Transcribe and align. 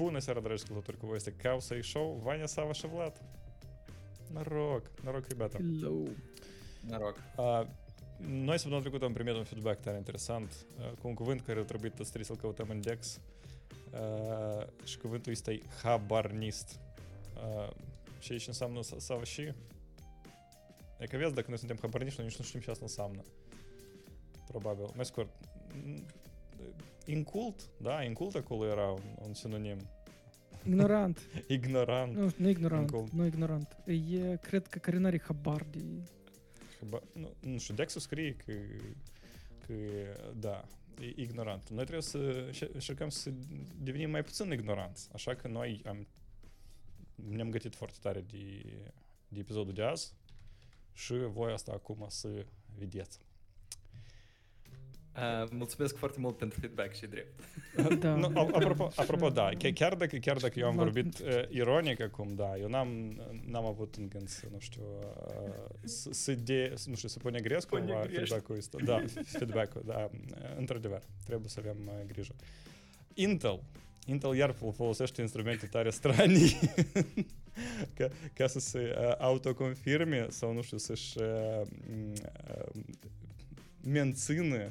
Буни 0.00 0.20
серед 0.20 0.46
решткого 0.46 0.82
турковості, 0.82 1.32
Кауса 1.42 1.76
і 1.76 1.82
Шоу, 1.82 2.18
Ваня 2.18 2.48
Саваш 2.48 2.84
і 2.84 2.86
Влад. 2.86 3.20
Нарок, 4.30 4.82
нарок, 5.04 5.28
ребята. 5.28 5.58
Hello. 5.58 6.08
Нарок. 6.82 7.16
А, 7.36 7.66
но 8.20 8.54
если 8.54 8.70
бы 8.70 8.76
на 8.76 8.80
другой 8.80 9.00
там 9.00 9.14
примерно 9.14 9.44
фидбэк, 9.44 9.78
а, 9.80 9.84
там 9.84 9.98
интересант, 9.98 10.66
кунку 11.02 11.24
винка 11.24 11.54
робити 11.54 12.04
стріселка 12.04 12.48
у 12.48 12.52
там 12.52 12.72
індекс, 12.72 13.18
а, 13.92 14.66
шковинту 14.86 15.30
істей 15.30 15.62
хабарнист. 15.82 16.78
Ще 18.22 18.36
еще 18.36 18.54
сам 18.54 18.74
на 18.74 18.84
саваші. 18.84 19.54
Яка 21.00 21.18
вездак, 21.18 21.48
но 21.48 21.56
с 21.56 21.60
тем 21.60 21.78
хабарніш, 21.78 22.18
но 22.18 22.24
ніж 22.24 22.38
ним 22.38 22.46
сейчас 22.62 22.80
на 22.80 22.88
сам 22.88 23.12
на. 23.12 23.22
Пробабил. 24.48 24.92
Мескор, 24.96 25.26
noi 26.60 26.66
nici 26.66 26.66
nu 26.66 26.66
știm 26.66 26.66
ce 26.66 26.66
asta 26.68 26.68
înseamnă. 26.68 26.68
Probabil. 26.68 26.68
Mai 26.68 26.68
scurt, 26.68 27.04
incult, 27.04 27.68
da, 27.76 28.02
incult 28.02 28.34
acolo 28.34 28.66
era 28.66 28.86
un, 28.86 29.02
un 29.26 29.34
sinonim. 29.34 29.78
Ignorant. 30.66 31.20
Ignorant. 31.46 32.14
Nu, 32.16 32.30
nu 32.36 32.48
ignorant, 32.48 32.90
Incult. 32.90 33.10
nu 33.12 33.26
ignorant. 33.26 33.76
E, 33.86 34.36
cred 34.36 34.66
că 34.66 34.78
care 34.78 34.96
n-are 34.96 35.20
habar 35.20 35.66
de... 35.70 35.78
Habar, 36.80 37.02
nu, 37.12 37.32
nu 37.40 37.58
știu, 37.58 37.74
Dexul 37.74 38.00
scrie 38.00 38.34
că, 38.34 38.52
că, 39.66 39.74
da, 40.36 40.64
e 41.00 41.12
ignorant. 41.16 41.68
Noi 41.70 41.82
trebuie 41.82 42.02
să 42.02 42.18
înce- 42.46 42.70
încercăm 42.72 43.08
să 43.08 43.30
devenim 43.82 44.10
mai 52.90 53.02
puțin 53.02 53.29
mulțumesc 55.50 55.96
foarte 55.96 56.18
mult 56.20 56.36
pentru 56.36 56.60
feedback 56.60 56.94
și 56.94 57.06
drept. 57.06 57.40
Da. 58.00 58.14
Nu, 58.14 58.30
a- 58.34 58.48
apropo, 58.52 58.90
apropo, 58.96 59.28
da, 59.28 59.50
chiar- 59.74 59.94
dacă, 59.94 60.16
chiar 60.16 60.36
dacă 60.36 60.58
eu 60.58 60.66
am 60.66 60.76
vorbit 60.76 61.18
uh, 61.18 61.42
ironic 61.48 62.00
acum, 62.00 62.34
da, 62.34 62.56
eu 62.60 62.68
n-am, 62.68 63.20
n-am 63.46 63.64
avut 63.64 63.94
în 63.94 64.08
gând 64.08 64.28
să, 64.28 64.44
nu 64.52 64.58
știu, 64.58 64.82
uh, 65.26 65.52
să, 65.84 66.08
să, 66.12 66.32
de, 66.32 66.74
nu 66.84 66.94
știu, 66.94 67.08
să 67.08 67.18
ponegresc 67.18 67.68
cumva 67.68 67.84
Ponegrești. 67.92 68.16
feedback-ul 68.18 68.56
ăsta. 68.56 68.78
Da, 68.84 69.04
feedback-ul, 69.24 69.82
da, 69.86 70.10
într-adevăr, 70.56 71.02
trebuie 71.24 71.48
să 71.48 71.56
avem 71.58 71.76
uh, 71.86 71.92
grijă. 72.12 72.34
Intel, 73.14 73.62
Intel 74.06 74.34
iar 74.36 74.50
fol- 74.50 74.72
folosește 74.72 75.20
instrumente 75.20 75.66
tare 75.66 75.90
stranii 75.90 76.58
ca, 77.94 78.08
ca 78.32 78.46
să 78.46 78.58
se 78.58 78.96
uh, 78.98 79.14
autoconfirme 79.18 80.26
sau, 80.28 80.52
nu 80.52 80.62
știu, 80.62 80.76
să-și 80.76 81.18
uh, 81.18 81.60
uh, 81.60 82.82
mențină 83.84 84.70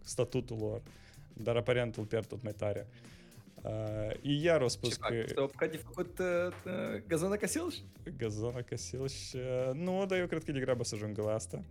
statutul 0.00 0.56
lor, 0.60 0.82
dar 1.32 1.56
aparent 1.56 1.96
îl 1.96 2.04
pierd 2.04 2.26
tot 2.26 2.42
mai 2.42 2.52
tare. 2.52 2.86
Uh, 3.62 4.10
и 4.20 4.42
iar 4.42 4.60
au 4.60 4.68
spus 4.68 4.88
Ce 4.88 4.96
fac? 5.00 5.08
că 5.10 5.24
S-au 5.34 5.44
apucat 5.44 5.70
de 5.70 5.76
făcut 5.76 6.18
uh, 6.18 6.26
uh, 6.66 7.02
gazonocăsilș? 7.06 7.76
gazonocăsilș, 8.16 9.32
uh, 9.32 9.70
nu, 9.74 10.06
dar 10.06 10.18
eu 10.18 10.26
cred 10.26 10.44
că 10.44 10.52
degrabă 10.52 10.84
să 10.84 10.94
ajungă 10.94 11.22
la 11.22 11.32
asta. 11.34 11.62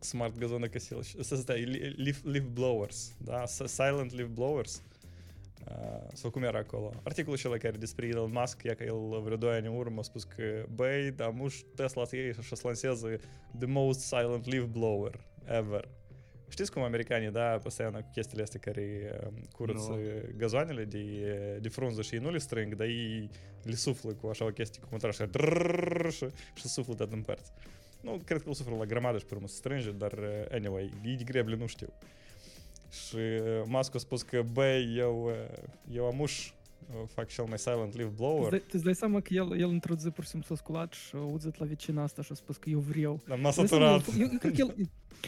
Smart 0.00 0.38
gazonocăsilș. 0.38 1.12
Să 1.20 1.36
stai, 1.36 1.62
li- 1.64 1.94
leaf, 2.04 2.22
leaf 2.24 2.44
blowers, 2.52 3.14
da? 3.24 3.46
S- 3.46 3.62
Silent 3.66 4.12
leaf 4.14 4.28
blowers. 4.28 4.82
Uh, 5.68 6.06
sau 6.12 6.30
cum 6.30 6.42
era 6.42 6.58
acolo? 6.58 6.90
Articolul 7.02 7.38
acela 7.38 7.56
care 7.56 7.76
despre 7.76 8.06
Elon 8.06 8.30
Musk, 8.32 8.62
e 8.62 8.74
că 8.74 8.84
el 8.84 9.20
vreo 9.22 9.36
2 9.36 9.54
ani 9.56 9.66
în 9.66 9.76
urmă 9.76 9.98
a 9.98 10.02
spus 10.02 10.24
că 10.24 10.64
băi, 10.74 11.10
dar 11.10 11.30
muș 11.30 11.60
Tesla 11.74 12.04
să 12.04 12.16
iei 12.16 12.32
și 12.32 12.54
să 12.56 12.60
lanseze 12.64 13.16
the 13.58 13.66
most 13.66 14.00
silent 14.00 14.46
leaf 14.46 14.64
blower 14.64 15.20
ever. 15.44 15.88
Știți 16.49 16.71
cum 16.71 16.81
americanii, 16.81 17.31
da, 17.31 17.59
постоянно 17.63 17.99
cu 17.99 18.09
chestiile 18.13 18.43
astea 18.43 18.59
care 18.59 19.19
uh, 19.23 19.27
curăță 19.51 19.89
Nu. 19.89 19.97
gazoanele 20.37 20.83
de, 20.83 21.03
de 21.61 21.69
frunză 21.69 22.01
și 22.01 22.13
ei 22.13 22.21
nu 22.21 22.31
le 22.31 22.37
strâng, 22.37 22.75
dar 22.75 22.87
ei 22.87 23.29
le 23.63 23.75
suflă 23.75 24.13
cu 24.13 24.27
așa 24.27 24.45
o 24.45 24.49
chestie 24.49 24.81
cu 24.81 24.87
motor 24.91 25.09
așa 25.09 25.25
drrrr, 25.25 26.09
și, 26.09 26.25
și 26.53 26.67
suflă 26.67 26.93
tot 26.93 27.11
în 27.11 27.21
părți. 27.21 27.51
Nu, 28.01 28.21
cred 28.25 28.41
că 28.41 28.47
îl 28.47 28.53
suflă 28.53 28.75
la 28.75 28.85
grămadă 28.85 29.17
și 29.17 29.25
pe 29.25 29.33
urmă 29.33 29.47
se 29.47 29.55
strânge, 29.55 29.91
dar 29.91 30.11
uh, 30.11 30.45
anyway, 30.51 30.93
ei 31.05 31.15
de 31.15 31.23
greble 31.23 31.55
nu 31.55 31.65
știu. 31.65 31.87
Și 32.89 33.15
uh, 33.15 33.61
Musk 33.65 33.95
a 33.95 33.97
spus 33.97 34.21
că, 34.21 34.41
băi, 34.41 34.97
eu, 34.97 35.25
uh, 35.25 35.57
eu 35.91 36.05
amuș 36.05 36.47
uh, 36.47 36.53
fac 37.14 37.28
cel 37.28 37.44
mai 37.48 37.58
silent 37.58 37.96
leaf 37.96 38.08
Îți 38.08 38.16
blower, 38.16 38.50
dai, 38.50 38.62
îți 38.72 38.84
dai 38.84 38.94
seama 38.94 39.20
că 39.20 39.34
el, 39.34 39.60
el 39.60 39.68
într-o 39.68 39.94
zi 39.94 40.10
pur 40.10 40.24
și 40.24 40.30
simplu 40.30 40.54
s-a 40.54 40.62
sculat 40.62 40.92
și 40.92 41.10
a 41.14 41.18
auzit 41.18 41.58
la 41.58 41.66
vecina 41.66 42.02
asta 42.02 42.22
și 42.22 42.28
a 42.32 42.34
spus 42.34 42.56
că 42.56 42.70
eu 42.70 42.78
vreau. 42.78 43.20
dar 43.28 43.38
m-a 43.38 43.48
Îți 43.48 43.56
dai 43.58 43.66
seama, 43.68 43.98
saturat. 43.98 44.20
Eu, 44.20 44.28
eu, 44.32 44.38
cred 44.38 44.52
că 44.52 44.60
el, 44.60 44.74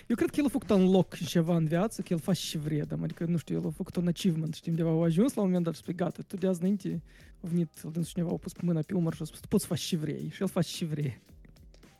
eu 0.06 0.16
cred 0.16 0.31
că 0.31 0.37
el 0.39 0.45
a 0.45 0.49
făcut 0.49 0.71
unlock 0.71 1.15
și 1.15 1.27
ceva 1.27 1.56
în 1.56 1.66
viață, 1.66 2.03
că 2.03 2.12
el 2.12 2.19
face 2.19 2.41
și 2.41 2.59
vrea, 2.59 2.84
dar 2.84 2.99
adică, 3.03 3.25
nu 3.25 3.37
știu, 3.37 3.56
el 3.56 3.66
a 3.66 3.71
făcut 3.71 3.97
un 3.97 4.06
achievement, 4.06 4.55
știi, 4.55 4.71
undeva 4.71 4.91
a 4.91 5.03
ajuns 5.03 5.34
la 5.34 5.41
un 5.41 5.47
moment 5.47 5.65
dat 5.65 5.75
și 5.75 5.81
spui, 5.81 5.95
gata, 5.95 6.22
tu 6.27 6.37
de 6.37 6.47
azi 6.47 6.61
înainte 6.61 7.03
a 7.41 7.47
venit, 7.49 7.71
el 7.84 7.91
din 7.91 8.03
cineva 8.03 8.31
a 8.33 8.37
pus 8.37 8.53
mâna 8.61 8.81
pe 8.87 8.95
umăr 8.95 9.15
și 9.15 9.22
a 9.22 9.25
spus, 9.25 9.41
tu 9.41 9.49
poți 9.49 9.62
să 9.62 9.69
faci 9.69 9.78
și 9.78 9.97
vrei, 9.97 10.28
și 10.33 10.43
el 10.43 10.49
face 10.49 10.69
și 10.69 10.84
vrei. 10.84 11.21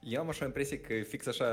Ја 0.06 0.22
имаше 0.22 0.47
импресија 0.47 1.00
фиксаше 1.11 1.47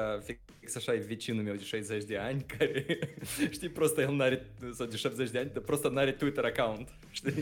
фиксаше 0.62 0.94
веќину 1.08 1.56
од 1.56 1.64
60 1.66 2.06
дјањ, 2.06 2.44
кај 2.52 3.50
што 3.56 3.72
просто 3.74 4.06
ја 4.06 4.14
нари 4.14 4.38
за 4.62 4.86
60 4.86 5.34
дјањ, 5.34 5.50
да 5.56 5.64
просто 5.66 5.90
нари 5.90 6.14
Twitter 6.14 6.46
акаунт. 6.46 6.94
Што 7.18 7.34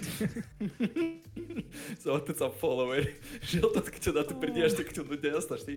за 1.99 2.17
ти 2.23 2.37
са 2.39 2.47
фоловери. 2.61 3.11
Жел 3.43 3.67
тот 3.75 3.91
кај 3.91 4.15
да 4.15 4.23
ти 4.23 4.39
придеш 4.39 4.77
ти 4.79 4.87
кај 4.87 5.19
десна, 5.19 5.59
што 5.59 5.75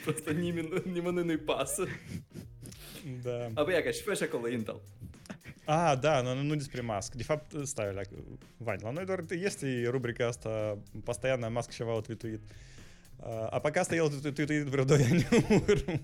просто 0.00 0.32
нема 0.32 0.80
нема 0.86 1.12
не 1.12 1.36
пас. 1.36 1.82
Да. 3.04 3.52
А 3.56 3.64
бе, 3.68 3.84
што 3.92 4.14
беше 4.14 4.32
кола 4.32 4.48
Intel? 4.48 4.80
А, 5.66 5.96
да, 5.96 6.22
ну, 6.22 6.34
ну, 6.34 6.42
на 6.42 6.44
Нудис 6.44 6.68
при 6.68 6.80
Маск. 6.80 7.16
Дефакт 7.16 7.52
ставили 7.64 8.04
Вань. 8.60 8.80
Ну, 8.82 9.00
это 9.00 9.34
есть 9.34 9.62
и 9.62 9.88
рубрика 9.88 10.30
постоянно 11.04 11.50
Маск 11.50 11.72
чего 11.72 11.96
отвитует. 11.96 12.40
А 13.18 13.60
пока 13.60 13.84
стоял 13.84 14.10
ты 14.10 14.64
в 14.64 14.74
роддоме 14.74 15.26
Урма. 15.50 16.00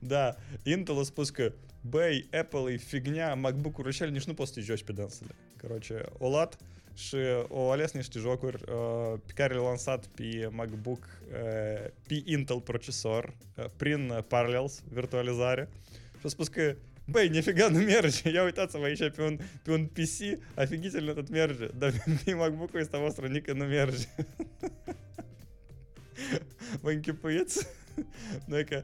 Да, 0.00 0.36
Intel 0.64 1.04
спуска, 1.04 1.52
Bay, 1.84 2.28
Apple 2.30 2.74
и 2.74 2.78
фигня, 2.78 3.34
MacBook 3.34 3.80
уручали 3.80 4.10
не 4.10 4.20
шну 4.20 4.34
после 4.34 4.62
жёсть 4.62 4.84
15. 4.84 5.22
Короче, 5.58 6.04
OLAD, 6.20 6.58
și 6.94 7.16
o 7.48 7.70
ales 7.70 7.92
niște 7.92 8.18
jocuri 8.18 8.62
uh, 8.68 9.18
pe 9.26 9.32
care 9.34 9.54
le-a 9.54 9.62
lansat 9.62 10.06
pe 10.06 10.48
MacBook 10.50 10.98
uh, 11.02 11.90
pe 12.06 12.22
Intel 12.24 12.60
procesor 12.60 13.34
uh, 13.56 13.64
prin 13.76 14.24
Parallels, 14.28 14.82
virtualizare 14.88 15.68
și 16.18 16.26
a 16.26 16.28
spus 16.28 16.48
că 16.48 16.76
Băi, 17.10 17.28
nefiga 17.28 17.68
nu 17.68 17.78
merge, 17.78 18.30
ia 18.30 18.42
uitați-vă 18.42 18.84
aici 18.84 19.10
pe 19.14 19.22
un, 19.22 19.38
pe 19.62 19.70
un 19.70 19.86
PC, 19.86 20.38
офигительно 20.54 21.14
tot 21.14 21.28
merge, 21.28 21.66
dar 21.78 21.92
pe 22.24 22.34
MacBook-ul 22.34 22.80
ăsta 22.80 22.98
vostru 22.98 23.26
nică 23.26 23.52
nu 23.52 23.64
merge. 23.64 24.06
Că 28.64 28.82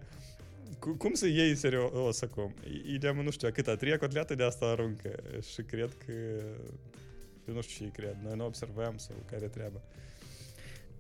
cu- 0.79 0.95
cum 0.97 1.15
să 1.15 1.27
iei 1.27 1.55
serios 1.55 2.23
acum? 2.23 2.55
Ideea, 2.87 3.13
nu 3.13 3.31
știu, 3.31 3.51
cât 3.51 3.67
a 3.67 3.77
treia 3.77 3.99
cotleată 3.99 4.35
de 4.35 4.43
asta 4.43 4.67
aruncă 4.67 5.11
și 5.53 5.63
cred 5.63 5.97
că 6.07 6.13
eu 7.49 7.55
nu 7.55 7.61
știu 7.61 7.85
ce 7.87 7.93
cred. 7.93 8.17
Noi 8.25 8.37
nu 8.37 8.45
observăm 8.45 8.97
sau 8.97 9.17
care 9.31 9.47
treaba. 9.47 9.81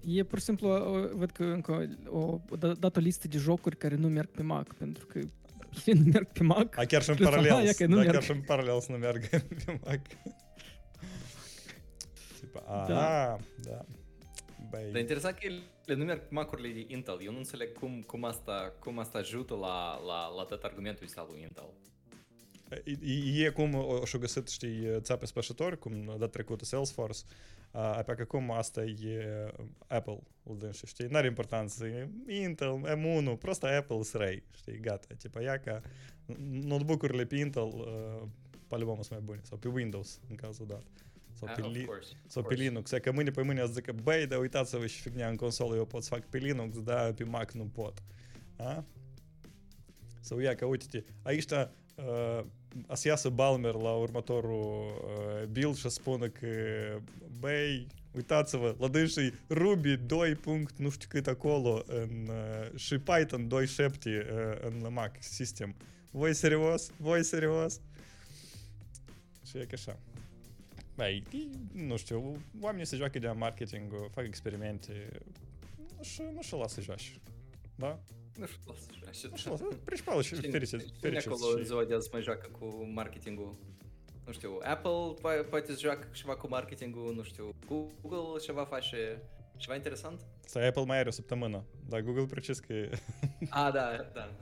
E 0.07 0.23
pur 0.25 0.39
și 0.39 0.45
simplu, 0.45 0.69
văd 1.15 1.31
că 1.31 1.43
încă 1.45 1.89
o, 2.09 2.41
o 2.49 2.57
da- 2.57 2.73
dat 2.73 2.97
o 2.97 3.01
listă 3.01 3.29
de 3.29 3.39
jocuri 3.39 3.77
care 3.77 3.95
nu 3.95 4.09
merg 4.09 4.29
pe 4.29 4.43
Mac, 4.43 4.75
pentru 4.75 5.07
că 5.07 5.19
ele 5.85 6.01
nu 6.05 6.11
merg 6.13 6.27
pe 6.27 6.43
Mac. 6.43 6.79
A 6.79 6.85
chiar 6.85 7.03
și 7.03 7.11
în 7.11 7.17
aha, 7.21 7.25
paralel. 7.25 7.51
da, 7.51 7.97
merg. 7.97 8.13
chiar 8.13 8.23
și 8.23 8.31
în 8.31 8.41
paralel 8.41 8.81
să 8.81 8.93
nu 8.93 8.99
meargă 8.99 9.27
pe 9.65 9.81
Mac. 9.85 10.01
Tipa, 12.41 12.61
a, 12.67 12.87
Da. 12.89 13.37
da. 13.71 13.85
Băi, 14.74 14.90
Dar 14.92 15.02
interesant 15.02 15.38
că 15.38 15.46
ele 15.86 15.98
nu 15.98 16.06
merg 16.06 16.20
pe 16.20 16.34
macurile 16.34 16.70
de 16.70 16.94
Intel. 16.94 17.20
Eu 17.24 17.32
nu 17.32 17.38
înțeleg 17.38 17.78
cum, 17.78 18.02
cum, 18.02 18.24
asta, 18.24 18.74
cum 18.80 19.00
asta 19.00 19.18
ajută 19.18 19.54
la, 19.54 20.00
la, 20.06 20.28
la 20.36 20.44
tot 20.44 20.64
argumentul 20.64 21.06
ăsta 21.06 21.28
lui 21.30 21.42
Intel. 21.42 21.70
E, 22.84 23.46
e 23.46 23.50
cum 23.50 23.74
o 23.74 24.06
și-o 24.06 24.20
găsit, 24.20 24.48
știi, 24.48 25.02
țape 25.02 25.26
spășători, 25.26 25.80
cum 25.80 26.04
data 26.06 26.28
trecută 26.28 26.66
Salesforce, 26.66 27.20
a, 27.72 28.02
pe 28.02 28.14
că 28.14 28.24
cum 28.24 28.52
asta 28.52 28.84
e 28.84 29.54
Apple, 29.88 30.20
îl 30.44 30.58
dânsi, 30.58 30.86
știi, 30.86 31.06
n-are 31.06 31.28
importanță, 31.28 31.86
e 31.86 32.10
Intel, 32.28 32.82
M1, 32.86 33.40
просто 33.40 33.68
Apple 33.68 34.02
срей, 34.02 34.44
știi, 34.56 34.80
gata, 34.80 35.08
tipa, 35.18 35.42
ia 35.42 35.60
ca 35.60 35.82
notebook-urile 36.50 37.26
pe 37.26 37.36
Intel, 37.36 37.64
uh, 37.64 38.28
по-любому 38.68 39.04
sunt 39.04 39.10
mai 39.10 39.22
bune, 39.24 39.40
sau 39.44 39.58
pe 39.58 39.68
Windows, 39.68 40.20
în 40.30 40.36
cazul 40.36 40.66
dat, 40.66 40.84
sau 41.47 41.55
pe, 41.55 41.61
Ah, 41.61 41.67
of 41.69 41.75
li- 41.75 41.85
course, 41.85 42.09
of 42.25 42.31
sau 42.31 42.43
pe 42.43 42.49
course. 42.49 42.63
Linux, 42.63 42.93
e 42.93 42.99
că 43.01 43.13
mâine 43.13 43.31
pe 43.31 43.43
mâine 43.43 43.61
îți 43.61 43.73
zică, 43.73 43.93
băi, 44.03 44.27
dar 44.27 44.39
uitați-vă 44.39 44.87
și 44.87 45.01
fignia 45.01 45.29
în 45.29 45.37
consolă, 45.37 45.77
eu 45.77 45.85
pot 45.85 46.03
să 46.03 46.09
fac 46.09 46.25
pe 46.25 46.39
Linux, 46.39 46.83
dar 46.83 47.13
pe 47.13 47.25
Mac 47.25 47.53
nu 47.53 47.65
pot. 47.65 48.03
A? 48.57 48.85
Sau 50.21 50.39
ia 50.39 50.55
că, 50.55 50.65
uite-te, 50.65 51.03
aici 51.23 51.51
uh, 51.51 52.45
a 52.87 52.95
să 52.95 53.09
iasă 53.09 53.29
Balmer 53.29 53.75
la 53.75 53.91
următorul 53.93 54.85
uh, 55.43 55.47
build 55.49 55.75
și 55.75 55.81
să 55.83 55.89
spună 55.89 56.29
că, 56.29 56.47
băi, 57.39 57.87
uitați-vă, 58.13 58.75
la 58.79 58.89
dânsii 58.89 59.35
Ruby 59.49 59.97
2. 59.97 60.35
punct 60.35 60.79
nu 60.79 60.91
știu 60.91 61.09
cât 61.11 61.27
acolo 61.27 61.83
în, 61.87 62.29
uh, 62.29 62.79
și 62.79 62.99
Python 62.99 63.49
2.7 63.49 63.85
uh, 63.85 63.91
în 64.61 64.87
Mac 64.93 65.17
System. 65.21 65.75
Voi 66.11 66.35
serios? 66.35 66.91
Voi 66.97 67.23
serios? 67.23 67.81
Și 69.47 69.59
e 69.59 69.65
că 69.65 69.75
așa. 69.75 69.99
Băi, 70.97 71.23
nu 71.73 71.97
știu, 71.97 72.43
oamenii 72.61 72.87
se 72.87 72.97
joacă 72.97 73.19
de 73.19 73.29
marketing, 73.29 73.93
fac 74.11 74.25
experimente, 74.25 75.21
nu 75.97 76.03
știu, 76.03 76.31
nu 76.33 76.43
știu, 76.43 76.59
lasă 76.59 76.81
joași. 76.81 77.21
Da? 77.75 78.01
Nu 78.37 78.47
știu, 78.47 78.61
lasă 78.67 78.87
așa. 79.11 79.29
Nu 79.31 79.37
știu, 79.37 79.51
lasă, 79.51 79.65
principalul 79.85 80.23
și 80.23 80.35
fericit. 80.35 80.79
Cine 80.79 80.99
fericit 81.01 81.31
acolo 81.31 81.53
în 81.53 81.59
și... 81.59 81.65
ziua 81.65 81.85
de 81.85 81.95
azi 81.95 82.09
mai 82.13 82.23
joacă 82.23 82.49
cu 82.59 82.91
marketingul? 82.93 83.57
Nu 84.27 84.33
știu, 84.33 84.59
Apple 84.63 85.15
po- 85.19 85.49
poate 85.51 85.73
să 85.73 85.79
joacă 85.81 86.09
ceva 86.13 86.37
cu 86.37 86.49
marketingul, 86.49 87.15
nu 87.15 87.23
știu, 87.23 87.55
Google 87.67 88.41
ceva 88.43 88.65
face 88.65 89.23
ceva 89.57 89.75
interesant? 89.75 90.27
Sau 90.47 90.67
Apple 90.67 90.85
mai 90.85 90.99
are 90.99 91.09
o 91.09 91.11
săptămână, 91.11 91.65
dar 91.89 92.01
Google 92.01 92.27
precis 92.27 92.59
că... 92.59 92.89
A, 93.49 93.71
da, 93.71 94.11
da, 94.13 94.35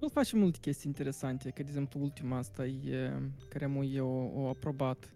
da. 0.00 0.06
da. 0.06 0.06
Google 0.06 0.22
face 0.22 0.36
multe 0.36 0.58
chestii 0.60 0.86
interesante, 0.86 1.50
că 1.50 1.62
de 1.62 1.68
exemplu 1.68 2.00
ultima 2.00 2.36
asta 2.36 2.66
e, 2.66 3.12
care 3.48 3.66
mu 3.66 3.82
e 3.82 4.00
o, 4.00 4.40
o 4.42 4.48
aprobat, 4.48 5.14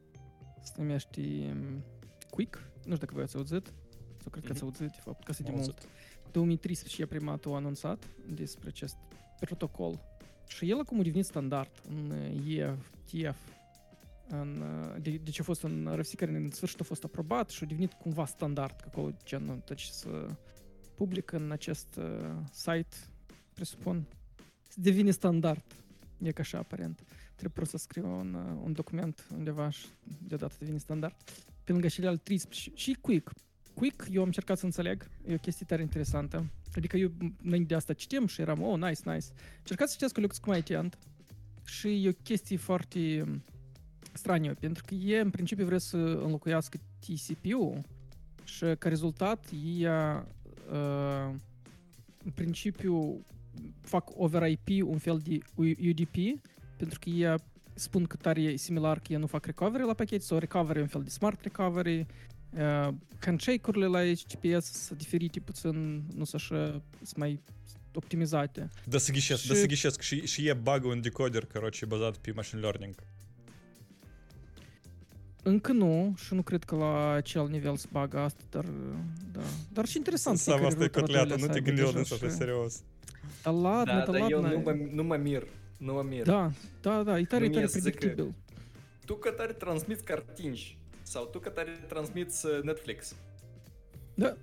se 0.62 0.72
numește 0.76 1.20
um, 1.50 1.82
Quick, 2.30 2.56
nu 2.74 2.80
știu 2.82 2.96
dacă 2.96 3.12
voi 3.14 3.22
ați 3.22 3.36
auzit, 3.36 3.72
sau 4.20 4.30
cred 4.30 4.44
că 4.44 4.52
ați 4.52 4.62
Mhm. 4.64 4.72
auzit, 4.78 4.90
de 4.96 5.00
fapt, 5.04 5.24
că 5.24 5.32
se 5.32 5.42
de 5.42 5.48
Am 5.48 5.54
mult. 5.54 5.68
auzit. 5.68 5.88
2013 6.32 7.06
prima 7.06 7.30
dată 7.30 7.48
au 7.48 7.54
anunțat 7.54 8.08
despre 8.34 8.68
acest 8.68 8.96
protocol. 9.40 10.00
Și 10.48 10.70
el 10.70 10.78
acum 10.78 10.98
a 11.00 11.02
devenit 11.02 11.24
standard 11.26 11.70
în 11.88 12.10
uh, 12.10 12.56
EFTF. 12.56 13.38
În, 14.28 14.60
uh, 14.60 15.02
de, 15.02 15.10
deci 15.10 15.40
a 15.40 15.42
fost 15.42 15.62
în 15.62 15.92
RFC 15.96 16.14
care 16.14 16.36
în 16.36 16.50
sfârșit 16.50 16.80
a 16.80 16.84
fost 16.84 17.04
aprobat 17.04 17.50
și 17.50 17.64
a 17.64 17.66
devenit 17.66 17.92
cumva 17.92 18.24
standard, 18.26 18.80
că 18.80 18.84
acolo 18.86 19.10
gen 19.24 19.62
deci 19.66 19.84
să 19.84 20.28
publică 20.94 21.36
în 21.36 21.50
acest 21.50 21.96
uh, 21.96 22.36
site, 22.52 22.96
presupun, 23.54 24.06
să 24.08 24.16
devine 24.74 25.10
standard. 25.10 25.64
E 26.22 26.32
ca 26.32 26.40
așa 26.40 26.58
aparent. 26.58 27.02
Trebuie 27.34 27.66
să 27.66 27.76
scriu 27.76 28.18
un, 28.18 28.34
uh, 28.34 28.60
un 28.64 28.72
document 28.72 29.26
undeva 29.36 29.70
și 29.70 29.86
deodată 30.26 30.54
devine 30.58 30.78
standard. 30.78 31.14
Pe 31.64 31.72
lângă 31.72 31.88
cele 31.88 32.06
al 32.06 32.16
13 32.16 32.70
și 32.74 32.96
Quick. 33.00 33.32
Quick, 33.74 34.06
eu 34.10 34.20
am 34.20 34.26
încercat 34.26 34.58
să 34.58 34.64
înțeleg, 34.64 35.08
e 35.26 35.34
o 35.34 35.36
chestie 35.36 35.66
tare 35.68 35.82
interesantă. 35.82 36.46
Adică 36.74 36.96
eu 36.96 37.10
înainte 37.42 37.68
de 37.68 37.74
asta 37.74 37.92
citim 37.92 38.26
și 38.26 38.40
eram, 38.40 38.62
oh, 38.62 38.78
nice, 38.78 39.00
nice. 39.04 39.26
Încercat 39.58 39.88
să 39.88 39.94
citesc 39.94 40.16
o 40.16 40.20
lucru 40.20 40.38
cum 40.40 40.52
atent 40.52 40.98
și 41.64 42.04
e 42.04 42.08
o 42.08 42.12
chestie 42.22 42.56
foarte 42.56 43.24
straniă, 44.12 44.54
pentru 44.54 44.84
că 44.86 44.94
e 44.94 45.20
în 45.20 45.30
principiu 45.30 45.64
vrea 45.64 45.78
să 45.78 45.96
înlocuiască 45.96 46.78
TCP-ul 46.98 47.80
și 48.44 48.64
ca 48.78 48.88
rezultat 48.88 49.48
ea 49.78 50.26
uh, 50.70 51.34
în 52.24 52.30
principiu 52.34 53.24
fac 53.81 54.09
over 54.19 54.47
IP 54.49 54.83
un 54.83 54.97
fel 54.97 55.17
de 55.23 55.37
UDP 55.89 56.15
pentru 56.77 56.99
că 56.99 57.09
ea 57.09 57.37
spun 57.73 58.03
că 58.05 58.15
tare 58.15 58.55
similar 58.55 58.99
că 58.99 59.13
ei 59.13 59.19
nu 59.19 59.27
fac 59.27 59.45
recovery 59.45 59.85
la 59.85 59.93
pachet 59.93 60.23
sau 60.23 60.37
recovery 60.37 60.79
un 60.81 60.87
fel 60.87 61.03
de 61.03 61.09
smart 61.09 61.41
recovery 61.41 62.05
uh, 62.49 62.87
handshake-urile 63.19 63.85
la 63.85 63.99
HTTPS 64.13 64.71
sunt 64.71 64.97
diferite 64.97 65.39
puțin, 65.39 66.03
nu 66.15 66.23
sunt 66.23 66.41
așa, 66.41 66.81
sunt 67.01 67.15
mai 67.17 67.39
optimizate. 67.93 68.69
Da 68.85 68.97
să 68.97 69.11
ghicesc, 69.11 69.47
da 69.47 69.53
Și- 69.53 69.59
să 69.59 69.65
ghicesc 69.65 70.01
și, 70.01 70.25
și 70.25 70.47
e 70.47 70.53
bug 70.53 70.85
în 70.91 71.01
decoder, 71.01 71.45
короче, 71.45 71.85
bazat 71.85 72.17
pe 72.17 72.31
machine 72.35 72.61
learning. 72.61 72.95
Încă 75.43 75.71
nu, 75.71 76.13
și 76.17 76.33
nu 76.33 76.41
cred 76.41 76.63
că 76.63 76.75
la 76.75 77.09
acel 77.11 77.47
nivel 77.47 77.75
se 77.77 77.87
bagă 77.91 78.19
asta, 78.19 78.43
dar 78.49 78.65
da. 79.31 79.41
Dar 79.73 79.85
și 79.85 79.97
interesant. 79.97 80.37
Sam, 80.37 80.43
fiecare 80.57 80.67
asta 80.67 80.83
e 80.83 80.85
router 80.85 81.01
cotleată, 81.01 81.27
trebuie 81.27 81.47
nu 81.47 81.53
să 81.53 81.59
te 81.59 81.69
aibă 81.69 81.81
gândi 81.81 81.81
la 81.81 82.01
deja 82.01 82.15
dânsa, 82.17 82.25
pe 82.25 82.31
și- 82.31 82.37
serios. 82.37 82.83
Da, 83.43 83.49
ladno, 83.51 83.93
Da, 83.93 84.03
da, 84.05 84.11
dar 84.11 84.29
eu 84.31 84.41
ladno. 84.41 84.57
nu 84.57 84.63
mă, 84.63 84.71
nu 84.91 85.03
mă 85.03 85.15
mir, 85.15 85.47
nu 85.77 85.93
mă 85.93 86.01
mir. 86.03 86.23
Da, 86.25 86.51
da, 86.81 87.03
da, 87.03 87.19
e 87.19 87.23
tare, 87.25 87.43
e 87.43 87.47
Nu 87.47 87.53
tare 87.53 87.59
mie 87.63 87.67
să 87.67 87.79
zic 87.79 87.91
că- 87.93 87.97
predictibil. 87.99 88.33
Tu 89.05 89.15
că 89.15 89.29
tare 89.29 89.53
transmiți 89.53 90.03
cartinci 90.03 90.77
sau 91.01 91.25
tu 91.25 91.39
că 91.39 91.49
tare 91.49 91.71
transmiți 91.87 92.45
uh, 92.45 92.59
Netflix. 92.63 93.15
Da. 94.13 94.35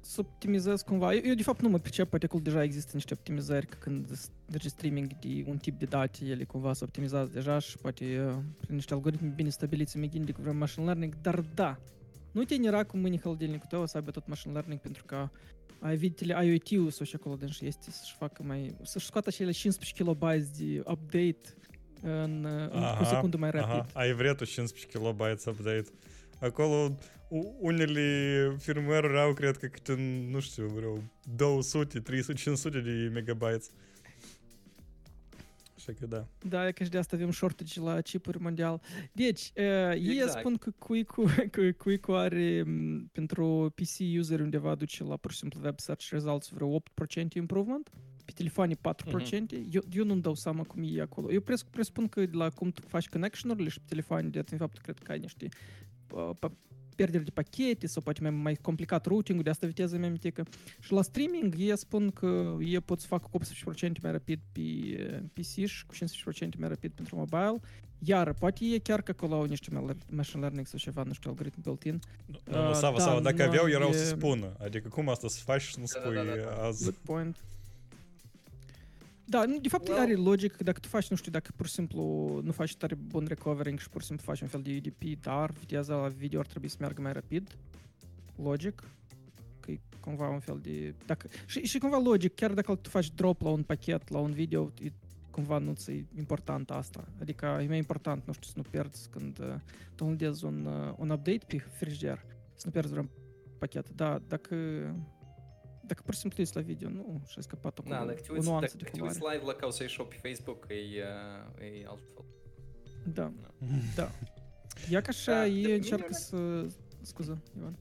Să 0.00 0.20
optimizez 0.20 0.82
cumva. 0.82 1.14
Eu, 1.14 1.20
eu, 1.24 1.34
de 1.34 1.42
fapt 1.42 1.60
nu 1.60 1.68
mă 1.68 1.78
pricep, 1.78 2.08
poate 2.08 2.24
acolo 2.24 2.42
deja 2.42 2.62
există 2.62 2.90
niște 2.94 3.14
optimizări 3.14 3.66
că 3.66 3.76
când 3.80 4.10
s- 4.16 4.30
merge 4.50 4.68
streaming 4.68 5.18
de 5.18 5.44
un 5.46 5.56
tip 5.56 5.78
de 5.78 5.84
date, 5.84 6.24
ele 6.24 6.44
cumva 6.44 6.72
se 6.72 6.84
optimizează 6.84 7.30
deja 7.32 7.58
și 7.58 7.76
poate 7.78 8.04
uh, 8.26 8.34
prin 8.60 8.74
niște 8.74 8.94
algoritmi 8.94 9.32
bine 9.34 9.48
stabiliți 9.48 9.98
mi 9.98 10.08
gândi 10.08 10.32
cu 10.32 10.40
vreo 10.40 10.52
machine 10.52 10.84
learning, 10.84 11.14
dar 11.20 11.40
da, 11.54 11.78
nu 12.32 12.44
te 12.44 12.56
nera 12.56 12.84
cu 12.84 12.96
mâini 12.96 13.18
холодильnicul 13.18 13.66
tău 13.68 13.86
să 13.86 13.96
aibă 13.96 14.10
tot 14.10 14.26
machine 14.26 14.52
learning 14.52 14.80
pentru 14.80 15.04
că 15.04 15.28
ai 15.85 15.95
videle 15.95 16.45
IoT-ul 16.45 16.89
sau 16.91 17.05
și 17.05 17.15
acolo 17.15 17.35
din 17.35 17.47
și 17.47 17.65
este 17.65 17.91
să-și 17.91 18.15
facă 18.17 18.43
mai, 18.43 18.75
să-și 18.83 19.05
scoată 19.05 19.29
acele 19.29 19.51
15 19.51 20.03
kilobytes 20.03 20.49
de 20.57 20.79
update 20.85 21.39
în, 22.01 22.43
uh, 22.43 22.69
în 22.71 22.83
Aha, 22.83 22.97
o 23.01 23.05
secundă 23.05 23.37
mai 23.37 23.51
rapid. 23.51 23.69
Aha, 23.69 23.85
ai 23.93 24.13
vretul 24.13 24.45
15 24.45 24.97
kilobytes 24.97 25.45
update. 25.45 25.85
Acolo 26.39 26.97
u- 27.29 27.55
unele 27.59 28.55
firmware 28.59 29.19
au, 29.19 29.33
cred 29.33 29.57
că 29.57 29.65
câte, 29.67 29.95
nu 30.31 30.39
știu, 30.39 30.65
vreo 30.67 30.97
200, 31.35 31.99
300, 31.99 32.33
500 32.39 32.79
de 32.79 33.09
megabytes. 33.13 33.69
Așa 35.87 35.97
că 35.99 36.05
da. 36.05 36.27
Da, 36.47 36.67
e 36.67 36.71
că 36.71 36.83
și 36.83 36.89
de 36.89 36.97
asta 36.97 37.15
avem 37.15 37.31
shortage 37.31 37.79
la 37.79 38.01
chipuri 38.01 38.41
mondial. 38.41 38.81
Deci, 39.11 39.51
uh, 39.55 39.91
ei 39.93 40.17
Exact. 40.17 40.39
spun 40.39 40.55
că 40.55 40.71
Quick-ul, 40.77 41.29
că 41.51 41.71
Quick-ul 41.71 42.15
are 42.15 42.63
m, 42.65 43.09
pentru 43.11 43.73
PC 43.75 44.17
user 44.19 44.39
undeva 44.39 44.75
duce 44.75 45.03
la 45.03 45.17
pur 45.17 45.31
și 45.31 45.37
simplu 45.37 45.59
web 45.63 45.79
search 45.79 46.09
results 46.09 46.49
vreo 46.49 46.79
8% 46.79 46.81
improvement. 47.33 47.89
Pe 48.25 48.31
telefoane 48.35 48.75
4%. 48.75 48.77
Eu, 49.71 49.81
eu 49.91 50.05
nu-mi 50.05 50.21
dau 50.21 50.35
seama 50.35 50.63
cum 50.63 50.83
e 50.85 51.01
acolo. 51.01 51.31
Eu 51.31 51.41
pres, 51.41 51.63
presupun 51.63 52.07
că 52.07 52.25
de 52.25 52.35
la 52.37 52.49
cum 52.49 52.71
tu 52.71 52.81
faci 52.87 53.09
connection-urile 53.09 53.69
și 53.69 53.79
pe 53.79 53.85
telefoane, 53.87 54.27
de 54.27 54.43
în 54.51 54.57
fapt, 54.57 54.77
cred 54.77 54.97
că 54.99 55.11
ai 55.11 55.19
niște 55.19 55.47
uh, 56.13 56.29
pa- 56.35 56.65
pierderi 56.95 57.23
de 57.23 57.29
pachete 57.29 57.87
sau 57.87 58.01
poate 58.01 58.21
mai, 58.21 58.29
mai 58.31 58.55
complicat 58.55 59.05
routing 59.05 59.41
de 59.41 59.49
asta 59.49 59.67
viteză 59.67 59.97
mai 59.97 60.09
mică. 60.23 60.45
Și 60.79 60.91
la 60.91 61.01
streaming 61.01 61.55
ei 61.57 61.77
spun 61.77 62.11
că 62.11 62.55
ei 62.59 62.79
pot 62.79 62.99
să 62.99 63.07
facă 63.07 63.27
cu 63.31 63.39
18% 63.39 64.01
mai 64.01 64.11
rapid 64.11 64.39
pe 64.51 64.59
eh, 64.61 65.19
PC 65.33 65.65
și 65.65 65.85
cu 65.85 65.93
15% 65.95 65.97
mai 66.57 66.69
rapid 66.69 66.91
pentru 66.91 67.15
mobile. 67.15 67.59
Iar 67.99 68.33
poate 68.33 68.65
e 68.65 68.77
chiar 68.77 69.01
că 69.01 69.11
acolo 69.11 69.35
au 69.35 69.43
niște 69.43 69.69
mal- 69.73 69.95
machine 70.09 70.41
learning 70.41 70.67
sau 70.67 70.79
ceva, 70.79 71.03
nu 71.03 71.13
știu, 71.13 71.29
algoritm 71.29 71.61
built-in. 71.61 71.99
Nu, 72.25 72.39
nu, 72.51 72.67
Uh, 72.69 72.73
Sava, 72.73 72.97
da, 72.97 73.03
Sava, 73.03 73.19
dacă 73.19 73.35
noi 73.37 73.45
aveau, 73.45 73.67
erau 73.69 73.89
e- 73.89 73.93
să 73.93 74.05
spună. 74.05 74.55
Adică 74.63 74.87
cum 74.87 75.09
asta 75.09 75.27
să 75.27 75.39
faci 75.43 75.61
și 75.61 75.75
nu 75.79 75.85
Da, 75.93 75.99
da, 75.99 76.05
spui 76.21 76.41
da, 76.43 76.49
da. 76.49 76.63
azi? 76.67 76.83
Good 76.83 76.95
point. 77.05 77.37
Da, 79.25 79.45
nu, 79.45 79.59
de 79.59 79.67
fapt 79.67 79.87
Well- 79.87 79.99
are 79.99 80.15
logic 80.15 80.55
că 80.55 80.63
dacă 80.63 80.79
tu 80.79 80.87
faci, 80.87 81.09
nu 81.09 81.15
știu, 81.15 81.31
dacă 81.31 81.51
pur 81.55 81.65
și 81.67 81.73
simplu 81.73 82.01
nu 82.43 82.51
faci 82.51 82.75
tare 82.75 82.95
bun 82.95 83.25
recovering 83.27 83.79
și 83.79 83.89
pur 83.89 84.01
și 84.01 84.07
simplu 84.07 84.25
faci 84.25 84.41
un 84.41 84.47
fel 84.47 84.61
de 84.61 84.81
UDP, 84.85 85.21
dar 85.21 85.51
viteza 85.51 85.95
la 85.95 86.07
video 86.07 86.39
ar 86.39 86.45
trebui 86.45 86.67
să 86.67 86.77
meargă 86.79 87.01
mai 87.01 87.13
rapid. 87.13 87.57
Logic. 88.35 88.83
Că 89.59 89.71
e 89.71 89.79
cumva 89.99 90.29
un 90.29 90.39
fel 90.39 90.59
de... 90.61 90.93
Dacă, 91.05 91.27
și, 91.45 91.65
și 91.65 91.77
cumva 91.77 91.99
logic, 91.99 92.35
chiar 92.35 92.53
dacă 92.53 92.75
tu 92.75 92.89
faci 92.89 93.11
drop 93.11 93.41
la 93.41 93.49
un 93.49 93.63
pachet, 93.63 94.09
la 94.09 94.19
un 94.19 94.31
video, 94.31 94.71
e 94.81 94.91
cumva 95.31 95.57
nu 95.57 95.73
ți 95.73 95.91
e 95.91 96.05
important 96.17 96.71
asta. 96.71 97.07
Adică 97.21 97.59
e 97.61 97.67
mai 97.67 97.77
important, 97.77 98.25
nu 98.25 98.33
știu, 98.33 98.47
să 98.47 98.53
nu 98.55 98.63
pierzi 98.69 99.09
când 99.09 99.39
uh, 99.39 99.55
downloadezi 99.95 100.45
un, 100.45 100.65
uh, 100.65 100.93
un 100.97 101.09
update 101.09 101.45
pe 101.47 101.57
frigider, 101.57 102.25
să 102.53 102.63
nu 102.65 102.71
pierzi 102.71 102.91
vreun 102.91 103.09
pachet. 103.57 103.89
Da, 103.89 104.21
dacă 104.27 104.55
Так, 105.89 106.01
protams, 106.03 106.35
līdz 106.39 106.55
lai 106.55 106.63
video, 106.65 106.89
nu, 106.89 107.19
šis 107.29 107.47
kā 107.51 107.57
pat 107.61 107.77
tādu 107.77 107.91
nu, 107.91 108.41
nuansu. 108.41 108.79
Tā, 108.81 108.89
tā, 108.95 109.17
lai 109.21 109.37
lakaus 109.43 109.81
ir 109.81 109.91
šopi 109.93 110.17
Facebook 110.23 110.65
и, 110.73 111.01
и 111.61 111.83
altfel. 111.85 112.25
Да, 113.05 113.31
да. 113.95 114.11
Я, 114.87 115.01
конечно, 115.01 115.45
и 115.45 115.81
черка 115.83 116.13
с... 116.13 116.33
Scuze, 117.03 117.37
Ioan. 117.55 117.77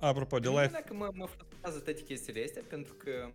Apropo 0.00 0.40
de 0.40 0.48
live. 0.48 0.66
Bine 0.66 0.82
că 0.86 0.94
mă, 0.94 1.10
mă 1.14 1.26
frustează 1.26 1.78
toate 1.78 2.02
chestiile 2.02 2.44
astea, 2.44 2.62
pentru 2.68 2.94
că, 2.94 3.30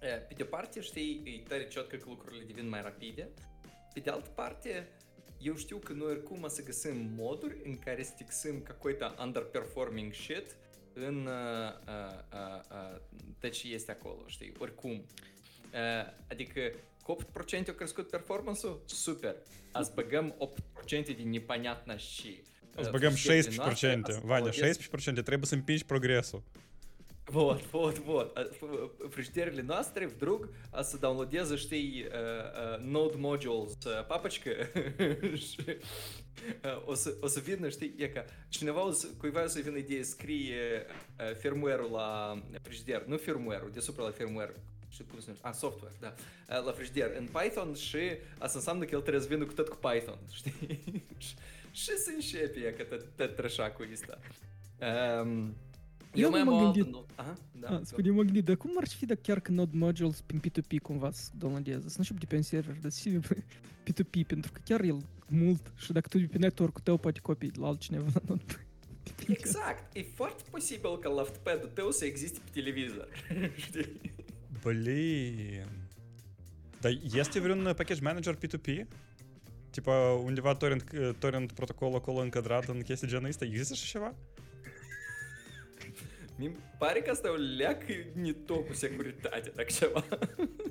pe 0.00 0.34
de 0.36 0.44
parte, 0.44 0.80
știi, 0.80 1.22
e 1.24 1.48
tare 1.48 1.68
ciotcă 1.68 1.96
că 1.96 2.04
lucrurile 2.08 2.44
devin 2.44 2.68
mai 2.68 2.82
rapide. 2.82 3.28
Pe 3.94 4.00
de 4.00 4.10
altă 4.10 4.30
parte, 4.34 4.88
eu 5.38 5.56
știu 5.56 5.76
că 5.76 5.92
noi 5.92 6.10
oricum 6.10 6.42
o 6.42 6.48
să 6.48 6.62
găsim 6.62 7.10
moduri 7.16 7.60
în 7.64 7.78
care 7.78 8.02
să 8.02 8.12
fixăm 8.16 8.60
какой-то 8.60 9.14
underperforming 9.20 10.12
shit 10.12 10.56
în... 11.06 11.26
Uh, 11.26 11.72
uh, 11.86 12.18
uh, 12.32 12.60
uh, 12.70 13.00
deci 13.40 13.62
este 13.62 13.90
acolo, 13.90 14.24
știi, 14.26 14.52
oricum. 14.58 14.90
Uh, 14.90 16.12
adică 16.30 16.60
cu 17.02 17.16
8% 17.16 17.68
a 17.68 17.72
crescut 17.72 18.10
performance-ul? 18.10 18.82
Super! 18.86 19.36
Ați 19.72 19.94
băgăm 19.94 20.34
8% 21.02 21.16
din 21.16 21.30
nepaniatna 21.30 21.96
și... 21.96 22.42
Ați 22.76 22.86
uh, 22.86 22.92
băgăm 22.92 23.14
16%, 23.14 24.22
Vania, 24.22 24.50
16% 24.50 24.54
trebuie 25.04 25.46
să 25.46 25.54
împingi 25.54 25.84
progresul. 25.84 26.42
Вот, 27.28 27.62
вот, 27.72 27.98
вот. 27.98 28.32
А, 28.36 28.44
Приштерли 29.08 29.60
э, 29.60 29.64
настрой, 29.64 30.06
вдруг 30.06 30.48
се 30.82 30.96
даунлоде 30.96 31.44
заштей 31.44 32.06
Node 32.06 33.16
Module 33.16 33.68
с 33.68 33.86
э, 33.86 34.04
папочка. 34.04 34.50
Э, 36.62 36.78
особенно, 36.86 37.70
что 37.70 37.84
яка 37.84 38.26
чинавалась 38.48 39.04
куйваю 39.20 39.50
совен 39.50 39.80
идея 39.80 40.04
скри 40.04 40.86
фирмуэру 41.42 41.88
ла 41.88 42.40
пришдер, 42.64 43.04
ну 43.08 43.18
фирмуэру, 43.18 43.70
где 43.70 43.82
супрала 43.82 44.12
фирмуэр. 44.12 44.54
А, 45.42 45.52
софтвер, 45.52 45.90
да. 46.00 46.14
Ла 46.48 46.72
фриждер. 46.72 47.12
И 47.12 47.26
Python 47.26 47.76
ши 47.76 48.22
а 48.38 48.48
сам 48.48 48.78
накил 48.78 49.02
трезвину 49.02 49.46
ктатку 49.46 49.76
Python. 49.82 50.18
Ши 51.74 51.98
сыншепи, 51.98 52.60
яка 52.60 52.84
тет 52.84 53.36
трешаку 53.36 53.82
иста. 53.82 54.18
Эм... 54.80 55.56
tot 56.11 56.11
trășacul 56.11 56.13
ăsta. 56.13 56.15
Um, 56.15 56.21
Eu 56.21 56.23
eu 56.23 56.29
mai 56.29 56.39
am 56.39 56.47
m-am 56.47 56.55
o 56.63 56.67
altă... 56.67 56.79
gândit- 56.79 56.91
nu- 56.91 57.05
Aha, 57.15 57.33
da. 57.59 57.67
Da, 57.69 57.77
go. 57.77 57.83
scuze, 57.83 58.09
mă 58.09 58.21
gândit, 58.23 58.43
dar 58.45 58.55
cum 58.55 58.71
ar 58.77 58.87
fi 58.87 59.05
dacă 59.05 59.19
chiar 59.23 59.39
că 59.39 59.51
Node 59.51 59.77
Modules 59.77 60.21
prin 60.21 60.39
P2P 60.39 60.81
cumva 60.81 61.11
să 61.11 61.29
downloadeze? 61.37 61.89
Să 61.89 61.95
nu 61.97 62.03
știu 62.03 62.15
de 62.19 62.25
pe 62.25 62.35
un 62.35 62.41
server, 62.41 62.75
dar 62.81 62.91
să 62.91 62.99
fie 63.01 63.19
pe 63.19 63.43
P2P, 63.91 64.27
pentru 64.27 64.51
că 64.51 64.59
chiar 64.65 64.81
el 64.81 64.97
mult 65.27 65.71
și 65.77 65.91
dacă 65.91 66.07
tu 66.07 66.27
pe 66.27 66.37
network-ul 66.37 66.81
tău 66.83 66.97
poate 66.97 67.19
copii 67.19 67.51
la 67.59 67.67
altcineva 67.67 68.05
la 68.13 68.21
Node. 68.27 68.65
Exact, 69.27 69.95
e 69.95 70.01
foarte 70.13 70.43
posibil 70.49 70.97
ca 70.99 71.09
laptopul 71.09 71.69
tău 71.73 71.91
să 71.91 72.05
existe 72.05 72.39
pe 72.43 72.49
televizor. 72.59 73.07
Știi? 73.55 74.01
Блин. 74.63 75.67
Dar 76.81 76.91
este 77.13 77.39
vreun 77.39 77.63
package 77.63 78.01
manager 78.01 78.35
P2P? 78.35 78.85
Типа 79.69 80.11
undeva 80.11 80.55
torrent, 80.55 80.83
torrent 81.19 81.51
protocol 81.51 81.95
acolo 81.95 82.19
încadrat 82.19 82.67
în 82.67 82.81
chestii 82.81 83.07
genul 83.07 83.27
ăsta? 83.29 83.45
Există 83.45 83.73
așa 83.73 83.85
ceva? 83.85 84.15
Мим 86.38 86.56
парик 86.78 87.08
оставил, 87.08 87.36
ляк 87.36 87.90
и 87.90 88.06
не 88.14 88.32
то 88.32 88.64
усе 88.70 88.88
куритаті, 88.88 89.50
так 89.50 89.72
чего? 89.72 90.02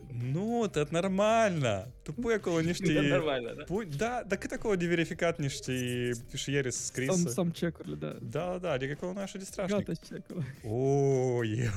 Ну, 0.09 0.63
это 0.63 0.87
нормально. 0.91 1.91
Тупое 2.03 2.39
коло 2.39 2.61
ништи. 2.61 2.93
Это 2.93 3.01
нормально, 3.01 3.55
да? 3.55 3.65
Пу... 3.65 3.83
Да, 3.85 4.23
так 4.23 4.45
и 4.45 4.47
такого 4.47 4.77
диверификат 4.77 5.39
ништи 5.39 6.13
пишерис 6.31 6.85
с 6.85 6.91
криса. 6.91 7.17
Сам, 7.17 7.27
сам 7.27 7.51
чекали, 7.51 7.95
да. 7.95 8.15
Да, 8.21 8.59
да, 8.59 8.77
никакого 8.77 9.13
нашего 9.13 9.39
не 9.39 9.45
страшно. 9.45 9.79
Гата 9.79 9.95
чекала. 9.95 10.45
Ой. 10.63 11.69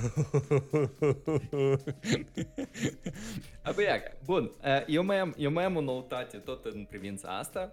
Або 3.64 3.80
як, 3.80 4.16
бун, 4.26 4.52
eu 4.88 5.02
mai 5.02 5.20
am, 5.20 5.34
eu 5.36 5.50
mai 5.50 5.64
am 5.64 5.76
o 5.76 5.80
noutate 5.80 6.38
tot 6.38 6.64
în 6.64 6.84
privința 6.84 7.38
asta. 7.38 7.72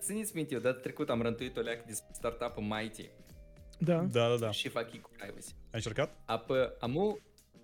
Țineți 0.00 0.36
minte, 0.36 0.54
eu 0.54 0.60
dat 0.60 0.82
trecut 0.82 1.10
am 1.10 1.22
rântuit 1.22 1.56
Da. 3.80 4.02
Da, 4.02 4.28
da, 4.28 4.36
da. 4.36 4.50
și 4.50 4.68
fac 4.68 4.92
ei 4.92 5.00
cu 5.00 5.10
privacy. 5.16 5.54
Ai 5.54 5.70
încercat? 5.72 6.16
Apă, 6.24 6.76
amu... 6.80 7.18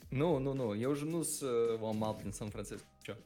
Nu, 0.09 0.39
nu, 0.39 0.53
nu, 0.53 0.77
eu 0.77 0.95
nu 1.05 1.23
sunt 1.23 1.51
uh, 1.51 1.81
om 1.81 2.03
alt 2.03 2.23
din 2.23 2.31
San 2.31 2.49
Francisco. 2.49 2.87
Ce? 3.03 3.17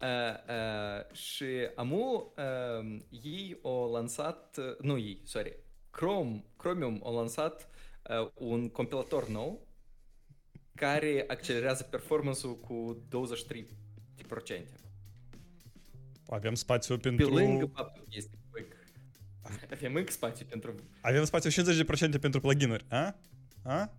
Uh, 0.00 0.08
uh, 0.48 1.14
și 1.14 1.44
amu, 1.74 2.32
uh, 2.36 2.98
ei 3.22 3.58
au 3.62 3.90
lansat, 3.92 4.56
uh, 4.58 4.78
nu 4.80 4.98
ei, 4.98 5.20
sorry, 5.24 5.58
Chrome, 5.90 6.44
Chromium 6.56 7.00
a 7.04 7.10
lansat 7.10 7.68
uh, 8.10 8.30
un 8.34 8.68
compilator 8.68 9.28
nou 9.28 9.66
care 10.74 11.24
accelerează 11.26 11.82
performance-ul 11.82 12.58
cu 12.58 13.06
23%. 13.46 13.64
Avem 16.26 16.54
spațiu 16.54 16.96
Pe 16.96 17.08
pentru... 17.08 17.34
lângă 17.34 17.66
faptul 17.74 18.02
că 18.02 18.10
este 18.12 18.30
quick. 18.30 18.43
Avem 19.74 19.94
în 19.94 20.06
spațiu 20.08 20.46
pentru... 20.48 20.74
Avem 21.00 21.24
spațiu 21.24 21.74
50% 22.16 22.20
pentru 22.20 22.40
pluginuri, 22.40 22.84
a? 22.88 23.16
A? 23.62 23.92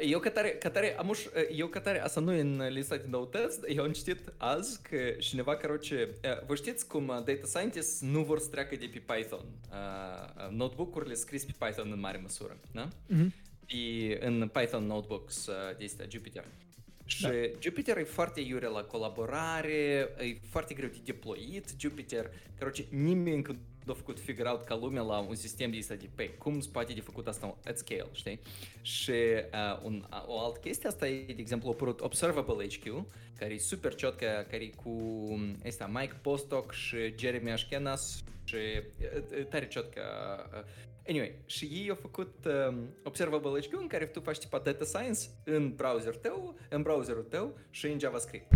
Eu 0.00 0.18
ca 0.18 0.30
tare, 0.30 0.48
ca 0.48 0.70
tare, 0.70 0.98
am 0.98 1.08
uș, 1.08 1.24
eu 1.56 1.66
ca 1.66 1.80
tare, 1.80 2.02
asta 2.02 2.20
nu 2.20 2.32
e 2.32 2.40
în 2.40 2.68
lista 2.68 2.96
de 2.96 3.04
nou 3.08 3.26
test, 3.26 3.64
eu 3.68 3.84
am 3.84 3.92
citit 3.92 4.32
azi 4.36 4.82
că 4.82 4.96
cineva, 5.18 5.56
caroce, 5.56 6.08
vă 6.46 6.54
știți 6.54 6.86
cum 6.86 7.06
data 7.06 7.46
scientists 7.46 8.00
nu 8.00 8.22
vor 8.22 8.38
să 8.38 8.48
treacă 8.48 8.76
de 8.76 8.90
pe 8.92 9.02
Python, 9.14 9.44
uh, 9.70 10.50
notebook-urile 10.50 11.14
scris 11.14 11.44
pe 11.44 11.54
Python 11.58 11.92
în 11.92 12.00
mare 12.00 12.18
măsură, 12.22 12.56
da? 12.72 12.88
Mm-hmm. 12.88 13.28
Pe, 13.66 14.18
în 14.26 14.50
Python 14.52 14.86
notebooks 14.86 15.46
uh, 15.46 15.54
de 15.78 15.84
astea, 15.84 16.06
Jupyter. 16.08 16.44
Și 17.04 17.22
da. 17.22 17.30
Jupyter 17.60 17.96
e 17.96 18.02
foarte 18.02 18.40
iure 18.40 18.66
la 18.66 18.82
colaborare, 18.82 20.08
e 20.18 20.38
foarte 20.48 20.74
greu 20.74 20.88
de 20.88 20.98
deployit, 21.04 21.74
Jupyter, 21.78 22.30
caroce, 22.58 22.84
nimeni 22.90 23.36
încă 23.36 23.56
nu 23.88 23.94
a 23.94 23.96
făcut 23.96 24.20
figure 24.20 24.48
out 24.48 24.62
ca 24.62 24.76
lumea 24.76 25.02
la 25.02 25.18
un 25.18 25.34
sistem 25.34 25.70
de 25.70 25.76
ăsta 25.78 25.94
de 25.94 26.08
pe 26.14 26.28
cum 26.28 26.60
se 26.60 26.68
poate 26.72 26.92
de 26.92 27.00
făcut 27.00 27.26
asta 27.26 27.56
at 27.64 27.78
scale, 27.78 28.06
știi? 28.12 28.40
Și 28.82 29.12
uh, 29.12 29.80
un, 29.82 30.06
uh, 30.10 30.24
o 30.26 30.40
altă 30.40 30.58
chestie 30.58 30.88
asta 30.88 31.08
e, 31.08 31.24
de 31.24 31.40
exemplu, 31.40 31.68
a 31.68 31.72
apărut 31.72 32.00
Observable 32.00 32.66
HQ, 32.66 33.04
care 33.38 33.54
e 33.54 33.58
super 33.58 33.94
ciotcă, 33.94 34.46
care 34.50 34.62
e 34.62 34.70
cu 34.82 34.92
ăsta, 35.66 35.86
Mike 35.86 36.14
Postock 36.22 36.72
și 36.72 36.96
Jeremy 37.18 37.52
Ashkenas 37.52 38.24
și 38.44 38.54
uh, 38.54 39.22
uh, 39.38 39.46
tare 39.46 39.68
ciotcă 39.68 40.02
uh, 40.54 40.64
Anyway, 41.08 41.34
și 41.46 41.64
ei 41.64 41.88
au 41.88 41.94
făcut 41.94 42.34
um, 42.44 42.88
Observable 43.04 43.60
HQ 43.60 43.72
în 43.80 43.86
care 43.86 44.06
tu 44.06 44.20
faci 44.20 44.38
tipa 44.38 44.58
data 44.58 44.84
science 44.84 45.20
în 45.44 45.74
browser 45.74 46.16
tău, 46.16 46.58
în 46.68 46.82
browserul 46.82 47.22
tău 47.22 47.58
și 47.70 47.86
în 47.86 47.98
JavaScript. 47.98 48.52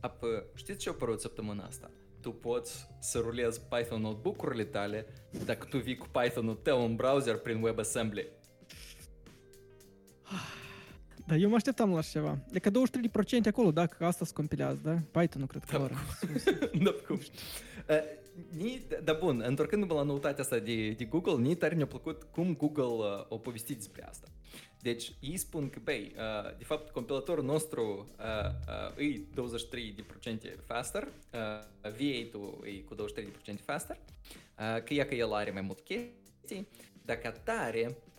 Apă, 0.00 0.44
știți 0.54 0.78
ce 0.78 0.88
a 0.88 0.92
apărut 0.92 1.20
săptămâna 1.20 1.64
asta? 1.64 1.90
Tu 2.24 2.32
poți 2.32 2.86
să 2.98 3.18
rulezi 3.18 3.60
Python 3.60 4.00
notebook-urile 4.00 4.64
tale 4.64 5.06
dacă 5.44 5.66
tu 5.70 5.78
vii 5.78 5.96
cu 5.96 6.06
Python-ul 6.12 6.54
tău 6.54 6.84
în 6.84 6.96
browser 6.96 7.36
prin 7.36 7.62
WebAssembly. 7.62 8.28
Da, 11.26 11.36
eu 11.36 11.48
mă 11.48 11.54
așteptam 11.54 11.90
la 11.90 11.98
așa 11.98 12.10
ceva. 12.10 12.38
E 12.52 12.58
ca 12.58 12.70
23% 12.70 12.74
acolo, 13.46 13.70
dacă 13.70 14.04
asta 14.04 14.24
se 14.24 14.32
compilează, 14.32 14.80
da? 14.82 15.20
Python 15.20 15.40
nu 15.40 15.46
cred 15.46 15.64
că 15.64 15.72
Da. 15.72 15.78
lor. 15.78 15.90
da, 16.84 16.90
cum? 17.06 17.16
Uh, 17.16 17.96
ni, 18.56 18.86
da, 19.04 19.12
bun, 19.12 19.42
întorcându-mă 19.46 19.94
la 19.94 20.02
noutatea 20.02 20.42
asta 20.42 20.58
de, 20.58 20.90
de 20.90 21.04
Google, 21.04 21.34
ni 21.34 21.54
tare 21.54 21.74
mi-a 21.74 21.86
plăcut 21.86 22.22
cum 22.22 22.56
Google 22.56 22.84
uh, 22.84 23.04
a 23.04 23.36
povestit 23.42 23.76
despre 23.76 24.06
asta. 24.08 24.28
Deci, 24.80 25.12
ei 25.20 25.36
spun 25.36 25.70
că, 25.70 25.78
băi, 25.84 26.14
uh, 26.16 26.56
de 26.58 26.64
fapt, 26.64 26.90
compilatorul 26.90 27.44
nostru 27.44 28.08
uh, 28.18 28.98
uh, 28.98 29.06
e 29.06 29.20
23% 30.58 30.64
faster, 30.66 31.02
uh, 31.82 31.90
V8-ul 31.90 32.64
e 32.64 32.70
cu 32.70 32.94
23% 32.94 32.98
faster, 33.64 33.96
uh, 33.96 34.82
că 34.82 34.94
ea 34.94 35.06
că 35.06 35.14
el 35.14 35.32
are 35.32 35.50
mai 35.50 35.62
multe 35.62 35.82
chestii, 35.82 36.68
dacă 37.02 37.34
tare, 37.44 37.86
uh, 37.86 37.94
uh, 37.94 38.13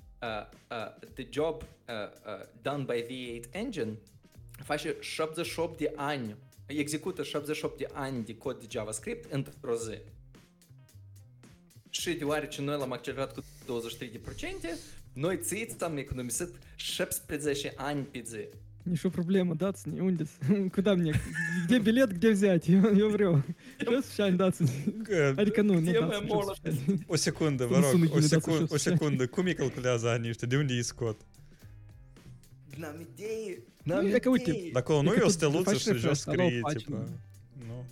the 1.13 1.27
job 1.29 1.63
uh, 1.89 1.93
uh, 2.25 2.45
done 2.61 2.83
by 2.83 3.01
V8 3.01 3.43
engine 3.51 3.97
face 4.63 4.95
78 4.99 5.77
de 5.77 5.93
ani, 5.95 6.35
execută 6.65 7.23
78 7.23 7.77
de 7.77 7.87
ani 7.93 8.23
de 8.23 8.37
cod 8.37 8.59
de 8.59 8.65
JavaScript 8.69 9.31
într-o 9.31 9.75
zi. 9.75 9.97
Și 11.89 12.13
deoarece 12.13 12.61
noi 12.61 12.77
l-am 12.77 12.91
accelerat 12.91 13.33
cu 13.33 13.41
23%, 13.41 13.45
noi 15.13 15.37
țiți 15.37 15.83
am 15.83 15.97
economisit 15.97 16.49
17 16.75 17.73
ani 17.75 18.03
pe 18.03 18.21
zi. 18.25 18.47
Еще 18.91 19.09
проблема, 19.09 19.55
дацни, 19.55 19.99
ундис. 19.99 20.29
Куда 20.75 20.95
мне? 20.95 21.13
Где 21.65 21.79
билет, 21.79 22.11
где 22.11 22.31
взять? 22.31 22.67
Я, 22.67 22.89
я 22.89 23.07
вру. 23.07 23.41
Сейчас 23.79 24.15
шань 24.15 24.37
дацни. 24.37 24.69
Арикану, 25.37 25.79
не 25.79 25.93
дацни. 25.93 27.03
О 27.07 27.17
секунду, 27.17 27.67
ворог 27.67 27.95
о 28.71 28.79
секунду. 28.79 29.27
Куми 29.27 29.53
калькуляция, 29.53 30.13
они 30.13 30.33
что, 30.33 30.45
дюнди 30.47 30.73
и 30.73 30.83
скот. 30.83 31.17
Нам 32.77 33.03
идеи. 33.03 33.63
Ну, 33.85 33.95
нам 33.95 34.07
идеи. 34.07 34.71
Такого, 34.71 35.03
типа. 35.03 35.17
ну 35.17 35.25
я 35.25 35.29
стелу, 35.29 35.63
це 35.63 35.75
ж 35.75 35.91
вже 35.93 36.15
типа. 36.15 37.07
Ну. 37.55 37.85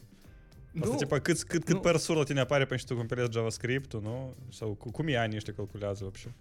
Asta, 0.81 0.97
типа, 0.97 1.19
cât, 1.19 1.43
cât, 1.43 1.63
cât 1.63 1.81
per 1.81 1.97
sură 1.97 2.23
tine 2.23 2.39
apare 2.39 2.65
pe 2.65 2.75
tu 2.75 2.95
compilezi 2.95 3.31
JavaScript-ul, 3.31 4.01
nu? 4.01 4.35
куми 4.75 5.13
они 5.13 5.39
что 5.39 5.51
anii 5.51 5.69
ну, 5.73 6.05
вообще? 6.05 6.33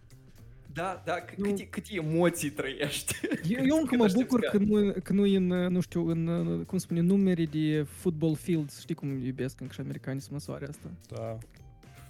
Da, 0.72 1.02
da, 1.04 1.24
c- 1.24 1.34
Nu. 1.36 1.48
câte, 1.48 1.66
câte 1.66 1.94
emoții 1.94 2.50
trăiești. 2.50 3.14
Eu, 3.48 3.64
eu 3.66 3.76
încă 3.76 3.88
Cât 3.88 3.98
mă 3.98 4.04
aștepți 4.04 4.24
bucur 4.26 4.40
ca- 4.40 4.50
că 4.50 4.58
nu, 4.58 4.94
că 5.02 5.12
nu 5.12 5.26
e 5.26 5.36
în, 5.36 5.46
nu 5.46 5.80
știu, 5.80 6.08
în, 6.08 6.64
cum 6.64 6.78
spune, 6.78 7.00
numere 7.00 7.44
de 7.44 7.82
football 7.82 8.34
fields. 8.36 8.80
Știi 8.80 8.94
cum 8.94 9.24
iubesc 9.24 9.60
încă 9.60 9.72
și 9.72 9.80
americanii 9.80 10.20
să 10.20 10.28
măsoare 10.32 10.66
asta? 10.68 10.90
Da. 11.08 11.38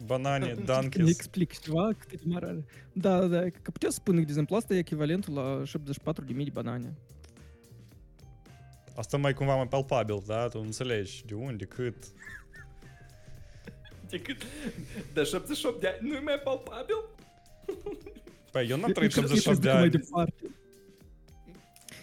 Banane, 0.06 0.46
Când 0.52 0.66
Dunkes. 0.66 1.08
explic 1.08 1.58
ceva, 1.58 1.90
cât 1.98 2.08
de 2.08 2.20
mare 2.24 2.46
are. 2.46 2.64
Da, 2.92 3.18
da, 3.18 3.26
da. 3.26 3.40
Că 3.62 3.70
puteți 3.70 3.94
spune, 3.94 4.16
de 4.16 4.22
exemplu, 4.28 4.56
asta 4.56 4.74
e 4.74 4.78
echivalentul 4.78 5.34
la 5.34 5.62
74.000 5.66 6.26
de 6.44 6.50
banane. 6.52 6.92
Asta 8.96 9.16
mai 9.16 9.34
cumva 9.34 9.54
mai 9.56 9.68
palpabil, 9.68 10.22
da? 10.26 10.48
Tu 10.48 10.60
înțelegi 10.64 11.22
de 11.26 11.34
unde, 11.34 11.64
cât. 11.64 11.94
Decât 14.08 14.36
de 15.12 15.22
78 15.22 15.80
de 15.80 15.88
ani 15.88 16.08
nu 16.08 16.14
e 16.14 16.20
mai 16.20 16.40
palpabil? 16.44 16.96
Păi, 18.52 18.66
eu 18.68 18.76
n-am 18.76 18.92
trăit 18.92 19.16
eu 19.16 19.22
cred 19.22 19.30
că 19.30 19.40
78 19.40 19.60
de 19.60 19.68
duc 19.68 19.72
mai 19.72 19.82
ani. 19.82 19.90
departe. 19.90 20.42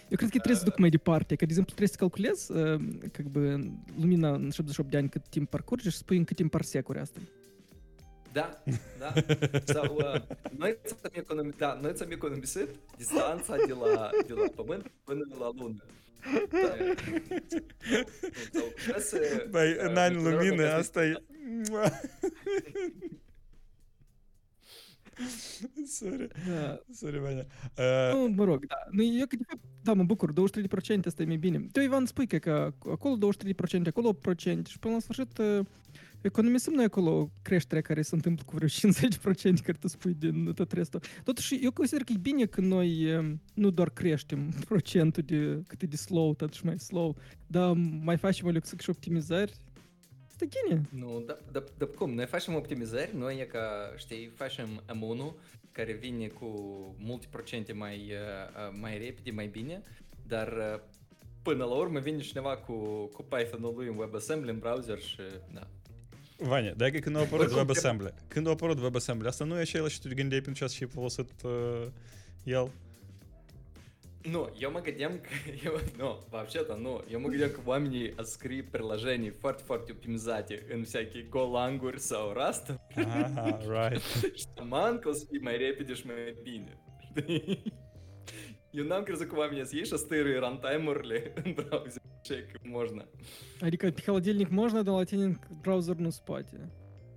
Eu 0.08 0.16
cred 0.16 0.30
că 0.30 0.36
trebuie 0.36 0.56
să 0.56 0.64
duc 0.64 0.78
mai 0.78 0.90
departe, 0.90 1.34
că, 1.34 1.44
de 1.44 1.50
exemplu, 1.50 1.74
trebuie 1.74 1.88
să 1.88 1.96
calculezi 1.96 2.52
uh, 2.52 2.80
как 3.12 3.26
бы, 3.26 3.58
lumina 4.00 4.28
în 4.28 4.50
78 4.50 4.90
de 4.90 4.96
ani 4.96 5.08
cât 5.08 5.28
timp 5.28 5.50
parcurge 5.50 5.90
și 5.90 5.96
spui 5.96 6.16
în 6.16 6.24
cât 6.24 6.36
timp 6.36 6.50
parsecuri 6.50 6.98
asta. 6.98 7.20
Da, 8.32 8.62
da. 8.98 9.12
Sau 9.64 9.94
uh, 9.96 10.20
noi 10.58 10.78
ți-am 10.84 11.10
economisit, 11.12 11.58
da, 11.58 11.78
noi 11.82 11.92
ți-am 11.94 12.10
economisit 12.10 12.68
distanța 12.96 13.56
de 13.66 13.72
la, 13.72 14.10
de 14.26 14.32
la 14.32 14.46
Pământ 14.54 14.90
până 15.04 15.26
la 15.38 15.50
Lună. 15.58 15.84
Da. 16.50 16.74
Băi, 19.50 19.70
uh, 19.70 19.78
în 19.78 19.96
ani 19.96 20.22
lumină, 20.22 20.72
asta 20.72 21.04
e... 21.04 21.22
Sorry, 25.98 26.28
Da. 26.48 26.80
sorry, 26.92 27.18
Vania. 27.18 27.46
Uh, 27.76 28.14
Nu, 28.14 28.28
mă 28.34 28.44
rog, 28.44 28.66
da. 28.66 28.76
Nu, 28.90 29.02
eu, 29.02 29.24
de 29.28 29.44
fapt, 29.48 29.62
da, 29.82 29.92
mă 29.92 30.02
bucur, 30.02 30.32
23% 30.32 30.34
asta 31.04 31.22
e 31.22 31.26
mai 31.26 31.36
bine. 31.36 31.66
Tu, 31.72 31.80
Ivan, 31.80 32.06
spui 32.06 32.26
că, 32.26 32.38
că 32.38 32.72
acolo 32.90 33.32
23%, 33.84 33.86
acolo 33.86 34.18
8% 34.34 34.66
și 34.68 34.78
până 34.78 34.94
la 34.94 35.00
sfârșit 35.00 35.38
uh, 35.38 35.60
economisim 36.20 36.72
noi 36.72 36.84
acolo 36.84 37.30
creșterea 37.42 37.82
care 37.82 38.02
se 38.02 38.14
întâmplă 38.14 38.44
cu 38.46 38.54
vreo 38.56 38.68
50% 39.60 39.62
care 39.62 39.78
tu 39.80 39.88
spui 39.88 40.14
din 40.14 40.52
tot 40.52 40.72
restul. 40.72 41.00
Totuși, 41.24 41.58
eu 41.62 41.72
consider 41.72 42.04
că 42.04 42.12
e 42.12 42.18
bine 42.20 42.44
că 42.44 42.60
noi 42.60 43.14
um, 43.16 43.40
nu 43.54 43.70
doar 43.70 43.90
creștem 43.90 44.48
procentul 44.68 45.22
de 45.26 45.62
cât 45.66 45.82
e 45.82 45.86
de 45.86 45.96
slow, 45.96 46.34
totuși 46.34 46.64
mai 46.64 46.78
slow, 46.78 47.16
dar 47.46 47.72
mai 48.02 48.16
facem 48.16 48.46
o 48.46 48.52
și 48.78 48.90
optimizări. 48.90 49.52
Asta 50.40 50.58
e 50.58 50.62
bine. 50.66 50.88
Nu, 51.04 51.22
da, 51.26 51.38
da, 51.52 51.64
da, 51.78 51.86
cum? 51.86 52.14
Noi 52.14 52.26
facem 52.26 52.54
optimizări, 52.54 53.16
noi 53.16 53.38
e 53.40 53.44
ca, 53.44 53.92
știi, 53.96 54.32
facem 54.34 54.82
M1 54.86 55.34
care 55.72 55.92
vine 55.92 56.26
cu 56.26 56.46
multe 56.98 57.26
procente 57.30 57.72
mai, 57.72 57.96
uh, 57.96 58.68
uh, 58.68 58.78
mai 58.80 58.98
repede, 58.98 59.30
mai 59.30 59.46
bine, 59.46 59.82
dar 60.26 60.48
uh, 60.48 60.80
până 61.42 61.64
la 61.64 61.74
urmă 61.74 61.98
vine 61.98 62.18
cineva 62.18 62.56
cu, 62.56 62.74
cu 63.12 63.22
Python-ul 63.22 63.74
lui 63.76 63.86
în 63.86 63.96
WebAssembly 63.96 64.50
în 64.50 64.58
browser 64.58 64.98
și 64.98 65.20
da. 65.54 65.66
Vania, 66.36 66.74
dacă 66.76 66.98
când 66.98 67.16
a 67.16 67.18
apărut 67.18 67.40
Oricum, 67.40 67.56
WebAssembly, 67.56 68.14
când 68.28 68.46
a 68.46 68.50
apărut 68.50 68.80
WebAssembly, 68.80 69.28
asta 69.28 69.44
nu 69.44 69.58
e 69.58 69.60
același 69.60 69.94
și 69.94 70.00
tu 70.00 70.08
te 70.08 70.14
gândeai 70.14 70.40
pentru 70.40 70.60
ce 70.60 70.64
ați 70.64 70.74
și 70.74 70.84
folosit 70.84 71.42
uh, 71.42 71.86
el? 72.44 72.70
Но 74.24 74.50
я 74.54 74.68
могу 74.68 74.80
магадем, 74.80 75.20
но 75.96 76.20
ну, 76.20 76.20
вообще-то, 76.30 76.76
но 76.76 77.02
я 77.08 77.18
магадем 77.18 77.50
к 77.50 77.58
вам 77.60 77.88
не 77.88 78.08
аскри 78.08 78.60
приложений 78.60 79.30
форт 79.30 79.60
форт 79.62 79.90
оптимизати, 79.90 80.62
ин 80.70 80.84
всякие 80.84 81.24
голангур 81.24 81.98
саураст. 81.98 82.70
Ага, 82.96 83.60
right. 83.66 84.36
Что 84.36 84.64
манклс 84.64 85.26
и 85.30 85.38
мой 85.38 85.56
репидиш 85.56 86.04
мой 86.04 86.32
бини. 86.32 86.76
Юнам 88.72 89.04
крызакува 89.04 89.48
меня 89.48 89.66
съешь, 89.66 89.92
а 89.92 89.98
стыры 89.98 90.38
рантайм 90.38 90.88
урли 90.88 91.32
браузер 91.56 92.02
чек 92.22 92.62
можно. 92.64 93.06
Рика, 93.60 93.92
холодильник 93.92 94.50
можно, 94.50 94.84
да 94.84 94.92
латининг 94.92 95.50
браузер 95.50 95.96
ну 95.98 96.12
спать. 96.12 96.52
Э. 96.52 96.68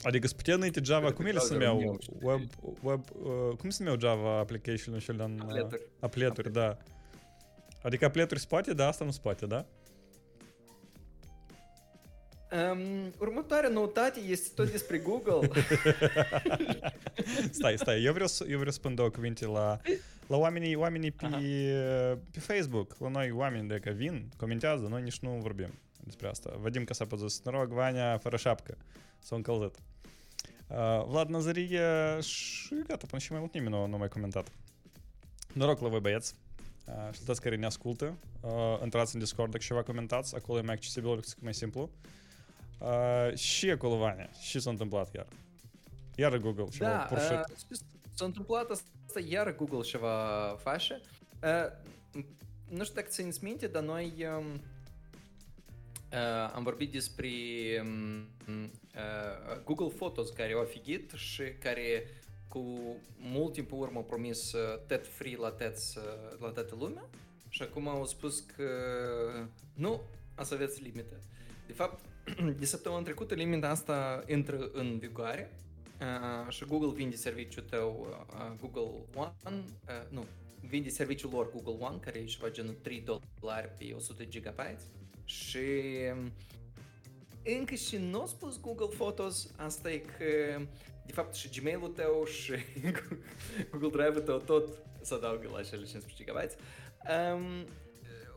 Adică 0.03 0.27
să 0.27 0.33
putea 0.35 0.53
înainte 0.53 0.79
Java, 0.83 0.99
Cred 0.99 1.13
cum 1.13 1.23
că 1.23 1.29
ele 1.29 1.39
se 1.39 1.55
browserul 1.55 1.75
numeau? 1.77 1.89
meu, 1.89 1.97
știi. 2.01 2.17
Web, 2.21 2.41
web, 2.81 3.03
uh, 3.49 3.57
cum 3.57 3.69
se 3.69 3.83
numeau 3.83 3.99
Java 3.99 4.37
application-ul 4.37 4.99
și 4.99 5.09
în... 5.09 5.19
uh, 5.19 5.41
Appleturi. 5.41 5.81
Apleturi, 5.99 6.51
da. 6.51 6.77
Adică 7.83 8.05
apleturi 8.05 8.39
se 8.39 8.45
poate, 8.49 8.73
dar 8.73 8.87
asta 8.87 9.05
nu 9.05 9.11
se 9.11 9.19
poate, 9.21 9.45
da? 9.45 9.65
Um, 12.71 13.13
următoarea 13.19 13.69
noutate 13.69 14.19
este 14.19 14.49
tot 14.55 14.71
despre 14.71 14.97
Google. 14.97 15.49
stai, 17.51 17.77
stai, 17.77 18.03
eu 18.03 18.13
vreau, 18.13 18.27
să, 18.27 18.43
eu 18.49 18.55
vreau 18.57 18.71
să 18.71 18.77
spun 18.77 18.95
două 18.95 19.09
cuvinte 19.09 19.45
la, 19.45 19.79
la 20.27 20.37
oamenii, 20.37 20.75
oamenii 20.75 21.11
pe, 21.11 21.25
Aha. 21.25 21.37
pe 22.31 22.39
Facebook. 22.39 22.95
La 22.99 23.07
noi 23.09 23.31
oameni 23.31 23.67
de 23.67 23.79
că 23.79 23.89
vin, 23.89 24.29
comentează, 24.37 24.87
noi 24.89 25.01
nici 25.01 25.19
nu 25.19 25.29
vorbim 25.29 25.79
despre 26.03 26.27
asta. 26.27 26.53
Vadim 26.59 26.83
că 26.83 26.93
s-a 26.93 27.05
păzut 27.05 27.31
noroc, 27.43 27.67
Vania 27.67 28.17
fără 28.17 28.37
șapcă. 28.37 28.77
S-a 29.19 29.35
încălzit. 29.35 29.75
Uh, 30.73 31.05
Vlad 31.07 31.29
Nazarie 31.29 32.19
și 32.19 32.75
gata, 32.87 33.05
până 33.07 33.21
și 33.21 33.31
mai 33.31 33.39
mult 33.39 33.53
nimeni 33.53 33.73
nu, 33.73 33.85
nu 33.85 33.95
a 33.95 33.97
mai 33.97 34.07
comentat. 34.07 34.51
Noroc 35.53 35.79
la 35.79 35.87
voi 35.87 35.99
băieți. 35.99 36.35
Uh, 36.85 37.13
și 37.13 37.23
toți 37.23 37.41
care 37.41 37.55
ne 37.55 37.65
ascultă, 37.65 38.17
uh, 38.41 38.79
intrați 38.83 39.13
în 39.13 39.21
Discord 39.21 39.51
dacă 39.51 39.63
ceva 39.63 39.83
comentați, 39.83 40.35
acolo 40.35 40.57
e 40.59 40.61
mai 40.61 40.73
accesibil, 40.73 41.19
mai 41.39 41.53
simplu. 41.53 41.89
Uh, 42.79 43.35
și 43.35 43.69
acolo, 43.69 43.97
Vania, 43.97 44.29
și 44.41 44.59
s-a 44.59 44.69
întâmplat 44.69 45.11
chiar. 45.11 45.27
Iar 46.15 46.37
Google 46.37 46.69
și 46.69 46.79
da, 46.79 46.97
pur 46.97 47.19
și 47.19 47.31
uh, 47.31 47.41
știți, 47.57 47.83
s-a 48.13 48.25
întâmplat 48.25 48.69
asta, 48.69 49.19
iar 49.29 49.55
Google 49.55 49.81
ceva 49.81 50.15
face. 50.59 51.01
Uh, 51.43 52.21
nu 52.69 52.83
știu 52.83 52.95
dacă 52.95 53.07
țineți 53.07 53.43
minte, 53.43 53.67
dar 53.67 53.83
noi 53.83 54.25
um, 54.37 54.53
uh, 54.53 54.59
am 56.53 56.63
vorbit 56.63 56.91
despre 56.91 57.29
um, 57.81 58.27
uh, 58.47 59.61
Google 59.63 59.95
Photos 59.95 60.29
care 60.29 60.53
au 60.53 60.61
afigit 60.61 61.11
și 61.11 61.43
care 61.59 62.07
cu 62.47 62.95
mult 63.17 63.53
timp 63.53 63.71
în 63.71 63.77
urmă 63.77 63.97
au 63.97 64.03
promis 64.03 64.53
uh, 64.53 64.79
TED 64.87 65.07
free 65.07 65.37
la, 65.37 65.51
TED, 65.51 65.75
uh, 65.95 66.39
la 66.39 66.47
toată 66.47 66.75
lumea. 66.79 67.09
Și 67.49 67.61
acum 67.61 67.87
au 67.87 68.05
spus 68.05 68.39
că 68.39 68.69
nu, 69.73 70.01
o 70.39 70.43
să 70.43 70.53
aveți 70.53 70.81
limite. 70.81 71.19
De 71.67 71.73
fapt, 71.73 72.05
de 72.59 72.65
săptămâna 72.65 73.01
trecută 73.01 73.33
limita 73.33 73.69
asta 73.69 74.23
intră 74.27 74.69
în 74.73 74.97
vigoare. 74.97 75.51
Uh, 75.99 76.51
și 76.51 76.65
Google 76.65 76.91
vinde 76.91 77.15
serviciul 77.15 77.63
tău 77.63 78.17
uh, 78.29 78.51
Google 78.59 79.05
One, 79.15 79.33
uh, 79.47 80.09
nu, 80.09 80.25
vinde 80.59 80.89
serviciul 80.89 81.29
lor 81.31 81.51
Google 81.51 81.85
One, 81.85 81.97
care 81.97 82.19
e 82.19 82.23
ceva 82.23 82.49
genul 82.49 82.75
3 82.81 83.03
dolari 83.39 83.69
pe 83.77 83.93
100 83.95 84.23
GB 84.23 84.59
și 85.33 85.57
um, 86.11 86.31
încă 87.57 87.75
și 87.75 87.97
nu 87.97 88.21
a 88.21 88.25
spus 88.25 88.59
Google 88.61 88.95
Photos, 88.97 89.51
asta 89.57 89.91
e 89.91 89.97
că 89.97 90.61
de 91.05 91.11
fapt 91.11 91.33
și 91.35 91.59
Gmail-ul 91.59 91.89
tău 91.89 92.25
și 92.25 92.53
Google 93.71 93.89
Drive-ul 93.89 94.21
tău 94.21 94.37
tot 94.37 94.83
se 95.01 95.13
adaugă 95.13 95.49
la 95.53 95.61
cele 95.61 95.85
15 95.85 96.23
GB. 96.23 96.35
Um, 96.35 97.65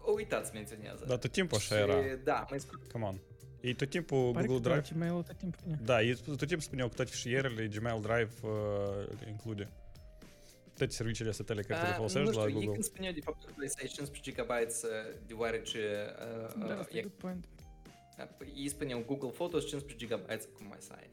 o 0.04 0.12
uitați 0.12 0.50
menționează. 0.54 1.04
Dar 1.08 1.18
tot 1.18 1.32
timpul 1.32 1.56
așa 1.56 1.74
Și, 1.74 1.80
era. 1.80 1.94
Da, 2.24 2.46
mai 2.50 2.60
scurt. 2.60 2.92
Come 2.92 3.04
on. 3.04 3.18
Ei 3.60 3.74
tot 3.74 3.90
timpul 3.90 4.32
Pare 4.32 4.46
Google 4.46 4.62
că 4.62 4.68
Drive... 4.68 4.88
da, 4.88 4.96
Gmail-ul 4.96 5.22
tot 5.22 5.36
timpul 5.36 5.60
vine. 5.64 5.80
Da, 5.84 6.02
ei 6.02 6.14
tot 6.14 6.38
timpul 6.38 6.60
spuneau 6.60 6.88
că 6.88 6.94
toate 6.94 7.10
fișierele 7.10 7.66
Gmail 7.66 8.00
Drive 8.00 8.30
uh, 8.42 9.28
include. 9.28 9.68
Toate 10.76 10.92
serviciile 10.92 11.30
astea 11.30 11.44
tale 11.44 11.62
care 11.62 11.80
te 11.80 11.86
le 11.86 11.92
A, 11.92 11.94
folosești 11.96 12.28
nu 12.28 12.36
la 12.36 12.40
știu, 12.40 12.46
ei 12.46 12.52
Google. 12.52 12.70
când 12.72 12.84
spuneau 12.84 13.12
de 13.12 13.20
fapt 13.20 13.44
că 13.44 13.52
vrei 13.56 13.68
să 13.68 13.76
ai 13.80 13.86
15 13.86 14.30
GB 14.42 14.50
deoarece 15.26 15.78
uh, 16.48 16.54
Da, 16.66 16.72
uh, 16.74 16.78
asta 16.78 16.96
e 16.96 16.98
e, 16.98 17.02
good 17.02 17.12
point. 17.12 17.48
uh, 18.18 18.46
ei 18.56 18.68
spuneau 18.68 19.02
Google 19.06 19.28
Photos 19.30 19.66
15 19.66 20.06
GB 20.06 20.26
cum 20.56 20.66
mai 20.66 20.78
să 20.80 20.92
ai. 20.96 21.08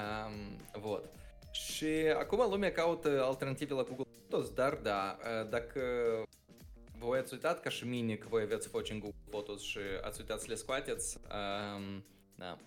Um, 0.00 0.56
вот. 0.80 1.04
Și 1.52 1.86
acum 2.18 2.50
lumea 2.50 2.72
caută 2.72 3.22
alternative 3.24 3.74
la 3.74 3.82
Google 3.82 4.04
Photos, 4.28 4.50
dar 4.50 4.74
da, 4.74 5.18
uh, 5.42 5.48
dacă 5.48 5.80
voi 6.98 7.18
ați 7.18 7.32
uitat 7.32 7.60
ca 7.60 7.70
și 7.70 7.86
mine 7.86 8.14
că 8.14 8.26
voi 8.28 8.42
aveți 8.42 8.68
foci 8.68 8.90
în 8.90 8.98
Google 8.98 9.18
Photos 9.30 9.62
și 9.62 9.78
ați 10.02 10.20
uitat 10.20 10.40
să 10.40 10.46
le 10.48 10.54
scoateți, 10.54 11.18
um, 11.76 12.04
da. 12.34 12.58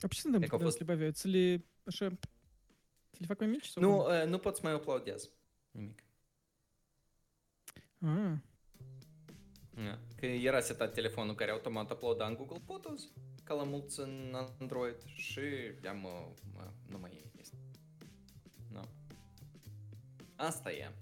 А 0.00 0.06
ce 0.08 0.20
se 0.20 0.26
întâmplă 0.26 0.56
E 0.56 0.58
când 0.58 0.86
le 0.88 0.94
băvi? 0.94 1.12
Ți 1.12 1.28
le, 1.28 1.64
așa, 1.84 2.04
le 3.18 3.26
fac 3.26 3.38
mai 3.38 3.48
mici? 3.48 3.66
Sau 3.66 3.82
Nu, 3.82 3.98
uh, 3.98 4.26
nu 4.26 4.38
poți 4.38 4.64
mai 4.64 4.74
uploadezi 4.74 5.30
nimic. 5.76 6.02
Ah, 8.00 8.38
Da. 9.74 9.98
Că 10.16 10.26
era 10.26 10.60
setat 10.60 10.92
telefonul 10.92 11.34
care 11.34 11.50
automat 11.50 11.90
uploada 11.90 12.26
în 12.26 12.34
Google 12.34 12.62
Photos, 12.64 13.08
ca 13.44 13.54
la 13.54 13.62
mulți 13.62 14.00
în 14.00 14.34
Android 14.60 14.96
și 15.14 15.40
i-am, 15.84 16.04
uh, 16.04 16.26
mă, 16.54 16.70
nu 16.88 16.98
mai 16.98 17.24
este. 17.40 17.56
Nu. 18.72 18.80
Asta 20.36 20.72
e. 20.72 20.92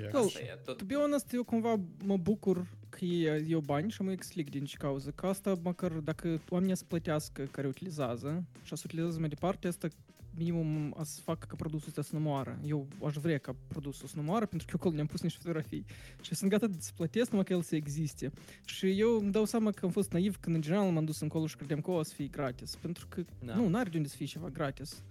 Yeah. 0.00 0.12
Well, 0.12 0.26
Asta 0.26 0.40
e. 0.40 0.58
Tot, 0.64 0.76
To 0.76 0.84
be 0.84 0.94
honest, 0.94 1.32
eu 1.32 1.44
cumva 1.44 1.80
mă 2.04 2.16
bucur 2.16 2.66
că 2.88 3.04
e, 3.04 3.44
eu 3.48 3.60
bani 3.60 3.90
și 3.90 4.02
mă 4.02 4.10
explic 4.10 4.50
din 4.50 4.64
ce 4.64 4.76
cauză. 4.76 5.10
Că 5.10 5.26
asta, 5.26 5.54
măcar 5.62 5.92
dacă 5.92 6.40
oamenii 6.48 6.76
să 6.76 6.84
plătească 6.84 7.42
care 7.42 7.66
utilizează 7.66 8.44
și 8.62 8.76
să 8.76 8.82
utilizează 8.84 9.18
mai 9.18 9.28
departe, 9.28 9.68
asta 9.68 9.88
minimum 10.36 10.94
a 10.98 11.02
să 11.02 11.20
facă 11.20 11.46
ca 11.46 11.54
produsul 11.56 11.88
ăsta 11.88 12.02
să 12.02 12.10
nu 12.12 12.20
moară. 12.20 12.58
Eu 12.64 12.88
aș 13.06 13.14
vrea 13.14 13.38
ca 13.38 13.56
produsul 13.68 14.08
să 14.08 14.16
nu 14.16 14.22
moară, 14.22 14.46
pentru 14.46 14.66
că 14.66 14.72
eu 14.72 14.78
acolo 14.80 14.94
ne-am 14.94 15.06
pus 15.06 15.20
niște 15.20 15.38
fotografii. 15.42 15.84
Și 16.20 16.34
sunt 16.34 16.50
gata 16.50 16.66
să 16.78 16.90
plătesc 16.96 17.30
numai 17.30 17.44
că 17.44 17.52
el 17.52 17.62
să 17.62 17.76
existe. 17.76 18.32
Și 18.64 19.00
eu 19.00 19.18
îmi 19.18 19.32
dau 19.32 19.44
seama 19.44 19.70
că 19.70 19.84
am 19.84 19.90
fost 19.90 20.12
naiv 20.12 20.36
când 20.36 20.54
în 20.56 20.60
general 20.62 20.90
m-am 20.90 21.04
dus 21.04 21.20
încolo 21.20 21.46
și 21.46 21.56
credeam 21.56 21.80
că 21.80 21.90
o 21.90 22.02
să 22.02 22.14
fie 22.14 22.26
gratis. 22.26 22.76
Pentru 22.76 23.06
că 23.08 23.22
Da. 23.44 23.54
nu, 23.54 23.68
n-are 23.68 23.88
de 23.88 23.96
unde 23.96 24.08
să 24.08 24.16
fie 24.16 24.26
ceva 24.26 24.48
gratis. 24.48 25.02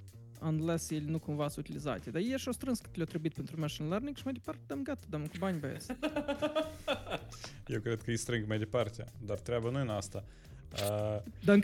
Unless 0.41 0.89
ele 0.89 1.05
nu 1.11 1.19
cumva 1.19 1.47
sunt 1.47 1.65
utilizate. 1.65 2.09
Dar 2.09 2.21
ei 2.21 2.37
și-au 2.37 2.53
strâns 2.53 2.79
cât 2.79 2.95
le-a 2.95 3.05
trebuit 3.05 3.33
pentru 3.33 3.59
machine 3.59 3.87
learning 3.87 4.15
și 4.15 4.21
mai 4.23 4.33
departe 4.33 4.61
dăm 4.67 4.83
gata, 4.83 5.05
dăm 5.09 5.25
cu 5.25 5.35
bani 5.39 5.59
băieți. 5.59 5.87
Eu 7.67 7.79
cred 7.79 8.01
că 8.01 8.09
îi 8.09 8.17
strâng 8.17 8.47
mai 8.47 8.57
departe, 8.57 9.05
dar 9.25 9.39
treaba 9.39 9.69
nu 9.69 9.77
e 9.77 9.81
în 9.81 9.89
asta. 9.89 10.23
Uh, 10.73 11.21
Dar 11.45 11.55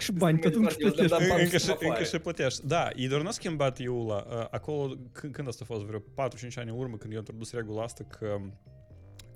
încă 1.91 2.03
și 2.03 2.13
eu 2.13 2.19
plătești. 2.19 2.67
Da, 2.67 2.89
ei 2.95 3.07
doar 3.07 3.21
n-a 3.21 3.31
schimbat 3.31 3.79
EULA. 3.79 4.25
Uh, 4.29 4.47
acolo, 4.51 4.93
când, 5.11 5.47
asta 5.47 5.63
a 5.63 5.73
fost, 5.73 5.83
vreo 5.83 5.99
4-5 5.99 6.03
ani 6.55 6.69
în 6.69 6.77
urmă, 6.77 6.97
când 6.97 7.13
eu 7.13 7.19
introdus 7.19 7.51
regula 7.51 7.83
asta 7.83 8.03
că 8.03 8.37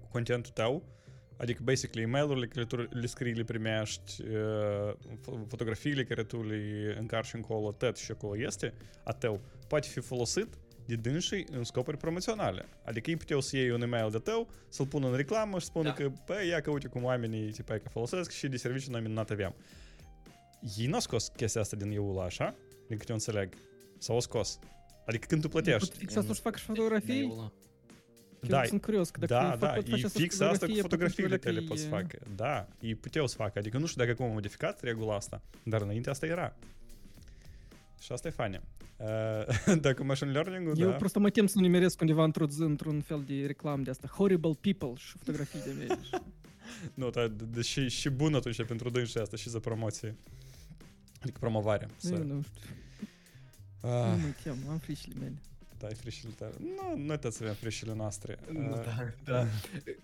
contentul 0.09 0.51
tău, 0.51 0.83
adică 1.37 1.61
basically 1.63 2.01
e-mail-urile 2.01 2.47
care 2.47 2.65
tu 2.65 2.75
le 2.75 3.05
scrii, 3.05 3.33
le 3.33 3.43
primești, 3.43 4.23
fo- 5.19 5.47
fotografiile 5.47 6.03
care 6.03 6.23
tu 6.23 6.43
le 6.43 6.95
încarci 6.99 7.33
încolo, 7.33 7.71
tot 7.71 7.97
și 7.97 8.11
acolo 8.11 8.37
este, 8.37 8.73
a 9.03 9.11
tău, 9.11 9.39
poate 9.67 9.87
fi 9.87 9.99
folosit 9.99 10.47
de 10.95 11.09
dânsii 11.09 11.45
în 11.51 11.63
scopuri 11.63 11.97
promoționale. 11.97 12.65
Adică 12.85 13.09
ei 13.09 13.15
puteau 13.17 13.39
să 13.41 13.57
iei 13.57 13.69
un 13.71 13.81
e-mail 13.81 14.09
de 14.11 14.17
tău, 14.17 14.49
să-l 14.69 14.85
pună 14.85 15.07
în 15.09 15.15
reclamă 15.15 15.59
și 15.59 15.65
spună 15.65 15.87
Da. 15.87 15.93
că, 15.93 16.11
păi, 16.25 16.47
ia 16.47 16.61
că 16.61 16.71
uite 16.71 16.87
cum 16.87 17.03
oamenii 17.03 17.51
tipa, 17.51 17.73
că 17.73 17.89
folosesc 17.89 18.31
și 18.31 18.47
de 18.47 18.57
servicii 18.57 18.91
noi 18.91 19.01
minunat 19.01 19.29
aveam. 19.29 19.55
Ei 20.77 20.85
n-au 20.85 20.99
scos 20.99 21.27
chestia 21.27 21.61
asta 21.61 21.75
din 21.75 21.91
EULA 21.91 22.23
așa, 22.23 22.55
din 22.87 22.97
câte 22.97 23.09
eu 23.09 23.15
înțeleg. 23.15 23.53
Sau 23.97 24.15
au 24.15 24.21
scos. 24.21 24.59
Adică 25.05 25.25
când 25.29 25.41
tu 25.41 25.47
plătești. 25.49 25.97
Fix 25.97 26.15
asta 26.15 26.33
să 26.33 26.41
fac 26.41 26.55
și 26.55 26.63
fotografii. 26.63 27.13
Mail-ul 27.25 27.53
Da, 28.47 28.63
Sunt 28.63 28.81
curios, 28.81 29.09
că 29.09 29.19
dacă 29.25 29.33
Da, 29.33 29.49
fac- 29.51 29.59
da, 29.59 29.67
pot 29.67 29.89
face 29.89 30.01
e 30.01 30.05
asta 30.05 30.19
fix 30.19 30.39
asta 30.39 30.65
cu 30.65 30.71
fotografie, 30.73 30.81
fotografiile 30.81 31.33
atunci 31.33 31.53
tale 31.55 31.59
că 31.59 31.65
poți 31.73 31.85
e- 31.85 31.87
facă. 31.87 32.19
Da, 32.35 32.67
ei 32.81 32.95
puteau 32.95 33.27
să 33.27 33.35
facă. 33.35 33.59
Adică 33.59 33.77
nu 33.77 33.85
știu 33.85 34.01
dacă 34.03 34.11
acum 34.13 34.25
a 34.29 34.33
modificat 34.33 34.81
regula 34.81 35.15
asta, 35.15 35.41
dar 35.63 35.81
înainte 35.81 36.09
asta 36.09 36.25
era. 36.25 36.55
Și 38.01 38.11
asta 38.11 38.27
e 38.27 38.31
faină 38.31 38.61
Uh, 38.98 39.74
dacă 39.80 40.02
machine 40.04 40.30
learning-ul, 40.30 40.78
Eu 40.78 40.88
da. 40.90 40.94
просто 40.96 41.18
mă 41.18 41.30
tem 41.30 41.46
să 41.46 41.52
nu 41.58 41.62
nimeresc 41.62 42.00
undeva 42.00 42.24
într-o 42.24 42.46
zi, 42.46 42.60
într-un 42.60 43.00
fel 43.00 43.22
de 43.26 43.46
reclam 43.46 43.82
de 43.82 43.90
asta. 43.90 44.06
Horrible 44.08 44.52
people 44.60 44.92
și 44.96 45.16
fotografii 45.18 45.60
de 45.60 45.72
mele. 45.78 45.98
și- 46.02 46.10
Nu, 46.94 47.10
dar 47.10 47.26
deși 47.28 47.88
și 47.88 48.08
bun 48.10 48.34
atunci 48.34 48.64
pentru 48.64 48.90
dânsi 48.90 49.18
asta 49.18 49.36
și 49.36 49.48
za 49.50 49.58
promoție. 49.58 50.14
Adică 51.22 51.38
promovare. 51.40 51.86
Nu, 51.86 51.92
Să, 52.08 52.14
nu 52.14 52.42
știu. 52.42 52.70
Nu 53.82 53.88
ah, 53.90 54.16
mă 54.20 54.26
tem, 54.42 54.56
am 54.70 54.78
frișile 54.78 55.14
mele. 55.18 55.34
da, 55.78 55.88
e 55.88 55.94
frișile 55.94 56.30
tale. 56.38 56.52
Nu, 56.58 57.02
noi 57.04 57.18
toți 57.18 57.42
avem 57.42 57.54
frișile 57.54 57.94
noastre. 57.94 58.38
Nu, 58.52 58.60
Uh, 58.70 58.84
da, 58.84 59.12
da. 59.24 59.46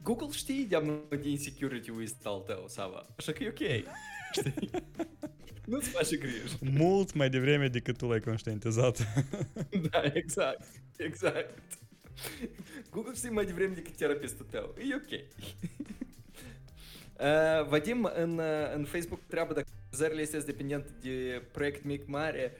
Google 0.02 0.28
știe 0.30 0.64
de-am 0.68 1.00
de 1.08 1.28
insecurity-ul 1.28 2.02
ăsta 2.02 2.28
al 2.28 2.40
tău, 2.40 2.64
Sava. 2.68 3.06
Așa 3.16 3.32
că 3.32 3.42
e 3.42 3.48
ok. 3.48 3.84
Știi? 4.37 4.69
Nu-ți 5.71 5.89
face 5.89 6.15
griji. 6.17 6.57
mult 6.59 7.13
mai 7.13 7.29
devreme 7.29 7.67
decât 7.67 7.97
tu 7.97 8.07
l-ai 8.07 8.19
conștientizat. 8.19 9.07
Da, 9.91 10.01
exact. 10.13 10.65
Exact. 10.97 11.59
Google 12.91 13.13
știe 13.15 13.29
mai 13.29 13.45
devreme 13.45 13.73
decât 13.73 13.95
terapistul 13.95 14.45
tău. 14.49 14.75
E 14.89 14.95
ok. 14.95 15.19
Uh, 17.19 17.67
Vadim, 17.67 18.09
în, 18.15 18.37
uh, 18.37 18.73
în 18.75 18.83
Facebook 18.85 19.19
treabă 19.27 19.53
dacă 19.53 19.67
vânzările 19.89 20.21
este 20.21 20.37
dependent 20.37 20.91
de 21.01 21.41
proiect 21.51 21.83
mic 21.83 22.07
mare. 22.07 22.53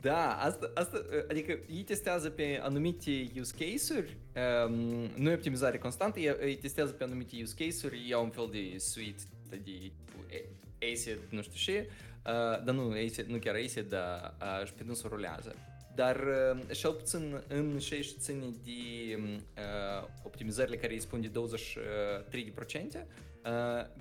Da, 0.00 0.36
asta, 0.36 0.70
asta, 0.74 0.96
uh, 1.10 1.24
adică 1.30 1.58
ei 1.70 1.82
testează 1.82 2.30
pe 2.30 2.58
anumite 2.62 3.30
use 3.40 3.52
case-uri, 3.58 4.16
um, 4.66 5.10
nu 5.16 5.30
e 5.30 5.34
optimizare 5.34 5.78
constantă, 5.78 6.18
ei, 6.20 6.36
ei 6.44 6.56
testează 6.56 6.92
pe 6.92 7.04
anumite 7.04 7.36
use 7.42 7.54
case-uri, 7.64 8.08
iau 8.08 8.24
un 8.24 8.30
fel 8.30 8.48
de 8.52 8.78
suite 8.78 9.22
de 9.50 9.56
tipul 9.64 10.24
A- 10.30 10.48
ACID, 10.90 11.18
nu 11.30 11.42
știu 11.42 11.72
ce, 11.72 11.88
uh, 11.88 12.64
dar 12.64 12.74
nu, 12.74 12.90
ACID, 12.90 13.26
nu 13.26 13.38
chiar 13.38 13.54
ACID, 13.54 13.88
dar 13.88 14.34
uh, 14.40 14.66
și 14.66 14.72
pe 14.72 14.82
dânsul 14.82 15.10
rulează. 15.10 15.54
Dar 15.94 16.16
uh, 16.16 16.76
cel 16.76 16.92
puțin 16.92 17.42
în 17.48 17.78
ce 17.78 17.94
își 17.94 18.14
ține 18.18 18.46
de 18.64 19.18
uh, 19.18 19.22
optimizările 20.22 20.76
care 20.76 20.92
îi 20.92 21.00
spun 21.00 21.20
de 21.20 21.28
23%, 21.28 21.32
uh, 21.32 21.40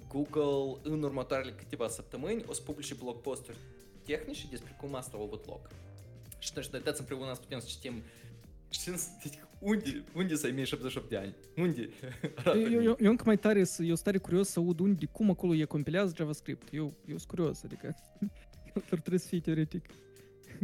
Google 0.07 0.79
în 0.83 1.03
următoarele 1.03 1.51
câteva 1.51 1.87
săptămâni 1.87 2.43
o 2.47 2.53
să 2.53 2.61
publice 2.61 2.93
blog 2.93 3.21
posturi 3.21 3.57
tehnice 4.03 4.47
despre 4.49 4.75
cum 4.79 4.95
asta 4.95 5.17
a 5.17 5.21
avut 5.21 5.47
loc. 5.47 5.69
Și 6.39 6.49
atunci 6.51 6.67
noi 6.67 6.81
toți 6.81 6.99
împreună 6.99 7.33
să 7.33 7.39
putem 7.39 7.59
să 7.59 7.67
citim 7.69 8.03
Știm, 8.71 8.95
deci, 9.23 9.39
unde, 9.61 10.03
unde 10.15 10.35
să 10.35 10.45
ai 10.45 10.51
mie 10.51 10.63
78 10.63 11.09
de 11.09 11.17
ani? 11.17 11.35
Unde? 11.55 11.89
Arată 12.35 12.57
Eu, 12.57 12.81
eu, 12.83 12.97
eu 12.99 13.09
încă 13.09 13.23
mai 13.25 13.37
tare, 13.37 13.63
să- 13.63 13.81
eu 13.81 13.87
sunt 13.93 14.03
tare 14.03 14.17
curios 14.17 14.49
să 14.49 14.59
aud 14.59 14.79
unde, 14.79 15.05
cum 15.05 15.29
acolo 15.29 15.55
e 15.55 15.63
compilează 15.65 16.13
JavaScript. 16.17 16.73
Eu, 16.73 16.83
eu 17.05 17.17
sunt 17.17 17.27
curios, 17.29 17.63
adică 17.63 17.95
el 18.75 18.81
trebuie 18.99 19.19
să 19.19 19.27
fie 19.27 19.39
teoretic. 19.39 19.85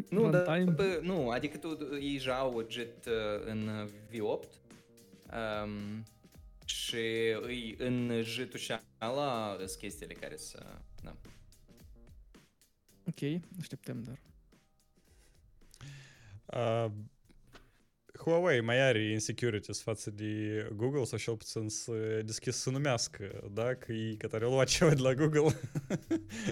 Nu, 0.10 0.30
dar, 0.30 0.46
runtime. 0.46 0.72
bă, 0.72 1.00
nu, 1.04 1.30
adică 1.30 1.58
tu, 1.58 1.78
ei 2.02 2.12
deja 2.12 2.38
au 2.38 2.66
JIT 2.70 3.06
uh, 3.06 3.46
în 3.46 3.68
uh, 3.68 3.90
V8 4.12 4.50
um, 5.64 6.04
și 6.66 6.96
îi, 7.42 7.76
în 7.80 8.22
JIT-ul 8.24 8.60
și 8.60 8.74
ala 8.98 9.56
sunt 9.58 9.70
chestiile 9.80 10.14
care 10.14 10.36
să... 10.38 10.66
Da. 11.04 11.16
Ok, 13.08 13.42
așteptăm, 13.60 14.04
dar... 14.04 14.20
Uh, 16.86 16.92
Huawei 18.28 18.62
are 18.82 19.12
insecurities 19.12 19.82
de 20.12 20.68
Google 20.76 21.04
deschis 22.26 22.56
să 22.56 22.70
numească, 22.70 23.50
da? 23.54 23.74
Că 23.74 23.92
ei 23.92 24.18
care 24.18 24.46
au 24.46 24.52
luat 24.52 24.68
ceva 24.68 24.94
de 24.94 25.02
la 25.02 25.14
Google 25.14 25.60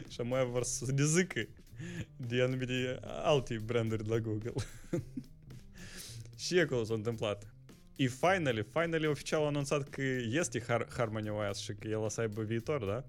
și 0.09 0.21
mai 0.21 0.45
vor 0.45 0.63
să 0.63 0.91
dezică 0.91 1.47
de 2.17 2.41
anumite 2.41 2.99
alte 3.03 3.61
branduri 3.65 4.03
de 4.03 4.09
la 4.09 4.19
Google. 4.19 4.53
s-a 6.83 6.93
întâmplat. 6.93 7.53
E 7.95 8.07
finally, 8.07 8.65
finally 8.71 9.07
oficial 9.07 9.43
a 9.43 9.45
anunțat 9.45 9.89
că 9.89 10.01
este 10.31 10.61
Har- 10.61 10.88
Harmony 10.97 11.29
OS 11.29 11.59
aibă 12.21 12.41
viitor, 12.41 12.85
da? 12.85 13.03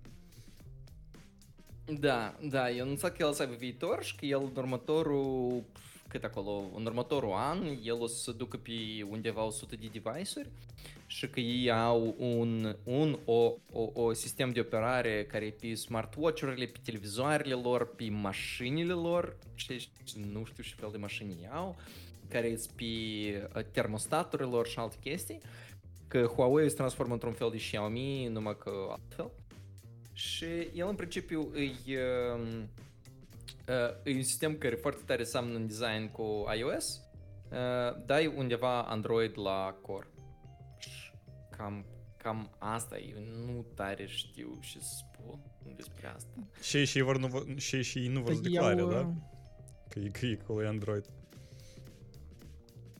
Da, 1.98 2.38
da, 2.42 2.70
eu 2.70 2.82
anunțat 2.84 3.16
că 3.16 3.22
el 3.22 3.28
o 3.28 3.32
să 3.32 3.42
aibă 3.42 3.54
viitor 3.54 4.04
și 4.04 4.16
că 4.16 4.24
el 4.24 4.40
în 4.40 4.52
următorul, 4.56 5.64
cât 6.08 6.24
acolo, 6.24 6.70
în 6.74 6.86
următorul 6.86 7.32
an, 7.32 7.78
el 7.82 8.00
o 8.00 8.06
să 8.06 8.32
ducă 8.32 8.56
pe 8.56 8.72
undeva 9.10 9.42
100 9.42 9.76
de 9.76 9.88
device-uri 9.92 10.48
și 11.06 11.28
că 11.28 11.40
ei 11.40 11.70
au 11.70 12.14
un, 12.18 12.76
un 12.84 13.18
o, 13.24 13.52
o, 13.72 13.90
o 13.92 14.12
sistem 14.12 14.50
de 14.52 14.60
operare 14.60 15.24
care 15.24 15.44
e 15.44 15.50
pe 15.50 15.74
smartwatch-urile, 15.74 16.66
pe 16.66 16.78
televizoarele 16.84 17.54
lor, 17.54 17.94
pe 17.94 18.08
mașinile 18.10 18.92
lor, 18.92 19.36
și 19.54 19.88
nu 20.32 20.44
știu 20.44 20.62
ce 20.62 20.74
fel 20.78 20.88
de 20.92 20.96
mașini 20.96 21.36
ei 21.40 21.48
au, 21.52 21.76
care 22.28 22.56
sunt 22.56 22.72
pe 22.76 22.84
uh, 23.56 23.64
termostaturile 23.72 24.48
lor 24.48 24.66
și 24.66 24.78
alte 24.78 24.96
chestii, 25.00 25.40
că 26.08 26.22
Huawei 26.22 26.68
se 26.68 26.74
transformă 26.74 27.12
într-un 27.12 27.32
fel 27.32 27.50
de 27.50 27.56
Xiaomi, 27.56 28.26
numai 28.26 28.56
că 28.58 28.70
altfel. 28.90 29.30
Și 30.12 30.44
el 30.74 30.88
în 30.88 30.94
principiu 30.94 31.52
e, 31.54 31.96
uh, 31.96 32.40
uh, 32.40 32.62
e 34.04 34.14
un 34.14 34.22
sistem 34.22 34.56
care 34.58 34.74
foarte 34.74 35.02
tare 35.06 35.24
seamănă 35.24 35.56
în 35.56 35.66
design 35.66 36.10
cu 36.12 36.44
iOS, 36.58 37.00
uh, 37.50 38.02
dai 38.06 38.26
undeva 38.36 38.82
Android 38.82 39.38
la 39.38 39.78
core. 39.82 40.08
Și 40.78 41.10
Cam, 41.56 41.84
cam 42.16 42.50
asta 42.58 42.98
e, 42.98 43.14
eu 43.14 43.22
nu 43.46 43.66
tare 43.74 44.06
știu 44.06 44.58
ce 44.60 44.78
să 44.80 44.94
spun 45.08 45.40
despre 45.76 46.06
asta. 46.16 46.30
Și 46.62 46.76
ei 46.76 46.84
și 46.84 46.96
ei 46.98 47.04
vor 47.04 47.18
nu, 47.18 47.26
vor- 47.26 47.46
și 47.56 47.76
ei 47.76 47.82
și 47.82 47.98
ei 47.98 48.08
nu 48.08 48.20
vor 48.20 48.34
să 48.34 48.40
Păi 48.40 48.50
declare, 48.50 48.76
iau, 48.80 48.90
da? 48.90 48.98
uh, 48.98 49.06
Că 49.88 49.98
e, 49.98 50.08
că 50.08 50.26
e 50.26 50.38
acolo 50.42 50.62
e 50.62 50.66
Android. 50.66 51.04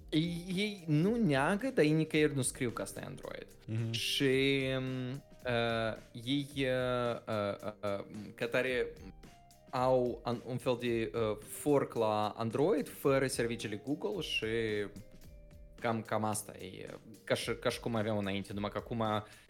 Ei, 0.08 0.44
ei 0.54 0.84
nu 0.86 1.16
neagă, 1.16 1.70
dar 1.74 1.84
ei 1.84 1.90
nicăieri 1.92 2.34
nu 2.34 2.42
scriu 2.42 2.70
că 2.70 2.82
asta 2.82 3.00
e 3.00 3.04
Android. 3.04 3.46
Mhm. 3.66 3.90
Și 3.92 4.62
um, 4.78 5.10
uh, 5.44 5.96
ei 6.24 6.46
uh, 6.56 7.16
uh, 7.28 7.72
uh, 7.98 8.04
ca 8.34 8.46
tare 8.46 8.86
au 9.76 10.20
an, 10.22 10.40
un 10.44 10.56
fel 10.56 10.76
de 10.80 11.10
uh, 11.14 11.36
fork 11.40 11.94
la 11.94 12.28
Android 12.28 12.88
fără 12.88 13.26
serviciile 13.26 13.82
Google 13.84 14.20
și 14.20 14.46
cam, 15.80 16.02
cam 16.02 16.24
asta 16.24 16.52
e. 16.58 16.86
Ca 17.24 17.34
și, 17.34 17.54
ca 17.54 17.68
și 17.68 17.80
cum 17.80 17.94
aveam 17.94 18.18
înainte, 18.18 18.52
numai 18.52 18.70
că 18.70 18.78
acum 18.78 19.04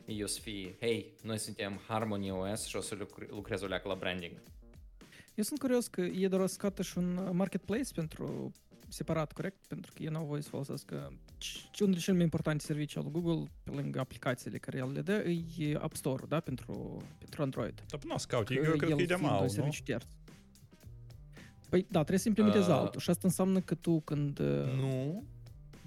ei 0.05 0.23
o 0.23 0.27
să 0.27 0.41
fie, 0.41 0.77
hei, 0.81 1.13
noi 1.23 1.39
suntem 1.39 1.81
Harmony 1.89 2.31
OS 2.31 2.65
și 2.65 2.77
o 2.77 2.81
să 2.81 2.95
lucre, 2.95 3.27
lucrez 3.31 3.63
o 3.63 3.67
leacă 3.67 3.89
la 3.89 3.95
branding. 3.95 4.43
Eu 5.35 5.45
sunt 5.45 5.59
curios 5.59 5.87
că 5.87 6.01
e 6.01 6.29
doar 6.29 6.43
o 6.43 6.47
scoată 6.47 6.83
și 6.83 6.99
un 6.99 7.17
uh, 7.17 7.29
marketplace 7.33 7.93
pentru 7.95 8.53
separat, 8.89 9.33
corect? 9.33 9.67
Pentru 9.67 9.93
că 9.95 10.03
ei 10.03 10.09
n-au 10.09 10.25
voie 10.25 10.43
să 10.43 10.49
folosească 10.49 11.13
ce 11.39 11.59
unul 11.83 11.95
dintre 11.95 12.01
cele 12.01 12.15
mai 12.17 12.25
importante 12.25 12.65
servicii 12.65 13.01
al 13.01 13.11
Google, 13.11 13.51
pe 13.63 13.71
lângă 13.71 13.99
aplicațiile 14.01 14.59
care 14.59 14.77
el 14.79 14.93
le 14.93 15.01
dă, 15.01 15.25
e 15.59 15.75
App 15.81 15.95
Store, 15.97 16.25
da? 16.29 16.41
Pentru, 16.41 17.03
pentru 17.19 17.43
Android. 17.43 17.83
Dar 17.89 18.01
până 18.01 18.15
scout, 18.19 18.47
Că 18.47 18.53
eu 18.53 18.61
cred 18.63 18.77
că 18.77 18.85
el 18.85 18.91
e 19.01 19.05
de 19.05 19.15
fiind 19.15 19.21
mal, 19.31 19.37
un 19.39 19.43
nu? 19.43 19.49
serviciu 19.49 19.83
terț. 19.83 20.05
Păi 21.69 21.81
da, 21.83 21.99
trebuie 21.99 22.19
să 22.19 22.29
implementezi 22.29 22.69
Uh, 22.69 22.77
altul 22.77 23.01
și 23.01 23.11
asta 23.11 23.27
înseamnă 23.27 23.61
că 23.61 23.75
tu 23.75 24.01
când... 24.01 24.39
uh, 24.39 24.47
Nu? 24.81 25.25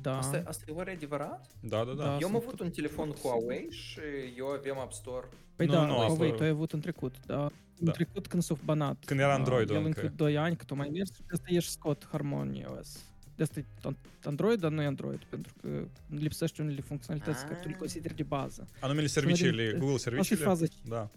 Da, 0.02 0.18
Asta, 0.18 0.42
asta 0.46 0.64
e 0.68 0.72
oare 0.72 0.92
adevărat? 0.92 1.48
Da, 1.60 1.78
da, 1.84 1.94
da. 1.94 2.04
Da. 2.04 2.04
eu 2.06 2.12
am 2.14 2.20
sunt 2.20 2.36
avut 2.36 2.60
un 2.60 2.70
telefon 2.70 3.12
Huawei 3.22 3.68
și 3.72 4.00
eu 4.38 4.48
aveam 4.48 4.80
App 4.80 4.92
Store. 4.94 5.28
păi 5.56 5.66
Nu, 5.66 5.72
da, 5.74 5.86
nu, 5.86 5.94
Huawei, 5.94 6.26
asta- 6.26 6.36
tu 6.38 6.44
ai 6.44 6.50
avut 6.50 6.72
în 6.74 6.80
trecut, 6.80 7.16
da. 7.26 7.36
Da. 7.36 7.50
În 7.86 7.92
trecut 7.92 8.28
când 8.28 8.44
s-a 8.44 8.56
banat. 8.66 8.98
Când 9.06 9.20
era 9.20 9.30
uh, 9.30 9.36
Android-ul 9.38 9.76
El 9.76 9.86
încă. 9.86 10.02
încă 10.02 10.14
2 10.16 10.38
ani, 10.38 10.56
cât 10.56 10.72
o 10.72 10.76
mai 10.76 10.90
mers, 10.94 11.14
și 11.14 11.20
de 11.22 11.28
asta 11.32 11.46
ești 11.48 11.72
scot 11.72 12.08
Harmony 12.12 12.66
OS. 12.80 13.04
De 13.36 13.44
asta 13.44 13.60
e 13.60 13.66
an- 13.84 13.96
Android, 14.24 14.60
dar 14.60 14.72
nu 14.72 14.82
e 14.82 14.86
Android, 14.86 15.24
pentru 15.30 15.54
că 15.62 15.68
lipsește 16.10 16.62
unele 16.62 16.82
funcționalități 16.82 17.44
care 17.46 17.60
tu 17.62 17.68
le 17.68 17.74
Ah. 17.74 17.80
consideri 17.80 18.16
de 18.16 18.24
bază. 18.24 18.68
Anumele 18.80 19.08
serviciile, 19.08 19.70
din- 19.70 19.80
Google 19.80 19.96
Asta 19.96 20.10
e 20.10 20.12
serviciile. 20.12 20.44
faza. 20.46 20.66
Da. 20.88 21.10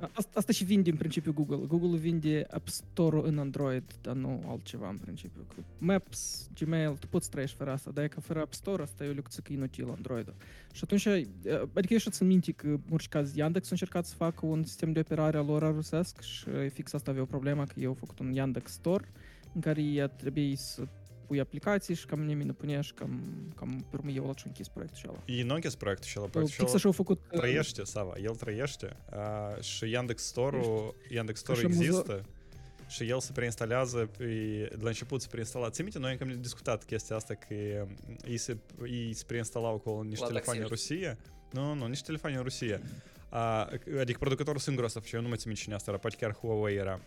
Asta, 0.00 0.30
asta 0.34 0.52
și 0.52 0.64
vinde 0.64 0.90
în 0.90 0.96
principiu 0.96 1.32
Google. 1.32 1.66
Google 1.66 1.98
vinde 1.98 2.46
App 2.50 2.68
Store-ul 2.68 3.26
în 3.26 3.38
Android, 3.38 3.84
dar 4.00 4.14
nu 4.14 4.42
altceva 4.46 4.88
în 4.88 4.96
principiu. 4.96 5.40
Că 5.54 5.62
Maps, 5.78 6.48
Gmail, 6.60 6.96
tu 6.98 7.06
poți 7.06 7.30
trăiești 7.30 7.56
fără 7.56 7.70
asta, 7.70 7.90
dar 7.90 8.04
e 8.04 8.08
că 8.08 8.20
fără 8.20 8.40
App 8.40 8.52
Store 8.52 8.82
asta 8.82 9.04
e 9.04 9.08
o 9.08 9.12
lecție 9.12 9.42
inutil 9.48 9.90
Android. 9.90 10.34
Și 10.72 10.80
atunci, 10.84 11.04
eh, 11.04 11.20
adică 11.72 11.92
eu 11.92 11.98
și 11.98 12.10
țin 12.10 12.26
minte 12.26 12.52
că, 12.52 12.66
în 12.66 12.80
orice 12.90 13.08
caz, 13.08 13.36
Yandex 13.36 13.66
a 13.66 13.70
încercat 13.70 14.06
să 14.06 14.14
facă 14.14 14.46
un 14.46 14.64
sistem 14.64 14.92
de 14.92 15.00
operare 15.00 15.36
al 15.36 15.46
lor 15.46 15.74
rusesc 15.74 16.20
și 16.20 16.68
fix 16.72 16.92
asta 16.92 17.10
avea 17.10 17.22
o 17.22 17.26
problemă, 17.26 17.64
că 17.64 17.80
eu 17.80 17.88
au 17.88 17.94
făcut 17.94 18.18
un 18.18 18.32
Yandex 18.32 18.70
Store 18.70 19.08
în 19.52 19.60
care 19.60 19.82
ea 19.82 20.06
trebuie 20.06 20.56
să 20.56 20.82
pui 21.28 21.40
aplicații 21.40 21.94
și 21.94 22.06
cam 22.06 22.20
nimeni 22.20 22.46
nu 22.46 22.52
punea 22.52 22.80
și 22.80 22.92
cam, 22.92 23.22
cam 23.56 23.86
pe 23.90 23.96
urmă 23.96 24.10
eu 24.10 24.24
l-am 24.24 24.34
închis 24.44 24.68
proiectul 24.68 24.98
și 24.98 25.06
ăla. 25.08 25.18
E 25.26 25.42
nu 25.42 25.54
închis 25.54 25.74
proiectul 25.74 26.08
și 26.08 26.14
ăla. 26.18 26.28
Proiectul 26.28 26.54
și 26.54 26.60
Fix 26.60 26.70
ăla 26.70 26.78
așa 26.78 26.86
au 26.86 26.92
făcut... 26.92 27.18
uh, 27.32 27.38
trăiește, 27.38 27.84
Sava, 27.84 28.12
el 28.22 28.34
trăiește. 28.34 28.96
Uh, 29.12 29.62
și 29.62 29.90
Yandex 29.90 30.22
Store-ul, 30.22 30.94
Yandex 31.10 31.38
Store 31.38 31.58
Așa, 31.58 31.68
muzo- 31.68 31.72
există. 31.80 32.22
și 32.88 33.08
el 33.08 33.20
se 33.20 33.32
preinstalează, 33.32 34.08
pe, 34.18 34.24
de 34.70 34.78
la 34.80 34.88
început 34.88 35.20
se 35.22 35.26
preinstala. 35.30 35.70
Ți 35.70 35.82
minte, 35.82 35.98
noi 35.98 36.10
încă 36.10 36.24
am 36.24 36.40
discutat 36.40 36.84
chestia 36.84 37.16
asta 37.16 37.34
că 37.34 37.54
ei 38.28 38.36
se, 38.36 38.56
ei 38.90 39.12
se 39.12 39.24
preinstalau 39.26 39.74
acolo 39.74 40.02
niște 40.02 40.20
La 40.24 40.26
telefoane 40.26 40.58
în 40.60 40.66
Daxir. 40.68 40.96
Rusia. 40.96 41.16
Nu, 41.52 41.74
nu, 41.74 41.86
niște 41.86 42.04
telefoane 42.06 42.36
în 42.36 42.42
Rusia. 42.42 42.80
A, 43.28 43.68
adică 44.00 44.18
producătorul 44.18 44.60
singur 44.60 44.84
asta 44.84 45.00
făcea, 45.00 45.16
eu 45.16 45.22
nu 45.22 45.28
mai 45.28 45.36
țin 45.36 45.46
minte 45.46 45.62
cine 45.62 45.74
asta 45.74 45.90
era, 45.90 46.00
poate 46.00 46.16
chiar 46.16 46.32
Huawei 46.34 46.76
era. 46.76 47.00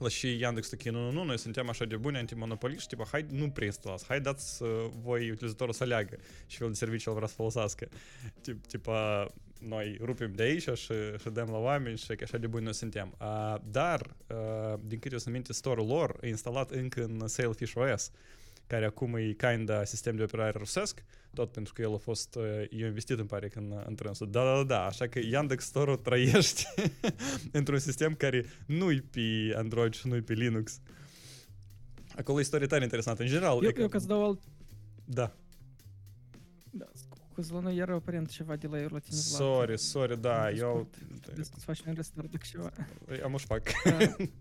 La 0.00 0.08
și 0.08 0.38
Yandex 0.44 0.68
такие, 0.68 0.90
nu, 0.90 1.00
nu, 1.00 1.10
nu, 1.10 1.24
noi 1.24 1.38
suntem 1.38 1.68
așa 1.68 1.84
de 1.84 1.96
buni 1.96 2.16
antimonopoliști, 2.16 2.88
tipa, 2.88 3.08
hai, 3.10 3.26
nu 3.30 3.50
preinstalați, 3.50 4.06
hai 4.06 4.20
dați 4.20 4.62
uh, 4.62 4.68
voi 5.02 5.30
utilizatorul 5.30 5.74
să 5.74 5.82
aleagă 5.82 6.16
și 6.46 6.56
fel 6.56 6.68
de 6.68 6.74
servicii 6.74 7.10
el 7.10 7.16
vrea 7.16 7.28
să 7.28 7.34
folosească. 7.34 7.88
Tip, 8.40 8.66
tipa, 8.66 9.28
noi 9.58 9.98
rupem 10.02 10.32
de 10.32 10.42
aici 10.42 10.62
și, 10.62 10.92
și 11.20 11.30
dăm 11.32 11.48
la 11.50 11.58
oameni 11.58 11.98
și 11.98 12.06
că 12.06 12.24
așa 12.24 12.38
de 12.38 12.46
buni 12.46 12.64
noi 12.64 12.74
suntem. 12.74 13.14
Uh, 13.20 13.54
dar, 13.70 14.16
uh, 14.26 14.78
din 14.84 14.98
câte 14.98 15.12
eu 15.12 15.18
sunt 15.18 15.34
minte, 15.34 15.52
store-ul 15.52 15.86
lor 15.86 16.16
e 16.20 16.28
instalat 16.28 16.70
încă 16.70 17.04
în 17.04 17.28
Sailfish 17.28 17.74
OS, 17.74 18.10
care 18.71 18.85
acum 18.85 19.15
e 19.15 19.31
kinda 19.37 19.83
sistem 19.83 20.15
de 20.15 20.23
operare 20.23 20.57
rusesc, 20.57 21.03
tot 21.33 21.51
pentru 21.51 21.73
că 21.73 21.81
el 21.81 21.93
a 21.93 21.97
fost, 21.97 22.35
uh, 22.35 22.43
eu 22.69 22.87
investit 22.87 23.17
îmi 23.19 23.27
pare 23.27 23.47
că 23.47 23.59
în, 23.59 23.83
în 23.85 23.95
trânsul. 23.95 24.29
Da, 24.31 24.43
da, 24.43 24.55
da, 24.55 24.63
da, 24.63 24.85
așa 24.85 25.07
că 25.07 25.19
Yandex 25.19 25.63
Store-ul 25.65 25.97
trăiește 25.97 26.63
într-un 27.59 27.79
sistem 27.79 28.15
care 28.15 28.45
nu-i 28.65 29.01
pe 29.01 29.53
Android 29.55 29.93
și 29.93 30.07
nu-i 30.07 30.21
pe 30.21 30.33
Linux. 30.33 30.79
Acolo 32.15 32.37
e 32.37 32.41
istorie 32.41 32.67
tare 32.67 32.83
interesantă. 32.83 33.21
În 33.21 33.27
general, 33.27 33.63
Eu, 33.63 33.69
e 33.69 33.71
că- 33.71 33.81
eu 33.81 33.87
ca 33.87 33.99
să 33.99 34.05
dau 34.07 34.25
alt... 34.25 34.39
da. 35.05 35.35
Da, 36.69 36.85
scuze, 37.31 37.53
la 37.53 37.59
noi 37.59 37.75
iar 37.75 37.89
aparent 37.89 38.29
ceva 38.29 38.55
de 38.55 38.67
la 38.67 38.79
eu 38.81 38.87
la 38.91 38.99
tine, 38.99 39.19
Vlad. 39.27 39.39
Sorry, 39.39 39.77
sorry, 39.79 40.21
da, 40.21 40.47
În 40.47 40.57
eu 40.57 40.87
Discord. 40.89 41.21
Trebuie 41.21 41.45
să 41.45 41.51
faci 41.59 41.79
un 41.85 41.93
restart 41.93 42.31
dacă 42.31 42.45
ceva. 42.49 42.71
am 43.23 43.33
uși 43.33 43.45
fac. 43.45 43.61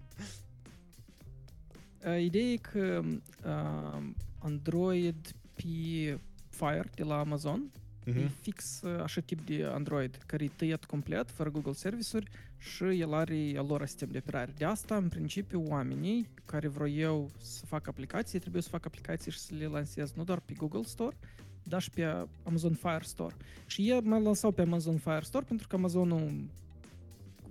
Uh, 2.06 2.22
Ideea 2.22 2.44
e 2.44 2.56
că 2.56 3.02
uh, 3.44 4.02
Android 4.38 5.34
pe 5.54 6.18
Fire 6.48 6.90
de 6.94 7.02
la 7.02 7.18
Amazon 7.18 7.70
e 8.04 8.10
Mhm. 8.10 8.30
fix 8.40 8.80
uh, 8.82 9.00
așa 9.02 9.20
tip 9.20 9.40
de 9.46 9.64
Android, 9.64 10.18
care 10.26 10.44
e 10.44 10.50
tăiat 10.56 10.84
complet, 10.84 11.30
fără 11.30 11.50
Google 11.50 11.72
Service-uri 11.72 12.30
și 12.58 12.84
el 12.84 13.14
are 13.14 13.54
al 13.56 13.66
lor 13.66 13.86
sistem 13.86 14.08
de 14.10 14.18
operare. 14.18 14.52
De 14.56 14.64
asta, 14.64 14.96
în 14.96 15.08
principiu, 15.08 15.64
oamenii 15.68 16.28
care 16.44 16.68
vreau 16.68 17.30
să 17.40 17.66
facă 17.66 17.90
aplicații, 17.90 18.38
trebuie 18.38 18.62
să 18.62 18.68
facă 18.68 18.84
aplicații 18.86 19.30
și 19.30 19.38
să 19.38 19.54
le 19.54 19.66
lansez 19.66 20.12
nu 20.12 20.24
doar 20.24 20.40
pe 20.40 20.54
Google 20.56 20.82
Store, 20.82 21.16
dar 21.62 21.82
și 21.82 21.90
pe 21.90 22.26
Amazon 22.42 22.74
Fire 22.74 23.02
Store. 23.02 23.34
Și 23.66 23.90
ei 23.90 24.00
mai 24.02 24.22
lansau 24.22 24.50
pe 24.50 24.62
Amazon 24.62 24.96
Fire 24.98 25.22
Store 25.22 25.44
pentru 25.48 25.66
că 25.68 25.76
Amazonul 25.76 26.32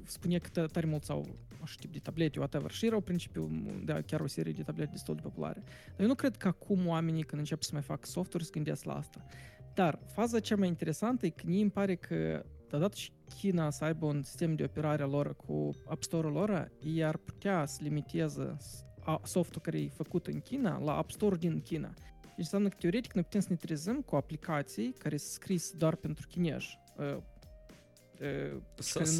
spunea 0.05 0.39
că 0.39 0.67
tare 0.67 0.85
mult 0.87 1.03
sau 1.03 1.27
așa 1.63 1.75
tip 1.79 1.91
de 1.91 1.99
tablete, 1.99 2.39
whatever. 2.39 2.71
Și 2.71 2.85
erau 2.85 2.99
principiu, 3.01 3.49
da, 3.85 4.01
chiar 4.01 4.19
o 4.21 4.27
serie 4.27 4.51
de 4.51 4.63
tablete 4.63 4.91
destul 4.91 5.15
de 5.15 5.21
populare. 5.21 5.63
Dar 5.89 5.99
eu 5.99 6.07
nu 6.07 6.15
cred 6.15 6.37
că 6.37 6.47
acum 6.47 6.87
oamenii, 6.87 7.23
când 7.23 7.41
încep 7.41 7.61
să 7.61 7.69
mai 7.73 7.81
fac 7.81 8.05
software, 8.05 8.43
se 8.45 8.49
gândesc 8.53 8.83
la 8.83 8.93
asta. 8.95 9.25
Dar 9.73 9.99
faza 10.13 10.39
cea 10.39 10.55
mai 10.55 10.67
interesantă 10.67 11.25
e 11.25 11.29
că 11.29 11.43
mie 11.45 11.61
îmi 11.61 11.71
pare 11.71 11.95
că 11.95 12.45
odată 12.71 12.95
și 12.95 13.11
China 13.39 13.69
să 13.69 13.83
aibă 13.83 14.05
un 14.05 14.23
sistem 14.23 14.55
de 14.55 14.63
operare 14.63 15.03
a 15.03 15.05
lor 15.05 15.35
cu 15.35 15.71
App 15.85 16.03
Store-ul 16.03 16.33
lor, 16.33 16.71
ei 16.83 17.03
ar 17.03 17.17
putea 17.17 17.65
să 17.65 17.79
limiteze 17.81 18.55
s- 18.59 18.83
a- 19.03 19.21
softul 19.23 19.61
care 19.61 19.79
e 19.81 19.87
făcut 19.89 20.27
în 20.27 20.39
China 20.39 20.77
la 20.79 20.95
App 20.97 21.11
Store 21.11 21.35
din 21.35 21.61
China. 21.61 21.93
Deci 22.21 22.37
înseamnă 22.37 22.69
că 22.69 22.75
teoretic 22.79 23.13
noi 23.13 23.23
putem 23.23 23.41
să 23.41 23.47
ne 23.49 23.55
trezim 23.55 24.01
cu 24.01 24.15
aplicații 24.15 24.93
care 24.97 25.17
sunt 25.17 25.31
scris 25.31 25.71
doar 25.71 25.95
pentru 25.95 26.27
chinezi. 26.27 26.79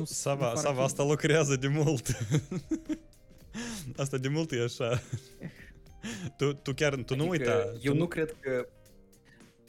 Sava, 0.06 0.46
afară 0.46 0.60
Sava, 0.60 0.70
Chinei. 0.70 0.86
asta 0.86 1.04
lucrează 1.04 1.56
de 1.56 1.68
mult. 1.68 2.08
asta 3.98 4.18
de 4.18 4.28
mult 4.28 4.52
e 4.52 4.62
așa. 4.64 5.02
tu, 6.38 6.54
tu 6.54 6.74
chiar, 6.74 6.96
tu 6.96 7.16
nu 7.16 7.30
Adică 7.30 7.44
uita. 7.52 7.78
Eu 7.82 7.92
tu 7.92 7.98
nu 7.98 8.08
cred 8.08 8.36
că 8.40 8.68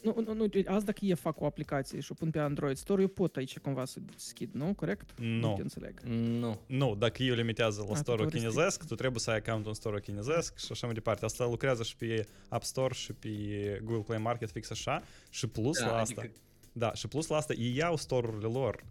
Nu, 0.01 0.15
nu, 0.25 0.33
nu, 0.33 0.47
azi 0.65 0.85
dacă 0.85 0.99
eu 1.05 1.15
fac 1.15 1.41
o 1.41 1.45
aplicație 1.45 1.99
și 1.99 2.11
o 2.11 2.13
pun 2.13 2.29
pe 2.29 2.39
Android 2.39 2.77
Store, 2.77 3.01
eu 3.01 3.07
pot 3.07 3.35
aici 3.35 3.59
cumva 3.59 3.85
să 3.85 3.99
deschid, 4.11 4.49
nu? 4.53 4.73
Corect? 4.73 5.19
Nu. 5.19 5.53
te 5.55 5.61
înțeleg. 5.61 5.99
Nu. 6.39 6.59
Nu, 6.67 6.95
dacă 6.95 7.23
eu 7.23 7.33
limitează 7.35 7.83
la 7.87 7.91
A, 7.93 7.95
store-ul 7.95 8.25
tu 8.27 8.31
restricții. 8.31 8.49
chinezesc, 8.49 8.85
tu 8.87 8.95
trebuie 8.95 9.19
să 9.19 9.29
ai 9.29 9.37
account 9.37 9.65
în 9.65 9.73
store-ul 9.73 10.01
chinezesc 10.01 10.57
și 10.59 10.67
așa 10.71 10.85
mai 10.85 10.95
departe. 10.95 11.25
Asta 11.25 11.45
lucrează 11.45 11.83
și 11.83 11.95
pe 11.95 12.27
App 12.49 12.63
Store 12.63 12.93
și 12.93 13.13
pe 13.13 13.29
Google 13.83 14.03
Play 14.03 14.19
Market 14.21 14.49
fix 14.51 14.69
așa. 14.71 15.03
Și 15.29 15.47
plus 15.47 15.79
Da, 15.79 15.85
la 15.85 15.97
asta, 15.97 16.21
adică- 16.21 16.35
da, 16.73 16.93
și 16.93 17.07
plus 17.07 17.27
la 17.27 17.35
asta 17.37 17.53
ei 17.53 17.75
iau 17.75 17.97
store-urile 17.97 18.47
lor. 18.47 18.83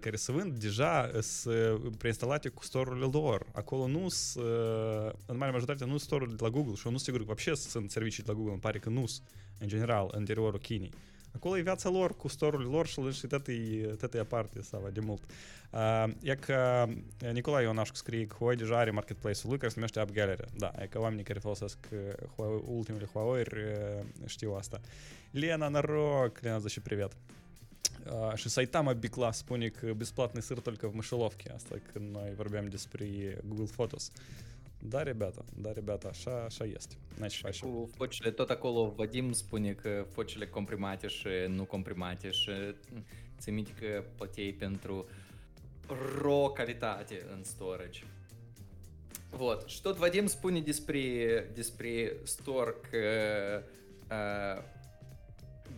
Care 0.00 0.16
se 0.16 0.32
vând 0.32 0.58
deja 0.58 1.10
sunt 1.20 1.96
preinstalate 1.96 2.48
cu 2.48 2.64
store-urile 2.64 3.08
lor. 3.12 3.46
Acolo 3.52 3.86
nu 3.86 4.08
sunt, 4.08 4.44
în 5.26 5.36
mare 5.36 5.50
majoritate, 5.50 5.84
nu 5.84 5.90
sunt 5.90 6.00
store-urile 6.00 6.36
de 6.36 6.44
la 6.44 6.50
Google 6.50 6.70
nu 6.70 6.76
sunt 6.76 7.00
sigur 7.00 7.18
că 7.18 7.26
вообще 7.26 7.52
servicii 7.88 8.22
de 8.22 8.32
la 8.32 8.38
Google, 8.38 8.80
nu 8.84 9.06
sunt, 9.06 9.26
în 9.58 9.68
general, 9.68 10.08
în 10.12 10.18
interiorul 10.18 10.58
Chinei. 10.58 10.90
Acolo 11.34 11.58
e 11.58 11.60
viața 11.60 11.88
lor, 11.88 12.16
cu 12.16 12.28
store-urile 12.28 12.70
lor 12.70 12.86
și 12.86 13.10
și 13.10 13.26
tot 13.26 13.48
e, 13.48 13.54
tot 13.98 14.14
e 14.14 14.18
aparte, 14.18 14.62
sau 14.62 14.88
de 14.92 15.00
mult. 15.00 15.22
Uh, 15.70 16.04
e 16.22 16.34
că 16.34 16.86
Nicolae 17.32 17.64
Ionașcu 17.64 17.96
scrie 17.96 18.26
că 18.26 18.34
Huawei 18.38 18.56
deja 18.56 18.78
are 18.78 18.90
marketplace-ul 18.90 19.48
lui 19.48 19.58
care 19.58 19.68
se 19.68 19.74
numește 19.76 20.00
App 20.00 20.10
Gallery. 20.10 20.44
Da, 20.56 20.72
e 20.78 20.86
că 20.86 21.00
oamenii 21.00 21.24
care 21.24 21.38
folosesc 21.38 21.78
uh, 21.92 22.26
Huawei, 22.36 22.62
ultimele 22.66 23.08
Huawei 23.12 23.44
uh, 23.52 24.04
știu 24.26 24.52
asta. 24.52 24.80
Lena, 25.30 25.68
noroc, 25.68 26.38
Lena, 26.40 26.58
за 26.58 26.68
și 26.68 26.80
privet. 26.80 27.16
А, 28.10 28.36
Что 28.36 28.48
Сайтама 28.48 28.94
B-класс 28.94 29.42
э, 29.82 29.92
бесплатный 29.92 30.42
сыр 30.42 30.60
только 30.60 30.88
в 30.88 30.94
мышеловке, 30.94 31.50
а 31.50 31.56
остальное 31.56 32.34
вербемдис 32.34 32.86
при 32.86 33.38
Google 33.42 33.68
Photos. 33.76 34.12
Да, 34.80 35.04
ребята, 35.04 35.44
да, 35.56 35.74
репята, 35.74 36.14
ша, 36.14 36.50
ша 36.50 36.64
єсть. 36.64 36.96
Найчаще. 37.18 37.66
Впочили 37.66 38.32
то 38.32 38.44
такого 38.44 38.86
Вадім 38.86 39.34
Спунік, 39.34 39.86
впочили 40.12 40.46
э, 40.46 40.50
комприматіше, 40.50 41.30
э, 41.30 41.48
ну 41.48 41.66
комприматіше. 41.66 42.74
Це 43.38 43.52
мій 43.52 43.64
тільки 43.64 44.02
пентру 44.52 45.06
ро 46.18 46.50
калітаті 46.50 47.14
storage. 47.44 48.02
Вот. 49.32 49.70
Что 49.70 49.94
Вадим 49.94 50.28
Спуни 50.28 50.62
диспри, 50.62 51.46
диспри 51.56 52.16
сторк. 52.24 52.94
э, 52.94 53.62
э, 54.10 54.62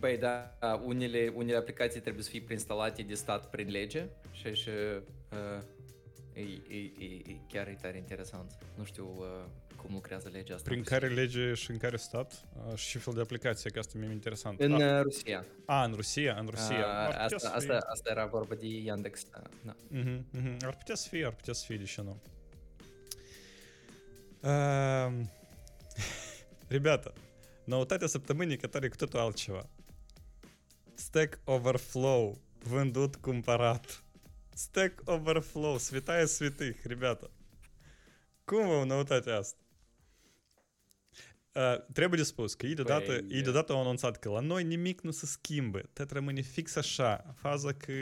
băi, 0.00 0.18
da, 0.18 0.58
unele, 0.84 1.32
unele 1.34 1.56
aplicații 1.56 2.00
trebuie 2.00 2.22
să 2.22 2.30
fie 2.30 2.40
preinstalate 2.40 3.02
de 3.02 3.14
stat 3.14 3.50
prin 3.50 3.70
lege 3.70 4.06
și, 4.32 4.54
și 4.54 4.68
uh, 5.32 5.62
e, 6.32 6.40
e, 6.68 6.92
e, 6.98 7.04
e, 7.04 7.36
chiar 7.48 7.68
e 7.68 7.78
tare 7.80 7.96
interesant. 7.96 8.58
Nu 8.74 8.84
știu 8.84 9.08
uh, 9.18 9.26
cum 9.76 9.94
lucrează 9.94 10.28
legea 10.32 10.54
asta. 10.54 10.70
Prin 10.70 10.82
care 10.82 11.08
lege 11.08 11.54
și 11.54 11.70
în 11.70 11.76
care 11.76 11.96
stat 11.96 12.44
uh, 12.68 12.76
și 12.76 12.90
ce 12.90 12.98
fel 12.98 13.14
de 13.14 13.20
aplicație, 13.20 13.70
că 13.70 13.78
asta 13.78 13.98
mi-e 13.98 14.12
interesant. 14.12 14.60
În 14.60 14.72
a, 14.72 14.98
uh, 14.98 15.02
Rusia. 15.02 15.44
a, 15.66 15.84
în 15.84 15.92
Rusia, 15.94 16.36
în 16.38 16.46
Rusia. 16.46 16.86
A, 16.86 17.04
Ar 17.04 17.10
putea 17.10 17.24
asta, 17.24 17.38
să 17.38 17.58
fie. 17.58 17.72
asta, 17.74 17.86
asta 17.90 18.10
era 18.10 18.26
vorba 18.26 18.54
de 18.54 18.66
Yandex. 18.66 19.26
Da. 19.30 19.42
da. 19.64 19.76
Мгм, 19.88 20.26
мгм. 20.30 20.56
Ar 20.64 20.76
putea 20.76 20.94
să 20.94 21.08
fie, 21.08 21.26
ar 21.26 21.32
putea 21.32 21.52
să 21.52 21.64
fie, 21.66 21.76
de 21.76 21.84
ce 21.84 22.02
nu? 22.02 22.20
Ehm, 24.40 25.30
Ребята, 26.68 27.12
noutatea 27.64 28.06
săptămânii 28.06 28.56
care 28.56 28.86
e 28.86 28.88
cu 28.88 28.96
totul 28.96 29.18
altceva. 29.18 29.68
Stack 31.00 31.40
Overflow, 31.44 32.40
vândut, 32.58 33.16
cumpărat. 33.16 34.04
Stack 34.54 35.02
Overflow, 35.04 35.78
святая 35.78 36.26
святых, 36.26 36.84
rебята. 36.84 37.30
Cum 38.44 38.66
vă 38.66 38.84
noutatea 38.84 39.36
asta? 39.36 39.58
Uh, 41.56 41.84
trebuie 41.92 42.18
de 42.20 42.24
spus 42.26 42.54
că 42.54 42.66
ei 42.66 42.74
deodată, 42.74 43.12
Păi, 43.12 43.26
ei 43.28 43.42
deodată 43.42 43.72
au 43.72 43.80
anunțat 43.80 44.18
că 44.18 44.28
la 44.28 44.40
noi 44.40 44.64
nimic 44.64 45.00
nu 45.00 45.10
se 45.10 45.26
schimbă, 45.26 45.80
tot 45.92 46.10
rămâne 46.10 46.40
fix 46.40 46.76
așa. 46.76 47.34
Faza 47.36 47.72
că 47.72 47.92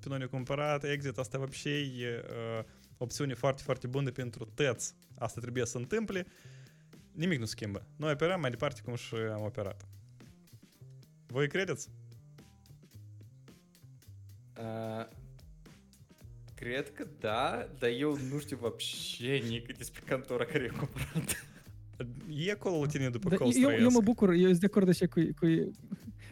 pe 0.00 0.08
noi 0.08 0.18
ne 0.18 0.26
cumpărat, 0.26 0.84
exit, 0.84 1.18
asta 1.18 1.38
вообще 1.38 1.70
e 1.80 2.24
uh, 2.28 2.64
opțiune 2.96 3.34
foarte, 3.34 3.62
foarte 3.62 3.86
bună 3.86 4.10
pentru 4.10 4.44
tăți. 4.44 4.94
Asta 5.18 5.40
trebuie 5.40 5.66
să 5.66 5.78
întâmple. 5.78 6.26
Nimic 7.12 7.38
nu 7.38 7.44
schimbă. 7.44 7.86
Noi 7.96 8.12
operăm 8.12 8.40
mai 8.40 8.50
departe 8.50 8.80
cum 8.84 8.94
și 8.94 9.14
am 9.14 9.42
operat. 9.42 9.86
Voi 11.26 11.48
credeți? 11.48 11.88
Care 20.45 20.63
e 20.63 20.67
cumpărat. 20.77 21.45
E 22.29 22.51
acolo 22.51 22.79
la 22.79 22.85
tine 22.85 23.09
după 23.09 23.29
Da, 23.29 23.35
col 23.35 23.45
eu, 23.45 23.59
eu 23.61 23.69
străiesc. 23.69 23.95
mă 23.95 24.01
bucur, 24.01 24.29
eu 24.31 24.47
sunt 24.47 24.59
de 24.59 24.65
acord 24.65 24.89
așa 24.89 25.07
cu, 25.07 25.19
cu 25.39 25.45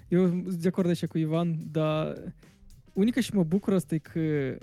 eu 0.08 0.28
sunt 0.28 0.54
de 0.54 0.68
acord 0.68 0.90
așa 0.90 1.08
cu 1.08 1.18
Ivan, 1.18 1.58
dar 1.72 2.24
unica 2.94 3.22
și 3.22 3.34
mă 3.34 3.44
bucur 3.44 3.74
asta 3.74 3.96
e 3.96 3.98
că 3.98 4.58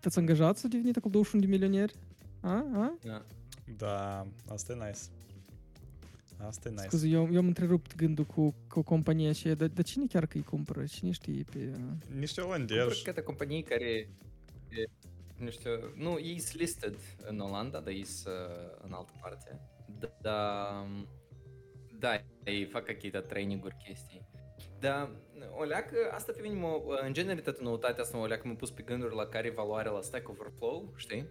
te-ați 0.00 0.18
angajat 0.18 0.56
să 0.56 0.68
devenit 0.68 0.96
acolo 0.96 1.12
21 1.12 1.44
de 1.44 1.50
milioneri? 1.50 1.94
A? 2.40 2.52
A? 2.74 2.98
Da. 3.02 3.24
Da, 3.76 4.26
asta 4.48 4.72
e 4.72 4.86
nice. 4.86 4.98
Asta 6.41 6.69
e 6.69 6.71
nice. 6.71 6.83
Scuze, 6.83 7.07
eu, 7.07 7.29
eu 7.31 7.37
am 7.37 7.47
întrerupt 7.47 7.95
gândul 7.95 8.25
cu, 8.25 8.55
cu 8.67 8.81
compania 8.81 9.29
aceea, 9.29 9.55
dar, 9.55 9.67
dar 9.67 9.83
cine 9.83 10.05
chiar 10.05 10.25
că 10.25 10.37
îi 10.37 10.43
cumpără? 10.43 10.85
Cine 10.85 11.11
știe 11.11 11.43
pe... 11.51 11.71
Niște 12.19 12.41
Cumpăr 12.41 12.55
olandezi. 12.55 13.03
câte 13.03 13.21
companii 13.21 13.63
care... 13.63 14.09
nu 15.37 15.49
știu, 15.49 15.69
nu, 15.95 16.19
ei 16.19 16.39
sunt 16.39 16.61
listed 16.61 16.97
în 17.25 17.39
Olanda, 17.39 17.79
dar 17.79 17.93
ei 17.93 18.05
sunt 18.05 18.35
uh, 18.35 18.83
în 18.83 18.91
altă 18.91 19.11
parte. 19.21 19.59
Da, 20.21 20.85
da, 21.99 22.21
ei 22.43 22.65
fac 22.65 22.85
какие-то 22.85 23.19
traininguri, 23.19 23.75
chestii. 23.85 24.25
Da, 24.79 25.11
o 25.57 25.63
leacă, 25.63 25.95
asta 26.11 26.31
pe 26.31 26.41
mine, 26.41 26.59
mă, 26.59 26.81
în 27.05 27.13
genere, 27.13 27.41
toată 27.41 27.63
noutatea 27.63 28.03
asta 28.03 28.17
mă 28.17 28.27
leacă 28.27 28.47
m-a 28.47 28.53
pus 28.53 28.71
pe 28.71 28.81
gânduri 28.81 29.15
la 29.15 29.25
care 29.25 29.47
e 29.47 29.51
valoarea 29.51 29.91
la 29.91 30.01
Stack 30.01 30.29
Overflow, 30.29 30.93
știi? 30.95 31.27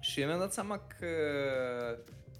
Și 0.00 0.18
mi-am 0.18 0.38
dat 0.38 0.52
seama 0.52 0.86
că 0.98 1.06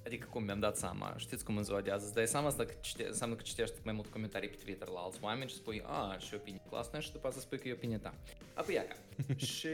Adică 0.06 0.28
cum 0.32 0.44
mi-am 0.44 0.60
dat 0.60 0.78
seama, 0.78 1.14
știți 1.18 1.44
cum 1.44 1.58
în 1.58 1.64
ziua 1.64 1.82
de 1.82 1.92
azi, 1.92 2.06
îți 2.06 2.14
dai 2.14 2.28
seama 2.28 2.48
asta 2.48 2.66
că 2.66 2.74
cite, 2.82 3.08
înseamnă 3.08 3.36
că 3.36 3.42
citești 3.42 3.76
mai 3.84 3.94
mult 3.94 4.08
comentarii 4.08 4.50
pe 4.50 4.56
Twitter 4.64 4.88
la 4.88 5.00
alți 5.00 5.20
oameni 5.22 5.50
și 5.50 5.56
spui, 5.56 5.84
a, 5.86 6.18
și 6.18 6.34
opinie 6.34 6.62
clasă 6.70 7.00
și 7.00 7.12
după 7.12 7.28
asta 7.28 7.40
spui 7.40 7.60
că 7.60 7.68
e 7.68 7.74
opinie 7.74 7.98
ta. 7.98 8.14
Apoi 8.54 8.74
iaca. 8.74 8.96
și 9.52 9.68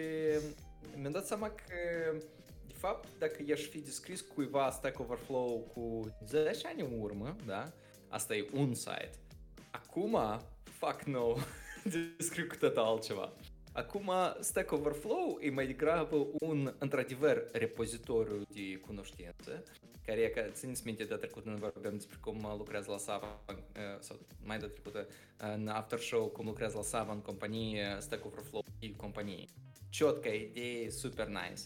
mi-am 0.95 1.11
dat 1.11 1.25
seama 1.25 1.49
că 1.49 1.75
de 2.67 2.73
fapt, 2.73 3.07
dacă 3.19 3.43
i-aș 3.45 3.61
fi 3.61 3.79
descris 3.79 4.21
cuiva 4.21 4.69
Stack 4.71 4.99
Overflow 4.99 5.71
cu 5.73 6.15
10 6.25 6.67
ani 6.67 6.81
în 6.81 6.99
urmă, 6.99 7.35
da? 7.45 7.71
Asta 8.07 8.35
e 8.35 8.47
un 8.53 8.73
site. 8.73 9.11
Acum, 9.71 10.17
fuck 10.63 11.03
no, 11.03 11.35
descriu 12.17 12.47
cu 12.47 12.55
totul 12.55 12.81
altceva. 12.81 13.33
Acum, 13.77 14.11
Stack 14.39 14.71
Overflow 14.71 15.37
e 15.41 15.49
mai 15.49 15.65
degrabă 15.65 16.27
un, 16.39 16.73
într-adevăr, 16.77 17.43
repozitoriu 17.51 18.41
de 18.53 18.79
cunoștințe 18.87 19.63
care 20.05 20.19
e 20.19 20.27
că 20.27 20.41
țineți 20.51 20.81
minte 20.85 21.03
de 21.03 21.15
trecut 21.15 21.43
când 21.43 21.59
vorbeam 21.59 21.93
despre 21.93 22.17
cum 22.21 22.53
lucrează 22.57 22.91
la 22.91 22.97
Sava 22.97 23.39
sau 23.99 24.19
mai 24.43 24.57
de 24.57 24.65
trecută 24.65 25.07
în 25.37 25.67
After 25.67 25.99
Show, 25.99 26.27
cum 26.27 26.45
lucrează 26.45 26.77
la 26.77 26.83
Sava 26.83 27.11
în 27.11 27.19
companie, 27.19 27.97
Stack 27.99 28.25
Overflow 28.25 28.63
și 28.79 28.93
companie. 28.97 29.45
Ciotca 29.89 30.29
idee, 30.29 30.89
super 30.89 31.27
nice. 31.27 31.61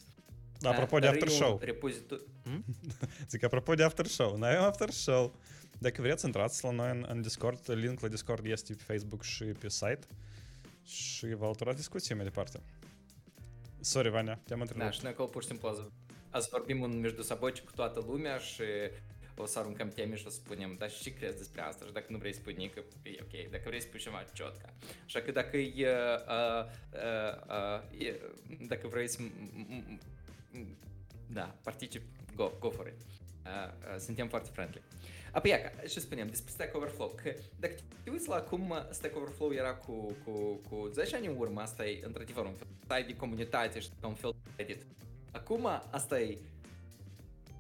Da, 0.60 0.70
apropo 0.70 1.00
de 1.00 1.08
After 1.08 1.28
Show. 1.28 1.60
Repozitor... 1.62 2.22
Hmm? 2.44 2.64
Zic, 3.30 3.44
apropo 3.44 3.74
de 3.74 3.84
After 3.84 4.06
Show, 4.06 4.38
noi 4.38 4.50
avem 4.50 4.64
After 4.64 4.90
Show. 4.90 5.36
Dacă 5.78 6.02
vreți, 6.02 6.26
intrați 6.26 6.64
la 6.64 6.72
noi 6.72 6.90
în, 6.92 7.06
în 7.10 7.22
Discord, 7.22 7.72
link 7.72 8.00
la 8.00 8.08
Discord 8.08 8.46
este 8.46 8.74
pe 8.74 8.84
Facebook 8.94 9.24
și 9.24 9.44
pe 9.44 9.70
site 9.70 10.08
și 10.85 11.27
vă 11.35 11.45
alăturați 11.45 11.77
discuții 11.77 12.15
mai 12.15 12.25
departe. 12.25 12.61
Sorry, 13.81 14.11
Vania, 14.11 14.41
te-am 14.45 14.61
întrebat. 14.61 14.87
Da, 14.87 14.93
și 14.93 15.01
noi 15.03 15.13
acolo 15.13 15.29
pur 15.29 15.43
și 15.43 15.49
simplu 15.49 15.93
azi 16.31 16.49
vorbim 16.49 16.83
în 16.83 17.01
между 17.01 17.23
собой 17.23 17.53
cu 17.65 17.73
toată 17.75 18.05
lumea 18.07 18.39
și 18.39 18.63
o 19.37 19.47
să 19.47 19.59
aruncăm 19.59 19.89
teme 19.89 20.17
și 20.17 20.27
o 20.27 20.31
să 20.31 20.37
spunem, 20.37 20.75
dar 20.79 20.91
și 20.91 21.03
ce 21.03 21.15
crezi 21.15 21.37
despre 21.37 21.61
asta? 21.61 21.85
Și 21.85 21.93
dacă 21.93 22.07
nu 22.09 22.19
vrei 22.19 22.33
să 22.33 22.39
spui 22.39 22.55
nică, 22.55 22.85
e 23.03 23.19
ok. 23.21 23.51
Dacă 23.51 23.63
vrei 23.67 23.81
să 23.81 23.87
spui 23.87 24.01
ceva, 24.01 24.25
ciotca. 24.33 24.73
Așa 25.05 25.21
că 25.21 25.33
dacă 25.33 25.57
e, 25.57 25.89
uh, 25.89 26.65
uh, 26.93 27.89
uh, 27.99 28.07
e 28.07 28.21
dacă 28.67 28.89
vrei 28.89 29.09
să 29.09 29.19
da, 31.27 31.55
particip, 31.63 32.03
go, 32.35 32.53
go 32.59 32.71
for 32.71 32.87
it. 32.87 32.95
Uh, 32.95 33.95
uh, 33.95 33.99
suntem 33.99 34.29
foarte 34.29 34.51
friendly. 34.53 34.83
Apoi, 35.32 35.50
iaca, 35.50 35.72
ce 35.88 36.00
spuneam 36.00 36.28
despre 36.28 36.52
Stack 36.52 36.76
Overflow, 36.76 37.14
că 37.24 37.34
dacă 37.60 37.74
te 38.04 38.10
uiți 38.10 38.28
la 38.28 38.42
cum 38.42 38.74
Stack 38.90 39.16
Overflow 39.16 39.54
era 39.54 39.74
cu, 39.74 40.16
cu, 40.26 40.32
cu 40.70 40.90
10 40.94 41.16
ani 41.16 41.28
în 41.28 41.36
urmă, 41.38 41.62
asta 41.62 41.86
e 41.86 42.06
într-adevăr 42.06 42.46
un 42.46 42.56
fel 42.88 43.04
de 43.08 43.16
comunitate 43.16 43.80
și 43.80 43.90
un 44.04 44.14
fel 44.14 44.36
de 44.44 44.64
edit 44.64 44.86
Acum 45.32 45.66
asta 45.92 46.20
e 46.20 46.38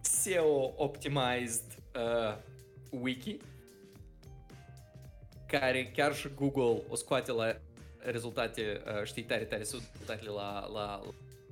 SEO-optimized 0.02 1.64
uh, 1.96 2.38
wiki 2.90 3.38
care 5.48 5.92
chiar 5.96 6.16
și 6.16 6.30
Google 6.36 6.82
o 6.90 6.96
scoate 6.96 7.32
la 7.32 7.58
rezultate, 7.98 8.82
uh, 8.86 9.04
știi, 9.04 9.24
tare, 9.24 9.44
tare, 9.44 9.58
rezultatele 9.58 10.30
la, 10.30 10.68
la, 10.74 11.02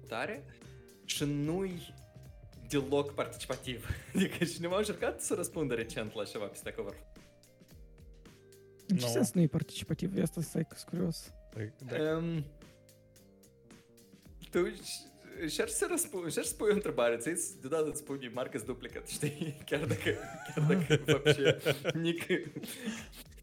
tare 0.08 0.44
și 1.06 1.24
nu-i 1.24 1.94
deloc 2.69 3.15
participativ. 3.15 3.89
Adică 4.15 4.45
cineva 4.45 4.75
a 4.75 4.79
încercat 4.79 5.21
să 5.21 5.35
răspundă 5.35 5.75
recent 5.75 6.15
la 6.15 6.25
ceva 6.25 6.45
pe 6.45 6.57
Stack 6.57 6.79
Overflow. 6.79 7.13
În 8.87 8.97
ce 8.97 9.05
no. 9.05 9.11
sens 9.11 9.33
nu 9.33 9.41
e 9.41 9.47
participativ? 9.47 10.17
E 10.17 10.23
asta 10.23 10.41
să 10.41 10.67
curios. 10.87 11.33
Um, 12.17 12.45
tu 14.51 14.59
încerci 15.41 15.71
să 15.71 15.87
răspund, 15.91 16.25
încerci 16.25 16.47
să 16.47 16.55
pui 16.55 16.71
o 16.71 16.75
întrebare, 16.75 17.17
ți 17.17 17.61
deodată 17.61 17.89
îți 17.89 17.99
spune 17.99 18.31
Marcus 18.35 18.63
Duplicate, 18.63 19.11
știi? 19.11 19.57
Chiar 19.67 19.85
dacă, 19.85 20.11
chiar 20.55 20.67
dacă 20.67 21.03
вообще 21.07 21.59
nic... 21.95 22.27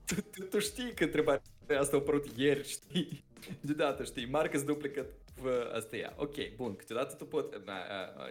Tu, 0.05 0.15
tu, 0.21 0.43
tu 0.43 0.59
știi 0.59 0.93
că 0.93 1.03
întrebarea 1.03 1.41
asta 1.79 1.95
a 1.95 1.99
apărut 1.99 2.37
ieri, 2.37 2.67
știi? 2.67 3.23
Deodată, 3.61 4.03
știi, 4.03 4.25
Marcus 4.29 4.63
Duplicate 4.63 5.09
v 5.24 5.24
asta 5.74 5.96
ea. 5.96 6.14
Ok, 6.16 6.34
bun, 6.56 6.76
câteodată 6.76 7.14
tu 7.14 7.26
pot, 7.26 7.56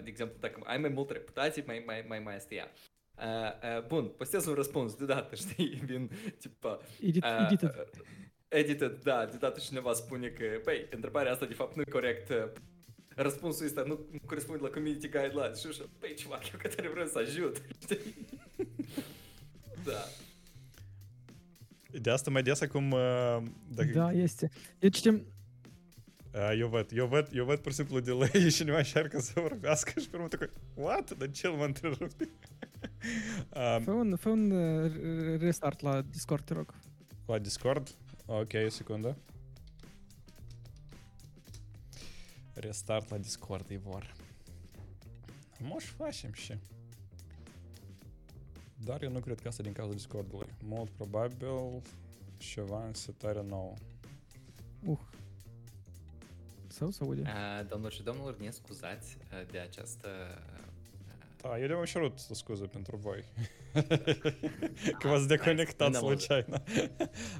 de 0.04 0.10
exemplu, 0.10 0.38
dacă 0.40 0.60
ai 0.64 0.78
mai 0.78 0.90
multă 0.90 1.14
reputație, 1.14 1.64
mai, 1.66 1.84
mai, 1.86 2.06
mai, 2.08 2.20
mai 2.20 2.36
asta 2.36 2.54
ea. 2.54 2.72
Uh, 3.18 3.78
uh, 3.78 3.86
bun, 3.88 4.08
postez 4.08 4.46
un 4.46 4.54
răspuns 4.54 4.96
deodată, 4.96 5.36
știi, 5.46 5.82
vin, 5.86 6.12
tipa... 6.40 6.80
Edit, 7.02 7.24
uh, 7.24 7.46
edited. 7.46 7.88
Edited, 8.48 9.04
da, 9.04 9.26
deodată 9.26 9.60
cineva 9.60 9.94
spune 9.94 10.28
că, 10.28 10.44
băi, 10.64 10.88
întrebarea 10.90 11.32
asta 11.32 11.46
de 11.46 11.54
fapt 11.54 11.76
nu 11.76 11.82
e 11.82 11.92
corect, 11.92 12.32
răspunsul 13.16 13.66
ăsta 13.66 13.84
nu 13.84 14.06
corespunde 14.26 14.64
la 14.64 14.70
community 14.70 15.10
guidelines 15.10 15.60
și 15.60 15.68
așa, 15.68 15.84
băi, 16.00 16.14
ceva, 16.14 16.40
eu 16.52 16.60
că 16.62 16.68
tare 16.68 16.90
vreau 16.90 17.08
să 17.08 17.18
ajut, 17.18 17.62
da. 19.88 20.04
De 22.02 22.10
asta 22.10 22.32
mai 22.32 22.44
des 22.44 22.62
acum... 22.62 22.92
Uh, 22.92 23.38
dacă... 23.68 23.92
Da, 23.94 24.12
este. 24.12 24.50
Eu 24.80 24.90
citim... 24.90 25.26
Eu 26.36 26.68
văd, 26.68 26.90
eu 26.94 27.08
văd, 27.08 27.30
eu 27.34 27.46
văd 27.46 27.60
pur 27.60 27.72
și 27.72 27.78
simplu 27.78 28.00
delay 28.00 28.50
și 28.50 28.64
nu 28.64 28.76
încearcă 28.76 29.20
să 29.20 29.40
vorbească 29.40 30.00
și 30.00 30.10
pe 30.10 30.16
urmă 30.16 30.28
tăcut, 30.28 30.52
what? 30.74 31.18
Dar 31.18 31.32
ce 31.32 31.48
mă 31.48 31.66
întrerupe? 31.66 32.30
um, 33.54 33.84
fă, 33.84 33.92
un, 33.92 34.16
fă 34.16 34.30
un 34.30 34.54
restart 35.38 35.82
la 35.82 36.02
Discord, 36.02 36.44
te 36.44 36.54
rog. 36.54 36.74
La 37.26 37.40
Discord? 37.40 37.96
Ok, 38.26 38.52
o 38.66 38.70
secundă. 38.70 39.18
Restart 42.54 43.10
la 43.10 43.18
Discord, 43.18 43.70
Ivor. 43.70 44.14
Moș 45.60 45.84
facem 45.84 46.34
și. 46.34 46.58
Dar 48.84 49.02
eu 49.02 49.12
nu 49.12 49.20
cred 49.20 49.40
că 49.40 49.48
asta 49.48 49.64
din 49.64 49.74
cauza 49.74 49.94
Discordului. 49.94 50.48
Mult 50.64 50.90
probabil 50.90 51.82
ceva 52.38 52.86
în 52.86 52.94
setare 52.94 53.44
nouă. 53.48 53.74
Uh, 54.86 55.00
Sau 56.76 56.92
se 56.92 57.04
aude? 57.04 57.22
Uh, 57.22 57.68
domnilor 57.68 57.92
și 57.92 58.04
domnilor, 58.04 58.38
ne 58.38 58.50
scuzați 58.50 59.18
uh, 59.32 59.52
de 59.52 59.60
această 59.60 60.10
da, 61.42 61.60
eu 61.60 61.68
le-am 61.68 61.84
cerut 61.84 62.20
scuze 62.20 62.66
pentru 62.66 62.96
voi. 62.96 63.24
că 65.00 65.08
v-ați 65.08 65.28
deconectat 65.28 65.94
случайно. 65.94 66.64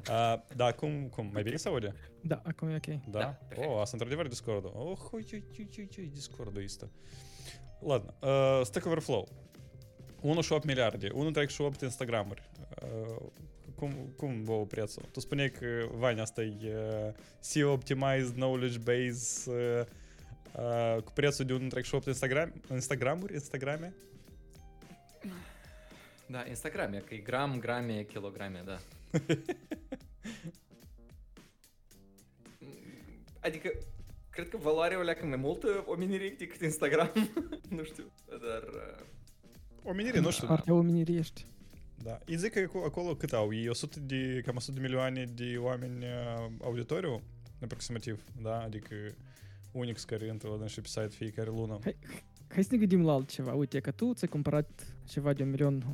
uh, 0.10 0.42
da, 0.56 0.72
cum, 0.72 1.08
cum? 1.08 1.30
Mai 1.34 1.44
bine 1.44 1.56
se 1.56 1.68
aude? 1.68 1.96
Da, 2.22 2.42
acum 2.46 2.68
e 2.68 2.76
ok. 2.76 3.00
Da? 3.08 3.20
da 3.20 3.38
oh, 3.56 3.80
asta 3.80 3.90
într-adevăr 3.92 4.28
Discord-ul. 4.28 4.72
Oh, 4.76 4.98
oi, 5.12 5.26
oi, 5.34 5.44
oi, 5.58 5.70
oi, 5.78 5.90
oi, 5.98 6.10
Discord-ul 6.14 6.64
este. 6.64 6.90
Ладно, 7.80 8.14
uh, 8.20 8.62
Stack 8.64 8.86
Overflow. 8.86 9.28
1,8 10.22 10.64
miliarde, 10.64 11.08
1,38 11.08 11.82
Instagramuri. 11.82 12.50
кум, 13.76 14.14
кум 14.18 14.46
во 14.46 14.66
преца. 14.66 15.02
Тус 15.14 15.26
понек 15.26 15.60
Ваня 15.92 16.26
стай 16.26 16.50
SEO 17.42 17.76
Optimized 17.76 18.36
Knowledge 18.36 18.80
Base 18.80 19.88
к 20.54 21.12
прецу 21.16 21.44
дюн 21.44 21.70
трекшоп 21.70 22.08
Инстаграм, 22.08 22.52
Инстаграмур, 22.70 23.32
Инстаграме. 23.34 23.94
Да, 26.30 26.46
Инстаграме, 26.48 27.04
и 27.12 27.18
грамм, 27.18 27.60
грамме, 27.60 28.06
килограмме, 28.06 28.64
да. 28.64 28.80
Adică, 33.46 33.70
cred 34.30 34.50
că 34.50 34.58
valoarea 34.58 35.00
o 35.00 35.02
leacă 35.02 35.26
mai 35.26 35.38
multă 35.38 35.68
uh, 35.68 35.84
omenirii 35.86 36.32
decât 36.32 36.62
Instagram. 36.62 37.12
nu 37.78 37.84
știu, 37.84 38.12
dar... 38.28 38.64
Uh, 38.64 39.06
Omenire, 39.84 40.20
nu 40.20 40.32
știu. 40.32 40.48
Partea 40.48 40.74
omenirii 40.74 41.18
ești. 41.18 41.46
Da. 42.04 42.20
Îi 42.26 42.38
zic 42.38 42.52
că 42.52 42.70
acolo 42.86 43.16
cât 43.16 43.34
au? 43.34 43.54
E 43.54 43.70
100 43.70 44.00
de, 44.00 44.42
cam 44.46 44.56
100 44.56 44.80
de 44.80 44.86
milioane 44.86 45.26
de 45.34 45.58
oameni 45.58 46.04
uh, 46.04 46.52
auditoriu, 46.62 47.22
aproximativ, 47.62 48.24
da? 48.42 48.62
Adică 48.62 48.96
Unix 49.72 50.04
care 50.04 50.26
intră 50.26 50.50
la 50.60 50.68
și 50.68 50.82
pe 50.82 50.88
site 50.88 51.08
fiecare 51.08 51.50
lună. 51.50 51.80
Hai, 51.84 51.98
hai 52.48 52.64
să 52.64 52.70
ne 52.72 52.78
gândim 52.78 53.06
la 53.06 53.12
altceva. 53.12 53.54
Uite, 53.54 53.80
că 53.80 53.92
tu 53.92 54.14
ți-ai 54.14 54.30
cumpărat 54.30 54.96
ceva 55.08 55.34
de 55.34 55.44
un 55.44 55.50
milion... 55.50 55.86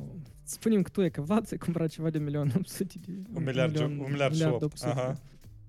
Spunem 0.42 0.82
că 0.82 0.88
tu 0.88 1.02
e 1.02 1.08
că 1.08 1.20
Vlad 1.20 1.46
ți-ai 1.46 1.58
cumpărat 1.58 1.90
ceva 1.90 2.10
de 2.10 2.18
un 2.18 2.24
milion 2.24 2.52
800 2.56 2.94
de... 3.06 3.12
Un 3.34 3.44
miliard, 3.44 3.72
milion, 3.72 3.98
un 3.98 4.10
miliard, 4.10 4.32
miliard 4.32 4.56
și 4.56 4.64
8. 4.64 4.82
Aha. 4.82 5.20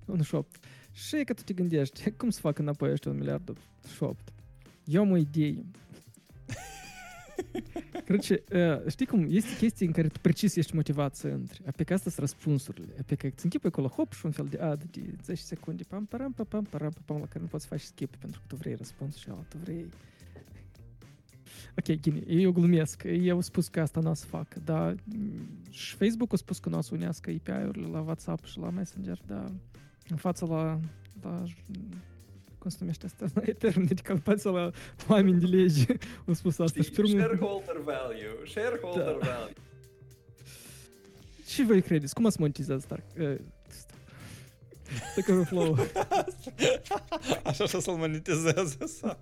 Un 0.06 0.22
și 0.22 0.36
8. 0.36 0.66
Și 0.92 1.16
e 1.16 1.24
că 1.24 1.34
tu 1.34 1.44
te 1.44 1.54
gândești, 1.54 2.12
cum 2.12 2.30
să 2.30 2.40
fac 2.40 2.58
înapoi 2.58 2.92
ăștia 2.92 3.12
un 3.12 3.18
miliard 3.18 3.58
și 3.96 4.04
8? 4.04 4.34
Eu 4.86 5.02
am 5.02 5.12
o 5.12 5.18
idee. 5.18 5.66
Короче, 8.07 8.43
uh, 8.53 8.91
știi 8.91 9.07
cum, 9.07 9.27
este 9.29 9.57
chestii 9.57 9.87
în 9.87 9.93
care 9.93 10.09
tu 10.09 10.19
precis 10.21 10.57
ești 10.57 10.75
motivat 10.75 11.14
să 11.14 11.29
intri, 11.29 11.62
a 11.66 11.71
pe 11.77 11.85
că 11.85 11.93
astea 11.93 12.11
sunt 12.11 12.27
răspunsurile, 12.27 12.95
a 12.99 13.03
pe 13.07 13.14
că 13.14 13.27
îți 13.27 13.45
închipi 13.45 13.66
acolo, 13.66 13.87
hop, 13.87 14.12
și 14.12 14.27
un 14.27 14.31
fel 14.31 14.47
de 14.47 14.59
ad 14.59 14.85
de 14.85 15.01
10 15.25 15.43
secunde, 15.43 15.83
pam, 15.89 16.05
param, 16.05 16.33
pam, 16.33 16.47
pam, 16.47 16.64
param, 16.64 16.93
pam, 17.05 17.19
la 17.19 17.27
care 17.27 17.41
nu 17.41 17.47
poți 17.47 17.62
să 17.62 17.69
faci 17.69 17.81
skip 17.81 18.16
pentru 18.16 18.41
că 18.41 18.47
tu 18.47 18.57
vrei 18.57 18.75
răspuns 18.75 19.16
și 19.16 19.29
ala, 19.29 19.45
tu 19.49 19.57
vrei... 19.62 19.87
Ok, 21.79 22.01
gine, 22.01 22.23
eu 22.27 22.53
glumesc, 22.53 23.03
eu 23.05 23.41
spus 23.41 23.69
că 23.69 23.81
asta 23.81 24.01
n-o 24.01 24.14
să 24.14 24.27
fac, 24.27 24.55
dar 24.55 24.97
și 25.71 25.95
Facebook 25.95 26.33
a 26.33 26.37
spus 26.37 26.59
că 26.59 26.69
nu 26.69 26.79
o 26.79 26.81
să 26.81 26.95
unească 26.95 27.31
API-urile 27.31 27.87
la 27.87 28.01
WhatsApp 28.01 28.45
și 28.45 28.59
la 28.59 28.71
Messenger, 28.71 29.21
dar 29.27 29.53
în 30.09 30.16
fața 30.16 30.47
la, 30.47 30.81
la 31.23 31.45
cum 32.64 32.72
se 32.72 32.78
numește 32.80 33.05
asta, 33.05 33.26
la 33.34 33.41
etern, 33.45 33.86
deci 33.88 33.99
când 34.01 34.22
fața 34.24 34.49
la 34.49 34.72
oameni 35.09 35.39
de 35.39 35.45
lege, 35.45 35.86
au 36.28 36.34
spus 36.34 36.59
asta. 36.59 36.82
Știi, 36.82 37.07
shareholder 37.07 37.78
value, 37.78 38.28
shareholder 38.47 39.03
Da. 39.05 39.11
value. 39.28 39.53
Și 41.47 41.64
voi 41.64 41.82
credeți, 41.82 42.14
cum 42.14 42.26
ați 42.26 42.39
monetizat 42.39 42.82
Stark? 42.82 43.03
Uh, 43.20 43.36
Stack 45.11 45.28
Overflow. 45.30 45.78
Așa 47.43 47.66
și 47.66 47.82
să-l 47.82 47.93
monetizeze 47.95 48.86
sau 48.86 49.20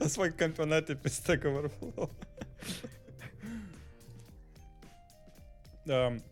să 0.00 0.08
fac 0.08 0.36
campionate 0.36 0.94
pe 0.94 1.08
Stack 1.08 1.44
Overflow. 1.44 1.92
Um, 5.84 6.22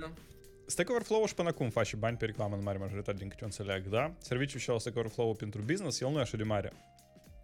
Da. 0.00 0.12
Stack 0.68 0.90
Overflow 0.90 1.26
și 1.26 1.34
până 1.34 1.48
acum 1.48 1.70
face 1.70 1.96
bani 1.96 2.16
pe 2.16 2.24
reclamă 2.24 2.56
în 2.56 2.62
mare 2.62 2.78
majoritate 2.78 3.18
din 3.18 3.28
câte 3.28 3.40
eu 3.42 3.48
înțeleg, 3.48 3.86
da? 3.88 4.12
Serviciul 4.18 4.60
și 4.60 4.70
al 4.70 4.78
Stack 4.78 4.96
Overflow 4.96 5.34
pentru 5.34 5.60
business, 5.66 6.00
el 6.00 6.10
nu 6.10 6.18
e 6.18 6.20
așa 6.20 6.36
de 6.36 6.42
mare. 6.42 6.72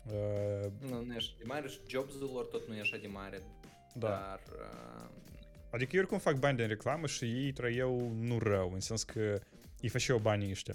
Uh, 0.07 0.71
Nu, 0.91 1.05
nu 1.05 1.13
e 1.13 1.17
așa 1.17 1.31
de 1.39 1.45
mare 1.47 1.69
și 1.69 1.79
jobs-ul 1.89 2.31
lor 2.35 2.45
tot 2.45 2.69
nu 2.69 2.75
e 2.75 2.81
așa 2.81 2.97
de 2.97 3.07
mare, 3.07 3.43
da. 3.95 4.09
dar... 4.09 4.41
uh, 4.53 5.11
Adică 5.71 5.91
ei 5.93 5.99
oricum 5.99 6.19
fac 6.19 6.39
bani 6.39 6.57
din 6.57 6.67
reclamă 6.67 7.07
și 7.07 7.25
ei 7.25 7.53
trăiau 7.53 8.13
nu 8.21 8.39
rău, 8.39 8.71
în 8.73 8.81
sens 8.81 9.03
că 9.03 9.41
îi 9.81 9.89
făceau 9.89 10.19
banii 10.19 10.51
ăștia. 10.51 10.75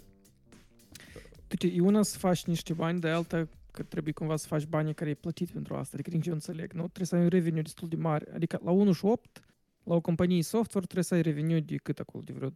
Uite, 1.50 1.68
e 1.76 1.82
una 1.82 2.04
să 2.04 2.18
faci 2.18 2.44
niște 2.46 2.74
bani, 2.74 3.00
dar 3.00 3.12
alta 3.14 3.48
că 3.72 3.84
trebuie 3.84 4.14
cumva 4.14 4.36
să 4.36 4.48
faci 4.48 4.64
banii 4.66 4.94
care 4.94 5.10
ai 5.10 5.16
plătit 5.16 5.50
pentru 5.50 5.76
asta. 5.76 5.90
Adică 5.94 6.10
din 6.10 6.22
ce 6.22 6.28
eu 6.30 6.34
înțeleg, 6.36 6.72
nu? 6.74 6.82
Trebuie 6.82 7.06
să 7.06 7.16
ai 7.16 7.22
un 7.22 7.28
revenue 7.28 7.62
destul 7.62 7.88
de 7.88 7.96
mare. 7.96 8.26
Adică 8.34 8.60
la 8.64 8.72
1 8.72 8.92
și 8.92 9.06
8, 9.06 9.44
la 9.90 9.96
o 9.96 10.02
companie 10.02 10.44
software 10.44 10.86
trebuie 10.86 11.04
să 11.04 11.14
ai 11.14 11.22
revenue 11.22 11.60
de 11.60 11.76
cât 11.76 12.00
acolo? 12.00 12.24
De 12.24 12.34
vreo 12.34 12.50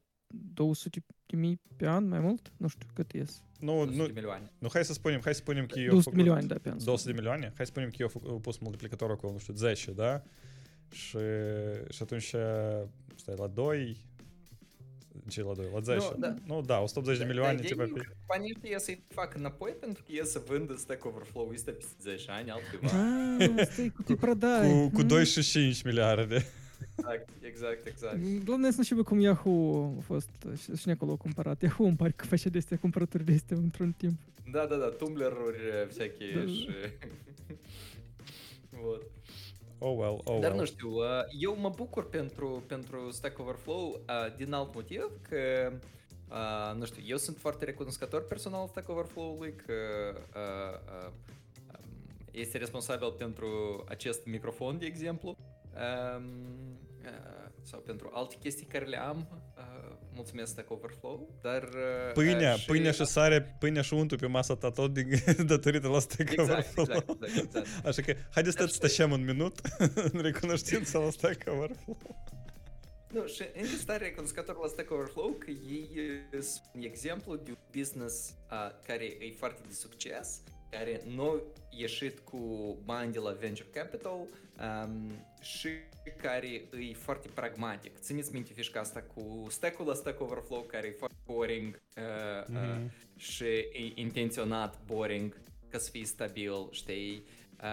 200 0.53 1.03
de 1.25 1.35
mii 1.35 1.61
pe 1.75 1.87
an, 1.87 2.07
mai 2.07 2.19
mult? 2.19 2.51
Nu 2.57 2.67
știu 2.67 2.87
cât 2.93 3.11
ies. 3.11 3.41
Nu, 3.59 3.79
100 3.79 3.95
nu, 3.95 4.07
nu, 4.59 4.69
hai 4.73 4.85
să 4.85 4.93
spunem, 4.93 5.19
hai 5.23 5.33
să 5.33 5.39
spunem 5.39 5.65
că 5.65 5.79
eu 5.79 5.89
200 5.89 6.15
milioane, 6.15 6.45
da, 6.45 6.55
pe 6.61 6.69
an. 6.69 6.77
200 6.83 7.09
de 7.11 7.15
milioane? 7.17 7.45
Hai 7.55 7.65
să 7.65 7.71
spunem 7.71 7.89
că 7.89 7.95
eu 7.99 8.05
am 8.05 8.11
făcut- 8.11 8.41
pus 8.41 8.57
multiplicatorul 8.57 9.13
acolo, 9.15 9.31
nu 9.31 9.37
știu, 9.37 9.53
10, 9.53 9.91
da? 9.91 10.23
Și, 10.91 11.17
și 11.89 12.01
atunci, 12.01 12.33
stai, 13.15 13.35
la 13.37 13.47
2, 13.47 14.05
ce 15.29 15.41
la 15.43 15.53
2? 15.53 15.65
La 15.73 15.79
10? 15.79 15.97
Nu, 15.99 16.15
da. 16.19 16.35
Nu, 16.45 16.61
da, 16.61 16.79
180 16.79 17.17
de 17.17 17.23
milioane, 17.25 17.59
tipa 17.59 17.83
ei, 17.83 17.89
pe... 17.91 18.01
Companii 18.17 18.53
ăștia 18.61 18.77
să-i 18.79 19.03
facă 19.07 19.37
înapoi 19.37 19.71
pentru 19.79 20.03
că 20.03 20.11
e 20.15 20.23
să 20.23 20.41
vândă 20.45 20.75
Stack 20.75 21.05
Overflow 21.05 21.49
ăsta 21.53 21.71
peste 21.71 21.95
10 22.01 22.31
ani 22.31 22.49
altcuiva. 22.49 22.87
Ah, 22.87 23.65
stai, 23.71 23.89
cu. 23.95 24.03
Cu, 24.03 24.15
cu 24.93 25.01
Mm. 25.01 25.07
2 25.07 25.25
și 25.25 25.41
5 25.41 25.81
miliarde. 25.83 26.45
Exact, 26.96 27.28
exact, 27.40 27.86
exact. 27.86 28.18
Главное, 28.44 28.70
să 28.70 28.76
nu 28.76 28.82
știu 28.82 29.04
cum 29.04 29.20
Yahoo 29.20 29.94
a 29.98 30.00
fost 30.00 30.30
și, 30.56 30.76
și 30.76 30.90
acolo 30.90 31.12
a 31.12 31.16
cumpărat. 31.16 31.62
Yahoo 31.62 31.86
îmi 31.86 31.96
pare 31.96 32.12
că 32.16 32.24
face 32.24 32.48
de 32.48 32.58
astea 32.58 32.78
cumpărături 32.78 33.24
de 33.24 33.32
astea 33.32 33.56
într-un 33.56 33.92
timp. 33.92 34.18
Da, 34.52 34.66
da, 34.66 34.76
da, 34.76 34.86
Tumblr-uri 34.88 35.58
всякие 35.88 36.32
Da. 36.34 36.46
și... 36.46 36.68
Вот. 38.70 39.02
Oh 39.78 39.96
well, 39.96 40.20
oh 40.24 40.40
Dar 40.40 40.50
well. 40.50 40.56
nu 40.56 40.64
știu, 40.64 40.88
uh, 40.88 41.04
eu 41.38 41.56
mă 41.60 41.72
bucur 41.76 42.08
pentru, 42.08 42.62
pentru 42.66 43.10
Stack 43.10 43.38
Overflow 43.38 44.00
uh, 44.08 44.36
din 44.36 44.52
alt 44.52 44.74
motiv 44.74 45.10
că 45.28 45.72
uh, 46.30 46.78
nu 46.78 46.84
știu, 46.84 47.02
eu 47.06 47.16
sunt 47.16 47.36
foarte 47.36 47.64
recunoscător 47.64 48.24
personal 48.24 48.66
Stack 48.68 48.88
Overflow-ului 48.88 49.54
că 49.66 49.72
uh, 50.34 51.02
uh, 51.02 51.06
um, 51.06 51.12
este 52.30 52.58
responsabil 52.58 53.10
pentru 53.10 53.48
acest 53.88 54.26
microfon, 54.26 54.78
de 54.78 54.86
exemplu, 54.86 55.28
um, 55.28 55.36
uh, 55.38 55.51
Sau 57.63 57.79
pentru 57.79 58.09
alte 58.13 58.35
chestii 58.39 58.65
care 58.65 58.85
le 58.85 58.97
am. 59.01 59.27
Uh, 59.57 59.95
mulțumesc 60.13 60.51
Stack 60.51 60.71
Overflow, 60.71 61.29
dar... 61.41 61.63
Uh, 61.63 62.11
Pâinea, 62.13 62.53
uh, 62.53 62.63
pâinea 62.65 62.91
și 62.91 63.05
sare, 63.05 63.55
pâinea 63.59 63.81
și 63.81 63.93
untul 63.93 64.17
pe 64.17 64.25
masa 64.25 64.55
ta 64.55 64.69
tot 64.69 64.93
din, 64.93 65.09
datorită 65.45 65.87
la 65.87 65.99
Stack 65.99 66.31
Exact, 66.31 66.49
Overflow. 66.49 66.85
exact, 66.85 67.23
exact, 67.23 67.55
exact. 67.55 67.85
Așa 67.85 68.01
că, 68.01 68.15
haideți 68.31 68.57
să 68.57 68.65
stășem 68.65 69.11
un 69.11 69.23
minut 69.23 69.59
în 70.11 70.21
recunoștință 70.21 70.97
la 70.97 71.09
Stack 71.09 71.43
Overflow. 71.47 71.97
Nu, 73.11 73.27
și 73.27 73.43
încă 73.53 73.75
stare 73.79 74.05
recunoscător 74.05 74.57
la 74.57 74.67
Stack 74.67 74.91
Overflow 74.91 75.29
că 75.29 75.49
ei 75.49 75.89
sunt 76.31 76.61
un 76.73 76.81
exemplu 76.81 77.35
de 77.35 77.49
un 77.51 77.57
business 77.77 78.35
uh, 78.51 78.57
care 78.87 79.03
e 79.03 79.33
foarte 79.37 79.61
de 79.67 79.73
succes, 79.73 80.41
care 80.77 81.01
nu 81.15 81.23
a 81.29 81.41
ieșit 81.69 82.19
cu 82.19 82.37
bani 82.83 83.11
de 83.11 83.19
la 83.19 83.31
venture 83.31 83.67
capital 83.73 84.13
um, 84.15 85.11
și 85.41 85.67
care 86.21 86.47
e 86.89 86.93
foarte 86.93 87.27
pragmatic. 87.33 87.99
Țineți 87.99 88.33
minte 88.33 88.53
fișca 88.53 88.79
asta 88.79 89.01
cu 89.01 89.45
stack-ul 89.49 89.85
la 89.85 89.93
Stack 89.93 90.21
Overflow 90.21 90.61
care 90.61 90.87
e 90.87 90.91
foarte 90.91 91.15
boring 91.25 91.81
uh, 91.97 92.03
uh, 92.49 92.55
Mhm. 92.77 92.91
și 93.17 93.43
e 93.45 93.91
intenționat 93.95 94.79
boring 94.85 95.37
ca 95.69 95.77
să 95.77 95.89
fie 95.89 96.05
stabil, 96.05 96.67
știi? 96.71 97.23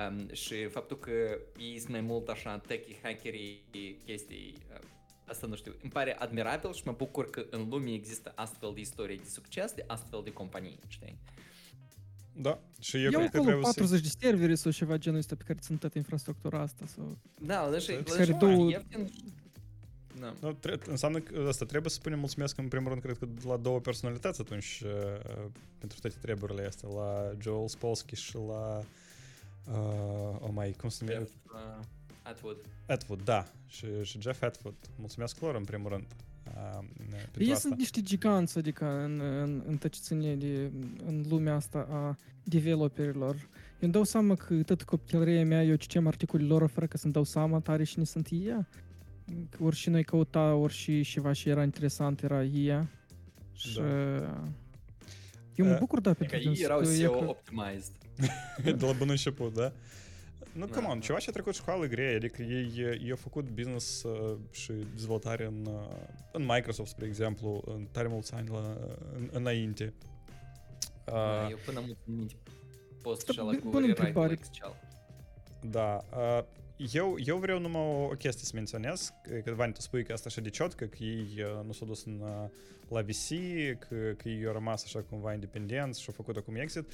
Um, 0.09 0.33
și 0.33 0.65
faptul 0.67 0.99
că 0.99 1.39
ei 1.59 1.79
sunt 1.79 1.91
mai 1.91 2.01
mult 2.01 2.29
așa 2.29 2.59
techy, 2.59 2.99
hackeri, 3.03 3.63
chestii, 4.05 4.55
uh, 4.73 4.79
asta 5.25 5.47
nu 5.47 5.55
știu, 5.57 5.75
îmi 5.83 5.93
pare 5.93 6.17
admirabil 6.19 6.73
și 6.73 6.83
mă 6.85 6.93
bucur 6.93 7.31
că 7.31 7.47
în 7.51 7.69
lume 7.69 7.93
există 7.93 8.33
astfel 8.37 8.71
de 8.75 8.81
istorie 8.81 9.17
de 9.17 9.29
succes, 9.29 9.73
de 9.73 9.85
astfel 9.87 10.21
de 10.25 10.33
companii, 10.33 10.79
știi? 10.89 11.19
Da, 12.33 12.61
și 12.81 12.97
eu 12.97 13.03
Eu 13.03 13.11
cred 13.19 13.31
că 13.31 13.37
acolo 13.37 13.51
trebuie 13.51 13.65
să... 13.73 13.79
40 13.79 14.03
de 14.03 14.15
servere 14.21 14.55
sau 14.55 14.73
ceva 14.73 14.97
genul 14.97 15.19
ăsta 15.19 15.35
pe 15.35 15.45
care 15.47 15.59
țin 15.63 15.77
toată 15.77 15.99
infrastructura 15.99 16.61
asta. 16.61 16.85
Sau... 16.87 17.19
Da, 17.41 17.67
la 17.67 17.79
și, 17.79 17.87
Pe 17.87 18.03
la 18.07 18.13
care 18.13 18.25
și 18.25 18.33
două- 18.33 18.69
ieftin. 18.71 19.11
Da. 20.21 20.35
Nu, 20.41 20.53
tre- 20.53 20.79
înseamnă 20.87 21.19
că 21.21 21.45
asta 21.49 21.65
trebuie 21.65 21.91
să 21.91 21.97
spunem 21.97 22.19
mulțumesc 22.19 22.59
în 22.59 22.69
primul 22.69 22.89
rând, 22.89 23.03
cred 23.03 23.19
că 23.19 23.27
la 23.47 23.57
două 23.57 23.81
personalități 23.81 24.41
atunci 24.41 24.83
uh, 24.85 24.91
uh, 24.91 25.47
pentru 25.79 25.99
toate 26.01 26.17
treburile 26.21 26.67
astea, 26.67 26.89
la 26.89 27.33
Joel 27.41 27.69
Spolsky 27.69 28.15
și 28.15 28.35
la 28.35 28.79
uh, 29.67 30.37
oh 30.41 30.51
mai, 30.53 30.73
cum 30.73 30.89
se 30.89 31.05
numește? 31.05 31.23
Jeff, 31.23 31.55
uh, 31.79 31.85
Atwood. 32.23 32.57
Atwood, 32.87 33.23
da, 33.23 33.47
și, 33.67 33.87
și 34.03 34.21
Jeff 34.21 34.43
Atwood. 34.43 34.75
Mulțumesc 34.99 35.41
lor 35.41 35.55
în 35.55 35.65
primul 35.65 35.91
rând. 35.91 36.07
Uh, 36.55 36.85
pentru 37.11 37.43
Ei 37.43 37.53
asta. 37.53 37.69
sunt 37.69 37.79
niște 37.79 38.01
giganți, 38.03 38.59
adică 38.59 39.03
în, 39.05 39.21
în, 39.21 39.63
în 39.67 39.77
tăcițenie 39.77 40.37
de, 40.37 40.71
în 41.07 41.25
lumea 41.29 41.55
asta 41.55 41.87
a 41.91 42.17
developerilor. 42.45 43.35
Eu 43.35 43.79
îmi 43.81 43.93
dau 43.93 44.05
seama 44.05 44.35
că 44.35 44.63
tot 44.63 44.83
copilăria 44.83 45.45
mea, 45.45 45.65
eu 45.65 45.75
citeam 45.75 46.07
articole 46.07 46.43
lor 46.45 46.69
fără 46.69 46.87
că 46.87 46.97
să-mi 46.97 47.13
dau 47.13 47.25
seama 47.25 47.61
tare 47.61 47.85
cine 47.85 48.05
sunt 48.05 48.29
ei. 48.31 48.57
Că 49.51 49.65
Ori 49.65 49.77
și 49.77 49.89
noi 49.91 50.05
căuta, 50.05 50.55
ori 50.55 50.73
și 50.73 51.03
ceva 51.03 51.33
și 51.33 51.49
era 51.49 51.63
interesant, 51.63 52.23
era 52.23 52.45
ei. 52.45 52.87
Și... 53.53 53.79
Da. 53.81 53.85
Eu 55.55 55.67
mă 55.67 55.73
Uh, 55.73 55.79
bucur, 55.79 56.01
da, 56.01 56.11
Că 56.13 56.17
pentru 56.19 56.37
ei 56.37 56.45
dânsul, 56.45 56.65
erau 56.65 56.79
că 56.81 56.89
e 56.89 56.95
SEO 56.95 57.11
că- 57.11 57.29
optimized. 57.29 57.93
de 58.79 58.87
la 58.87 58.93
bun 58.93 59.09
început, 59.11 59.55
da? 59.55 59.73
Ну, 60.55 60.69
камон, 60.69 61.03
чувачі 61.03 61.33
трикують 61.33 61.57
шквали 61.57 61.89
гри, 61.89 62.19
рік 62.19 62.41
є 63.01 63.17
фокут 63.17 63.51
бізнес 63.51 64.07
чи 64.53 64.87
звалтарен 64.97 65.69
Microsoft, 66.35 66.97
при 66.97 67.09
екземплу, 67.09 67.81
тарімов 67.93 68.25
цайнла 68.25 68.77
на 69.33 69.53
інті. 69.53 69.93
Я 71.09 71.57
пенамут 71.67 71.99
ніть 72.07 72.37
пост 73.03 73.33
шалаку 73.33 73.81
рерайт 73.81 74.53
чал. 74.53 74.75
Да. 75.63 76.03
Eu, 76.95 77.19
eu 77.19 77.39
vreau 77.39 77.59
numai 77.61 77.83
o 77.83 78.17
chestie 78.17 78.45
să 78.45 78.53
menționez, 78.55 79.13
că 79.45 79.53
Vani, 79.55 79.73
tu 79.73 79.81
spui 79.81 80.05
că 80.05 80.13
asta 80.13 80.29
așa 80.29 80.41
de 80.41 80.51
ciot, 80.51 80.75
că 80.75 80.89
ei 80.99 81.45
nu 81.67 81.73
s-au 81.73 81.87
dus 81.87 82.05
în, 82.05 82.23
la 82.89 83.03
VC, 83.03 83.29
că, 83.79 84.13
că 84.17 84.29
ei 84.29 84.47
au 84.47 84.53
rămas 84.53 84.85
așa 84.85 85.03
cumva 85.03 85.33
independenți 85.33 86.01
și 86.01 86.07
au 86.09 86.15
făcut 86.17 86.37
acum 86.37 86.55
exit. 86.55 86.85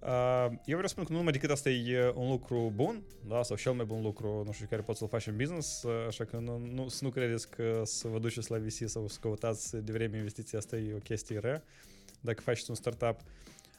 Uh, 0.00 0.46
eu 0.50 0.76
vreau 0.76 0.82
să 0.82 0.88
spun 0.88 1.04
că 1.04 1.10
nu 1.10 1.16
numai 1.16 1.32
decât 1.32 1.50
asta 1.50 1.70
e 1.70 2.12
un 2.14 2.30
lucru 2.30 2.72
bun, 2.74 3.02
da, 3.28 3.42
sau 3.42 3.56
cel 3.56 3.72
mai 3.72 3.84
bun 3.84 4.02
lucru, 4.02 4.42
nu 4.46 4.52
știu, 4.52 4.66
care 4.70 4.82
poți 4.82 4.98
să-l 4.98 5.08
faci 5.08 5.26
în 5.26 5.36
business, 5.36 5.82
uh, 5.82 5.92
așa 6.06 6.24
că 6.24 6.36
nu, 6.36 6.58
nu, 6.58 6.88
să 6.88 7.04
nu 7.04 7.10
credeți 7.10 7.50
că 7.50 7.82
să 7.84 8.08
vă 8.08 8.18
duceți 8.18 8.50
la 8.50 8.58
VC 8.58 8.88
sau 8.88 9.08
să 9.08 9.18
căutați 9.20 9.76
de 9.76 9.92
vreme 9.92 10.16
investiția 10.16 10.58
asta 10.58 10.76
e 10.76 10.94
o 10.94 10.98
chestie 10.98 11.38
rea. 11.38 11.62
Dacă 12.20 12.40
faceți 12.40 12.70
un 12.70 12.76
startup, 12.76 13.20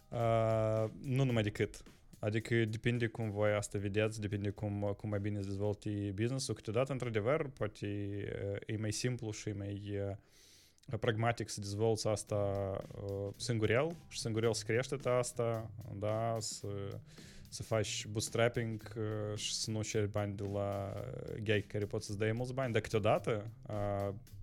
uh, 0.09 0.89
nu 1.01 1.23
numai 1.23 1.43
decât. 1.43 1.83
Adică 2.19 2.65
depinde 2.65 3.07
cum 3.07 3.31
voi 3.31 3.51
asta 3.51 3.77
vedeți, 3.77 4.21
depinde 4.21 4.49
cum, 4.49 4.93
cum 4.97 5.09
mai 5.09 5.19
bine 5.19 5.37
îți 5.37 5.47
dezvolti 5.47 6.11
business-ul. 6.11 6.55
Câteodată, 6.55 6.91
într-adevăr, 6.91 7.49
poate 7.49 7.87
uh, 8.53 8.75
e 8.75 8.77
mai 8.77 8.91
simplu 8.91 9.31
și 9.31 9.49
e 9.49 9.53
mai 9.53 10.01
pragmatic 10.99 11.49
să 11.49 11.59
dezvolți 11.59 12.07
asta 12.07 12.71
singurel 13.35 13.95
și 14.07 14.19
singurel 14.19 14.53
să 14.53 14.63
crește 14.65 15.09
asta, 15.09 15.69
da, 15.99 16.35
să, 16.39 16.67
să 17.49 17.63
faci 17.63 18.05
bootstrapping 18.11 18.93
uh, 18.97 19.37
și 19.37 19.53
să 19.53 19.71
nu 19.71 19.81
ceri 19.81 20.11
bani 20.11 20.35
de 20.35 20.43
la 20.53 20.93
ghei 21.43 21.61
care 21.61 21.85
pot 21.85 22.03
să-ți 22.03 22.17
dea 22.17 22.33
mulți 22.33 22.53
bani, 22.53 22.73
dar 22.73 22.81
câteodată, 22.81 23.49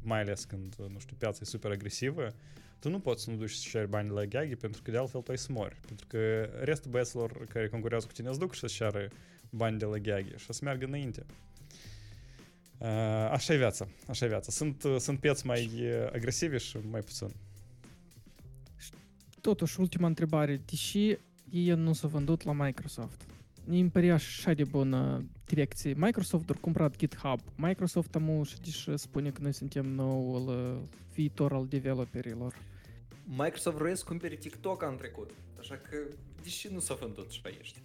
mai 0.02 0.20
ales 0.20 0.44
când, 0.44 0.74
nu 0.92 0.98
știu, 0.98 1.16
piața 1.18 1.38
e 1.42 1.44
super 1.44 1.70
agresivă, 1.70 2.34
tu 2.82 2.88
nu 2.88 3.00
poți 3.00 3.22
să 3.22 3.30
nu 3.30 3.36
duci 3.36 3.52
să 3.52 3.68
ceri 3.70 3.88
bani 3.88 4.10
la 4.10 4.24
ghei 4.24 4.56
pentru 4.56 4.82
că 4.82 4.90
de 4.90 4.96
altfel 4.96 5.20
tu 5.20 5.30
ai 5.30 5.38
să 5.38 5.52
mori. 5.52 5.76
Pentru 5.86 6.06
că 6.06 6.42
restul 6.60 6.90
băieților 6.90 7.46
care 7.48 7.68
concurează 7.68 8.06
cu 8.06 8.12
tine 8.12 8.28
îți 8.28 8.38
duc 8.38 8.54
și 8.54 8.60
să 8.60 8.66
ceară 8.66 9.08
bani 9.50 9.78
de 9.78 9.84
la 9.84 9.98
ghei 9.98 10.32
și 10.36 10.52
să 10.52 10.60
meargă 10.62 10.84
înainte. 10.84 11.26
Uh, 12.78 12.88
așa 13.30 13.52
e 13.52 13.56
viața, 13.56 13.88
așa 14.08 14.24
e 14.24 14.28
viața. 14.28 14.50
Sunt, 14.50 14.84
sunt 14.98 15.18
pieți 15.18 15.46
mai 15.46 15.70
agresive 16.12 16.56
și 16.58 16.76
mai 16.90 17.00
puțin. 17.00 17.34
Totuși, 19.40 19.80
ultima 19.80 20.06
întrebare. 20.06 20.62
Deși 20.64 21.16
ei 21.50 21.66
nu 21.74 21.92
s-au 21.92 22.08
vândut 22.08 22.42
la 22.42 22.52
Microsoft, 22.52 23.26
îmi 23.66 23.90
părea 23.90 24.14
așa 24.14 24.52
de 24.52 24.64
bună 24.64 25.24
direcție. 25.44 25.94
Microsoft 25.96 26.50
a 26.50 26.54
cumpărat 26.60 26.96
GitHub. 26.96 27.40
Microsoft 27.56 28.14
am 28.14 28.42
și 28.42 28.60
deși 28.60 28.96
spune 28.96 29.30
că 29.30 29.42
noi 29.42 29.52
suntem 29.52 29.86
noul 29.86 30.88
viitor 31.14 31.52
al 31.52 31.66
developerilor. 31.66 32.54
Microsoft 33.24 33.76
vrea 33.76 33.94
să 33.94 34.04
cumpere 34.06 34.34
TikTok 34.34 34.82
în 34.82 34.96
trecut. 34.96 35.30
Așa 35.58 35.74
că, 35.74 35.96
deși 36.42 36.68
nu 36.72 36.78
s-a 36.78 36.94
vândut 36.94 37.30
și 37.30 37.40
ești. 37.60 37.80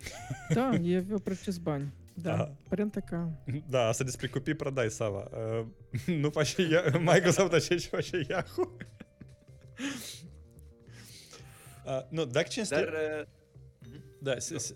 Da, 0.53 0.69
e 0.83 0.97
aveau 0.97 1.19
precis 1.19 1.57
bani. 1.57 1.93
Da, 2.22 2.34
Aha. 2.34 2.55
părinte 2.70 2.99
că... 2.99 3.28
Da, 3.70 3.88
asta 3.88 4.03
despre 4.03 4.28
copii 4.28 4.53
prodai, 4.53 4.89
Sava. 4.89 5.30
Uh, 5.32 5.65
nu 6.22 6.30
face 6.30 6.84
Microsoft 6.99 7.53
așa 7.53 7.76
ce 7.76 7.88
face 7.88 8.26
Yahoo. 8.28 8.76
uh, 11.86 12.01
nu, 12.15 12.26
dacă 12.26 12.47
cinste... 12.47 12.76
Dar, 12.76 12.88
uh... 12.88 13.26
Da, 14.20 14.34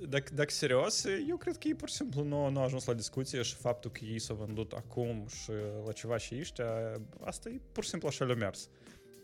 dacă, 0.09 0.33
dacă 0.33 0.51
serios, 0.51 1.05
eu 1.27 1.37
cred 1.37 1.57
că 1.57 1.67
ei 1.67 1.75
pur 1.75 1.89
și 1.89 1.95
simplu 1.95 2.23
nu, 2.23 2.49
nu 2.49 2.59
au 2.59 2.65
ajuns 2.65 2.85
la 2.85 2.93
discuție 2.93 3.41
și 3.41 3.55
faptul 3.55 3.91
că 3.91 3.99
ei 4.03 4.19
s-au 4.19 4.35
vândut 4.35 4.71
acum 4.71 5.25
și 5.27 5.51
la 5.85 5.91
ceva 5.91 6.17
și 6.17 6.35
ăștia, 6.39 6.65
asta 7.23 7.49
e 7.49 7.61
pur 7.71 7.83
și 7.83 7.89
simplu 7.89 8.07
așa 8.07 8.25
le-a 8.25 8.35
mers. 8.35 8.69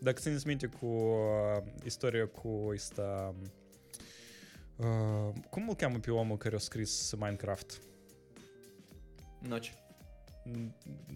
Dacă 0.00 0.20
țineți 0.20 0.46
minte 0.46 0.66
cu 0.66 0.86
uh, 0.86 1.62
istoria 1.84 2.26
cu 2.26 2.68
ăsta... 2.72 3.34
Uh, 4.76 5.32
cum 5.50 5.68
îl 5.68 5.74
cheamă 5.74 5.98
pe 5.98 6.10
omul 6.10 6.36
care 6.36 6.54
a 6.54 6.58
scris 6.58 7.12
Minecraft? 7.18 7.80
Noci. 9.38 9.74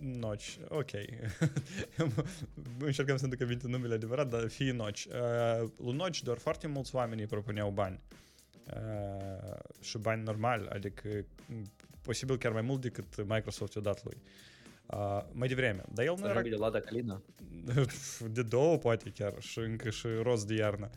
Noci, 0.01 0.59
ok. 0.69 0.91
Încercăm 2.79 3.17
să 3.17 3.27
duc 3.27 3.41
aminte 3.41 3.67
numele 3.69 3.95
adevărat, 3.95 4.29
dar 4.29 4.49
fie 4.49 4.73
Noci. 4.73 5.05
Uh, 5.05 5.69
lui 5.77 5.97
Noci 5.97 6.23
doar 6.23 6.39
foarte 6.39 6.67
mulți 6.67 6.95
oameni 6.95 7.21
îi 7.21 7.27
propuneau 7.27 7.71
bani. 7.71 8.01
Uh, 8.75 9.59
și 9.81 9.99
bani 9.99 10.23
normal, 10.23 10.69
adică 10.73 11.09
posibil 12.03 12.39
chiar 12.39 12.53
mai 12.53 12.63
mult 12.63 12.81
decât 12.81 13.25
Microsoft 13.27 13.75
i-a 13.75 13.81
dat 13.81 14.05
lui. 14.05 14.17
Uh, 14.87 15.21
mai 15.33 15.49
devreme. 15.49 15.83
Dar 15.93 16.05
el 16.05 16.15
nu 16.19 16.29
era... 16.29 16.43
de 16.43 16.55
Lada 16.55 16.81
Calina? 16.81 17.23
de 18.31 18.43
două, 18.43 18.79
poate 18.79 19.11
chiar, 19.11 19.35
și 19.39 19.59
încă 19.59 19.91
și 19.91 20.07
rost 20.23 20.47
de 20.47 20.55
iarnă. 20.55 20.91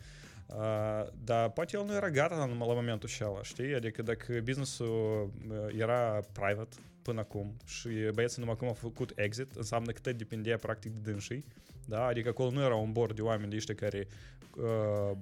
Uh, 0.47 1.07
dar 1.23 1.49
poate 1.49 1.77
el 1.77 1.85
nu 1.85 1.93
era 1.93 2.09
gata 2.09 2.35
la, 2.35 2.45
la 2.45 2.73
momentul 2.73 3.09
ăla, 3.21 3.43
știi? 3.43 3.73
Adică 3.75 4.01
dacă 4.01 4.41
businessul 4.43 5.31
era 5.77 6.19
private 6.31 6.75
până 7.05 7.19
acum 7.19 7.57
și 7.65 7.89
băieții 8.13 8.39
numai 8.39 8.55
acum 8.55 8.67
au 8.67 8.73
făcut 8.73 9.11
exit, 9.15 9.55
înseamnă 9.55 9.91
că 9.91 9.99
tot 9.99 10.17
depindea 10.17 10.57
practic 10.57 10.91
de 10.91 11.11
dânsii, 11.11 11.45
da? 11.85 12.05
Adică 12.05 12.29
acolo 12.29 12.51
nu 12.51 12.61
era 12.61 12.75
un 12.75 12.91
board 12.91 13.15
de 13.15 13.21
oameni 13.21 13.49
de 13.49 13.55
ăștia 13.55 13.75
care 13.75 14.07
uh, 14.57 15.17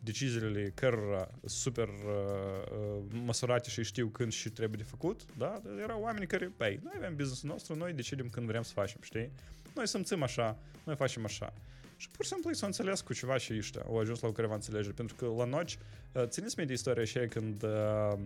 deciziile 0.00 0.72
cărora 0.74 1.28
super 1.44 1.88
uh, 1.88 3.02
măsurate 3.24 3.70
și 3.70 3.84
știu 3.84 4.06
când 4.06 4.32
și 4.32 4.50
trebuie 4.50 4.78
de 4.82 4.88
făcut, 4.88 5.20
da? 5.36 5.62
Erau 5.82 6.00
oameni 6.02 6.26
care, 6.26 6.52
băi, 6.56 6.80
noi 6.82 6.92
avem 6.96 7.16
businessul 7.16 7.48
nostru, 7.48 7.74
noi 7.74 7.92
decidem 7.92 8.28
când 8.28 8.46
vrem 8.46 8.62
să 8.62 8.72
facem, 8.72 9.00
știi? 9.02 9.30
Noi 9.74 9.88
simțim 9.88 10.22
așa, 10.22 10.58
noi 10.84 10.96
facem 10.96 11.24
așa. 11.24 11.52
Și 11.96 12.08
pur 12.08 12.24
și 12.24 12.30
simplu 12.30 12.52
s-au 12.52 12.68
înțeles 12.68 13.00
cu 13.00 13.12
ceva 13.12 13.36
și 13.36 13.52
ăștia, 13.56 13.82
au 13.86 13.98
ajuns 13.98 14.20
la 14.20 14.28
o 14.28 14.32
careva 14.32 14.54
înțelegere, 14.54 14.92
pentru 14.92 15.14
că 15.16 15.26
la 15.36 15.44
noci, 15.44 15.78
uh, 16.12 16.22
țineți 16.26 16.54
mie 16.56 16.66
de 16.66 16.72
istoria 16.72 17.02
așa 17.02 17.26
când 17.26 17.62
uh, 17.62 18.18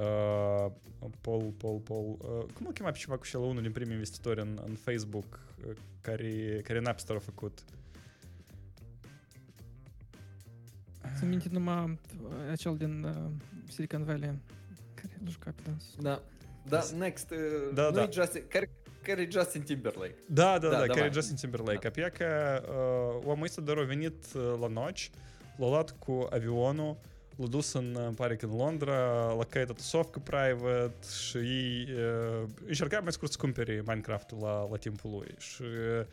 uh, 0.00 0.72
Paul, 1.20 1.52
Paul, 1.56 1.78
Paul, 1.78 2.16
uh, 2.18 2.52
cum 2.54 2.66
îl 2.66 2.72
chema 2.72 2.90
pe 2.90 2.98
ceva 2.98 3.16
cu 3.16 3.24
și 3.24 3.36
unul 3.36 3.62
din 3.62 3.72
primii 3.72 3.94
investitori 3.94 4.40
în, 4.40 4.60
în 4.66 4.74
Facebook, 4.74 5.40
uh, 5.66 5.74
care, 6.00 6.60
care 6.64 6.80
Napster 6.80 7.16
a 7.16 7.18
făcut? 7.18 7.64
Să 11.18 11.24
minte 11.24 11.48
numai 11.50 11.98
acel 12.50 12.76
din 12.76 13.02
uh, 13.04 13.30
Silicon 13.68 14.04
Valley 14.04 14.38
care 14.94 15.18
l-a 15.24 15.30
jucat 15.30 15.54
pe 15.54 15.62
dans. 15.66 15.94
Da. 16.00 16.22
Da, 16.68 16.84
next. 16.98 17.30
Uh, 17.30 17.74
da, 17.74 17.90
da. 17.90 18.08
Justin, 18.10 18.42
care, 18.48 18.70
care 19.02 19.28
Justin 19.30 19.62
Timberlake. 19.62 20.14
Da, 20.26 20.58
da, 20.58 20.68
da, 20.68 20.78
da 20.78 20.86
care 20.86 21.10
Justin 21.12 21.36
Timberlake. 21.36 21.88
Da. 21.88 22.08
că 22.08 22.62
uh, 22.68 23.26
omul 23.26 23.44
ăsta 23.44 23.60
doar 23.60 23.78
a 23.78 23.82
venit 23.82 24.24
uh, 24.34 24.54
la 24.60 24.66
noci, 24.66 25.10
l-a 25.56 25.68
luat 25.68 25.90
cu 25.98 26.26
avionul, 26.30 26.96
l-a 27.36 27.46
dus 27.46 27.72
în, 27.72 27.96
îmi 28.06 28.14
pare 28.14 28.36
că 28.36 28.46
în 28.46 28.56
Londra, 28.56 29.32
la 29.32 29.44
căită 29.44 29.72
tusovcă 29.72 30.18
private 30.18 31.06
și 31.26 31.36
ei 31.36 31.88
uh, 31.92 32.48
încerca 32.66 33.00
mai 33.00 33.12
scurt 33.12 33.30
să 33.30 33.38
cumpere 33.40 33.82
Minecraft 33.86 34.40
la, 34.40 34.68
la 34.70 34.76
timpul 34.76 35.10
lui. 35.10 35.34
Și 35.38 35.62
uh, 35.62 36.06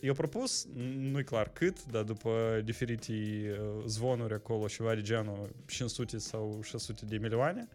i-a 0.00 0.12
propus, 0.12 0.66
nu-i 0.96 1.24
clar 1.24 1.48
cât, 1.52 1.86
dar 1.86 2.02
după 2.02 2.60
diferite 2.64 3.12
uh, 3.12 3.84
zvonuri 3.86 4.34
acolo, 4.34 4.66
ceva 4.66 4.94
de 4.94 5.00
genul 5.00 5.50
500 5.66 6.18
sau 6.18 6.60
600 6.62 7.04
de 7.04 7.16
milioane. 7.16 7.68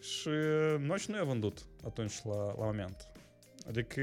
Și 0.00 0.28
uh, 0.28 0.76
noi 0.78 0.98
și 0.98 1.10
nu 1.10 1.16
i-a 1.16 1.24
vândut 1.24 1.66
atunci 1.84 2.22
la, 2.24 2.44
la 2.44 2.64
moment. 2.64 3.08
Adică 3.68 4.00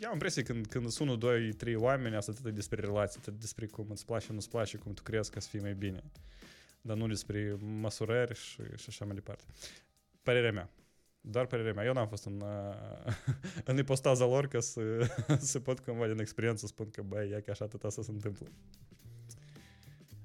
eu 0.00 0.08
am 0.08 0.12
impresia 0.12 0.42
când, 0.42 0.66
când 0.66 0.88
sunt 0.88 1.08
1, 1.08 1.18
2, 1.18 1.52
3 1.52 1.74
oameni, 1.74 2.16
asta 2.16 2.32
atât 2.38 2.54
despre 2.54 2.80
relații, 2.80 3.20
atât 3.20 3.40
despre 3.40 3.66
cum 3.66 3.86
îți 3.90 4.06
place, 4.06 4.32
nu-ți 4.32 4.48
place, 4.48 4.76
cum 4.76 4.92
tu 4.92 5.02
crezi 5.02 5.30
ca 5.30 5.40
să 5.40 5.48
fii 5.48 5.60
mai 5.60 5.74
bine. 5.74 6.02
და 6.86 6.96
ნულის 6.96 7.24
პრი 7.28 7.46
მასურერ 7.60 8.36
შშამელიპარტ 8.36 9.46
პერერემე 10.24 10.68
Dar 11.20 11.44
priremė, 11.52 11.84
jo 11.84 11.92
nafas 11.92 12.24
ten, 12.24 12.38
jinai 13.68 13.84
postaza 13.84 14.24
lorkas, 14.24 14.72
sipotkom 15.52 16.00
vadin 16.00 16.22
experiences.b, 16.24 17.26
jie 17.28 17.40
kažką 17.44 17.76
tas 17.76 18.00
esant 18.00 18.24
timplu. 18.24 18.48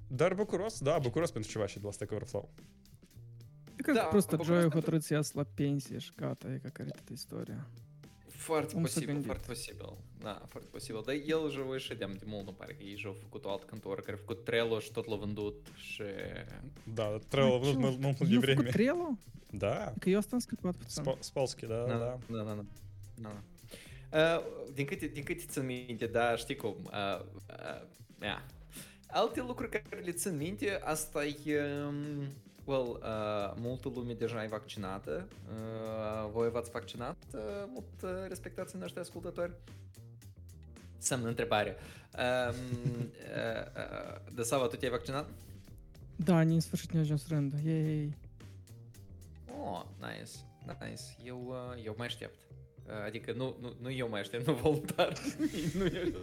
Dar 0.08 0.38
Бакурос, 0.40 0.80
да, 0.80 1.00
Бакурос 1.04 1.36
пенсчеващий 1.36 1.82
для 1.82 1.92
Stack 1.92 2.16
Overflow. 2.16 2.48
Так 3.78 3.94
да, 3.94 4.10
просто 4.10 4.38
Джою, 4.38 4.72
который 4.72 5.02
съясла 5.02 5.44
пенсии, 5.44 6.00
шката 6.00 6.56
и 6.56 6.60
какая-то 6.60 7.14
история. 7.14 7.66
Foarte 8.46 8.74
Cum 8.74 8.82
posibil, 8.82 9.24
foarte 9.24 9.48
posibil. 9.48 9.98
Da, 10.22 10.42
foarte 10.48 10.70
posibil. 10.72 11.02
Dar 11.06 11.16
el 11.26 11.50
же 11.50 11.78
și 11.78 11.88
de 11.88 11.96
de 11.96 12.26
mult, 12.26 12.46
nu 12.46 12.52
pare 12.52 12.74
că 12.74 12.84
ei 12.84 12.98
și-au 12.98 13.14
făcut 13.14 13.46
o 13.46 13.50
altă 13.50 13.66
cantoră 13.66 14.02
care 14.02 14.18
a 14.18 14.20
făcut 14.20 14.44
Trello 14.44 14.80
și 14.80 14.92
tot 14.92 15.08
l-a 15.08 15.16
vândut 15.16 15.68
și... 15.76 16.04
Da, 16.94 17.18
Trello 17.28 17.56
a 17.56 17.58
vândut 17.58 17.80
mult, 17.80 18.00
mult 18.00 18.18
de 18.18 18.38
vreme. 18.38 18.70
Trello? 18.70 19.18
Da. 19.52 19.94
Că 20.00 20.10
eu 20.10 20.18
asta 20.18 20.30
am 20.34 20.40
scăpat 20.40 20.76
puțin. 20.76 21.04
Sp- 21.04 21.20
Spolsky, 21.20 21.66
da, 21.66 21.86
da. 21.88 21.98
Da, 21.98 22.18
da, 22.28 22.44
da. 22.44 22.66
da. 23.16 23.42
Uh, 24.12 24.46
din 24.74 24.86
câte, 24.86 25.08
din 25.08 25.24
câte 25.24 25.44
țin 25.48 25.66
minte, 25.66 26.06
da, 26.06 26.36
știi 26.36 26.56
cum, 26.56 26.76
uh, 26.84 27.26
uh, 27.50 27.88
yeah. 28.22 28.42
Alte 29.08 29.42
lucruri 29.42 29.70
care 29.70 30.02
le 30.02 30.12
țin 30.12 30.38
minte, 30.38 30.80
asta 30.84 31.26
e... 31.26 31.62
Um, 31.88 32.28
Well, 32.66 33.00
uh, 33.02 33.54
multă 33.56 33.92
lume 33.96 34.14
deja 34.14 34.44
e 34.44 34.48
vaccinată. 34.48 35.28
Uh, 35.48 36.30
voi 36.32 36.50
v-ați 36.50 36.72
vaccinat? 36.72 37.16
Uh, 37.34 37.40
mult 37.68 38.02
uh, 38.04 38.10
respectați 38.28 38.78
noștri 38.78 39.00
ascultători? 39.00 39.52
Semnă 40.98 41.28
întrebare. 41.28 41.76
Um, 42.18 42.56
uh, 42.98 43.66
uh, 43.76 44.34
de 44.34 44.42
Sava, 44.42 44.68
tu 44.68 44.76
te-ai 44.76 44.92
vaccinat? 44.92 45.30
Da, 46.16 46.40
în 46.40 46.60
sfârșit 46.60 46.92
ne-a 46.92 47.02
ajuns 47.02 47.28
rândul. 47.28 47.60
Yay! 47.66 48.18
Oh, 49.64 49.82
nice, 50.00 50.32
nice. 50.66 51.02
Eu, 51.24 51.46
uh, 51.48 51.86
eu 51.86 51.94
mai 51.98 52.06
aștept. 52.06 52.40
Uh, 52.86 52.92
adică 53.06 53.32
nu, 53.32 53.56
nu, 53.62 53.76
nu 53.82 53.92
eu 53.92 54.10
mai 54.10 54.20
aștept, 54.20 54.48
nu 54.48 54.54
voluntar. 54.54 55.14
nu 55.78 55.86
eu. 55.86 56.12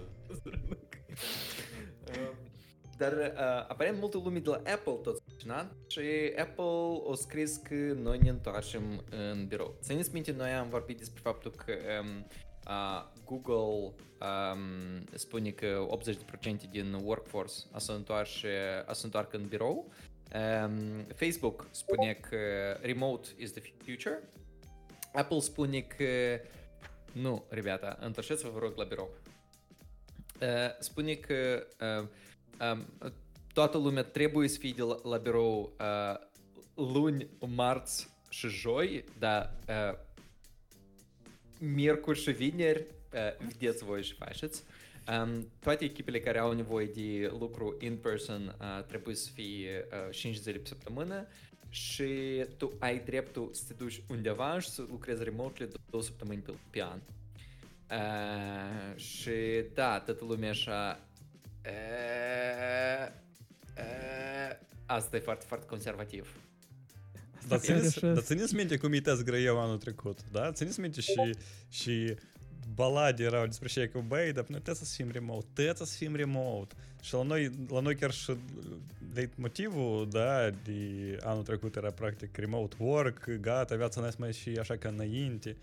Dar 2.96 3.12
uh, 3.12 3.68
aparent 3.68 3.98
multă 3.98 4.16
lume 4.16 4.38
de 4.38 4.48
la 4.48 4.56
Apple 4.56 4.92
tot 5.02 5.04
vaccinat 5.04 5.21
și 5.88 6.32
Apple 6.38 7.00
o 7.04 7.14
scris 7.14 7.56
că 7.56 7.74
noi 7.74 8.18
ne 8.18 8.28
întoarcem 8.28 9.04
în 9.10 9.46
birou. 9.46 9.76
Țineți 9.80 10.12
minte, 10.12 10.32
noi 10.32 10.50
am 10.50 10.68
vorbit 10.68 10.98
despre 10.98 11.20
faptul 11.24 11.50
că 11.50 11.72
um, 12.00 12.26
uh, 12.66 13.04
Google 13.24 13.94
um, 14.20 15.04
spune 15.14 15.50
că 15.50 15.86
80% 16.66 16.70
din 16.70 16.92
workforce 17.02 17.54
a 17.72 17.78
să, 17.78 17.92
întoarce, 17.92 18.84
a 18.86 18.92
să 18.92 19.04
întoarcă 19.04 19.36
în 19.36 19.46
birou. 19.46 19.92
Um, 20.34 21.06
Facebook 21.14 21.68
spune 21.70 22.12
că 22.12 22.36
remote 22.80 23.28
is 23.36 23.52
the 23.52 23.62
future. 23.84 24.22
Apple 25.12 25.38
spune 25.38 25.80
că 25.80 26.40
nu, 27.12 27.44
ребята, 27.48 27.98
întorceți-vă 28.00 28.50
vă 28.50 28.58
rog 28.58 28.76
la 28.76 28.84
birou. 28.84 29.10
Uh, 30.40 30.48
spune 30.78 31.14
că 31.14 31.66
uh, 31.80 32.08
um, 32.72 32.86
toată 33.52 33.78
lumea 33.78 34.02
trebuie 34.02 34.48
să 34.48 34.58
fie 34.58 34.72
de 34.76 34.82
la, 34.82 34.96
la 35.02 35.16
birou 35.16 35.72
uh, 35.80 36.26
luni, 36.74 37.28
marți 37.46 38.08
și 38.28 38.48
joi, 38.48 39.04
dar 39.18 39.54
uh, 39.68 39.98
miercuri 41.58 42.18
și 42.18 42.30
vineri 42.30 42.84
uh, 43.12 43.46
vedeți 43.46 43.84
voi 43.84 44.02
și 44.02 44.14
faceți. 44.14 44.62
Um, 45.22 45.48
toate 45.60 45.84
echipele 45.84 46.20
care 46.20 46.38
au 46.38 46.52
nevoie 46.52 46.86
de 46.86 47.32
lucru 47.38 47.76
in 47.80 47.96
person 47.96 48.56
uh, 48.60 48.84
trebuie 48.86 49.14
să 49.14 49.30
fie 49.34 49.86
uh, 50.08 50.14
5 50.14 50.36
zile 50.36 50.58
pe 50.58 50.68
săptămână 50.68 51.26
și 51.68 52.44
tu 52.56 52.72
ai 52.78 52.98
dreptul 52.98 53.50
să 53.52 53.62
te 53.66 53.72
duci 53.72 54.02
undeva 54.08 54.58
și 54.58 54.68
să 54.68 54.82
lucrezi 54.90 55.24
remotely 55.24 55.68
două 55.90 56.02
săptămâni 56.02 56.40
pe, 56.40 56.52
pe 56.70 56.82
an. 56.82 56.98
Uh, 57.90 58.96
și 58.96 59.30
da, 59.74 60.00
toată 60.00 60.24
lumea 60.24 60.50
așa... 60.50 61.00
Uh, 61.66 61.70
uh, 63.06 63.21
asta 64.86 65.16
e 65.16 65.20
foarte, 65.20 65.44
foarte 65.48 65.66
conservativ. 65.66 66.36
Dar 67.48 67.58
țineți, 67.58 67.86
Așa. 67.86 68.12
dar 68.12 68.22
țineți 68.22 68.54
minte 68.54 68.76
cum 68.76 68.92
itesc 68.92 69.24
grăiau 69.24 69.60
anul 69.60 69.78
trecut, 69.78 70.18
da? 70.32 70.52
Țineți 70.52 70.80
minte 70.80 71.00
și, 71.00 71.36
și 71.68 72.14
balade 72.74 73.22
erau 73.22 73.46
despre 73.46 73.68
și 73.68 73.88
că, 73.88 73.98
băi, 74.06 74.32
dar 74.32 74.44
noi 74.48 74.60
trebuie 74.60 74.74
să 74.74 74.94
fim 74.94 75.10
remote, 75.10 75.46
trebuie 75.52 75.74
să 75.74 75.96
fim 75.96 76.16
remote. 76.16 76.74
Și 77.02 77.14
la 77.14 77.22
noi, 77.22 77.50
la 77.68 77.80
noi 77.80 77.96
chiar 77.96 78.10
și 78.10 78.36
motivul, 79.34 80.08
da, 80.10 80.50
de 80.50 81.18
anul 81.22 81.42
trecut 81.42 81.76
era 81.76 81.90
practic 81.90 82.36
remote 82.36 82.76
work, 82.78 83.30
gata, 83.40 83.76
viața 83.76 84.00
n 84.00 84.12
mai 84.18 84.32
și 84.32 84.48
așa 84.48 84.76
ca 84.76 84.88
înainte 84.88 85.50
și 85.50 85.56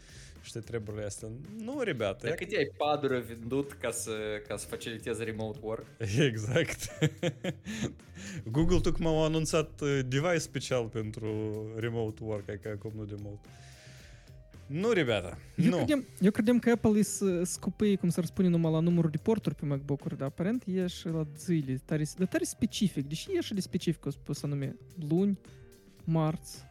toate 0.52 0.66
treburile 0.66 1.04
astea. 1.04 1.28
Nu, 1.58 1.80
rебята, 1.80 2.26
Dar 2.26 2.34
câte 2.34 2.70
iPad-uri 2.72 3.14
au 3.14 3.22
vândut 3.22 3.72
ca 3.72 3.90
să, 3.90 4.12
ca 4.48 4.56
să 4.56 4.66
faciliteze 4.66 5.24
remote 5.24 5.58
work? 5.62 5.84
Exact. 6.18 6.88
Google 8.50 8.80
tocmai 8.80 9.16
a 9.16 9.24
anunțat 9.24 9.80
uh, 9.80 10.00
device 10.06 10.38
special 10.38 10.86
pentru 10.86 11.26
remote 11.76 12.24
work, 12.24 12.48
e 12.48 12.58
ca 12.62 12.70
acum 12.70 12.92
nu 12.96 13.04
de 13.04 13.14
mult. 13.22 13.38
Nu, 14.66 14.90
rебята, 14.90 15.38
Eu, 15.56 15.68
nu. 15.70 15.76
credeam, 15.76 16.04
eu 16.20 16.30
credeam 16.30 16.58
că 16.58 16.70
Apple 16.70 16.98
îs 16.98 17.22
scupii, 17.42 17.96
cum 17.96 18.08
să 18.08 18.20
răspune, 18.20 18.48
numai 18.48 18.72
la 18.72 18.80
numărul 18.80 19.10
de 19.10 19.18
porturi 19.22 19.54
pe 19.54 19.64
MacBook-uri, 19.64 20.16
dar 20.16 20.26
aparent 20.26 20.64
e 20.66 20.86
și 20.86 21.06
la 21.08 21.26
zile. 21.38 21.80
Tare, 21.84 22.04
dar 22.18 22.26
tare 22.26 22.44
specific, 22.44 23.08
deși 23.08 23.36
e 23.36 23.40
și 23.40 23.54
de 23.54 23.60
specific, 23.60 24.06
o 24.06 24.10
spus 24.10 24.42
anume 24.42 24.76
luni, 25.08 25.38
marți 26.04 26.64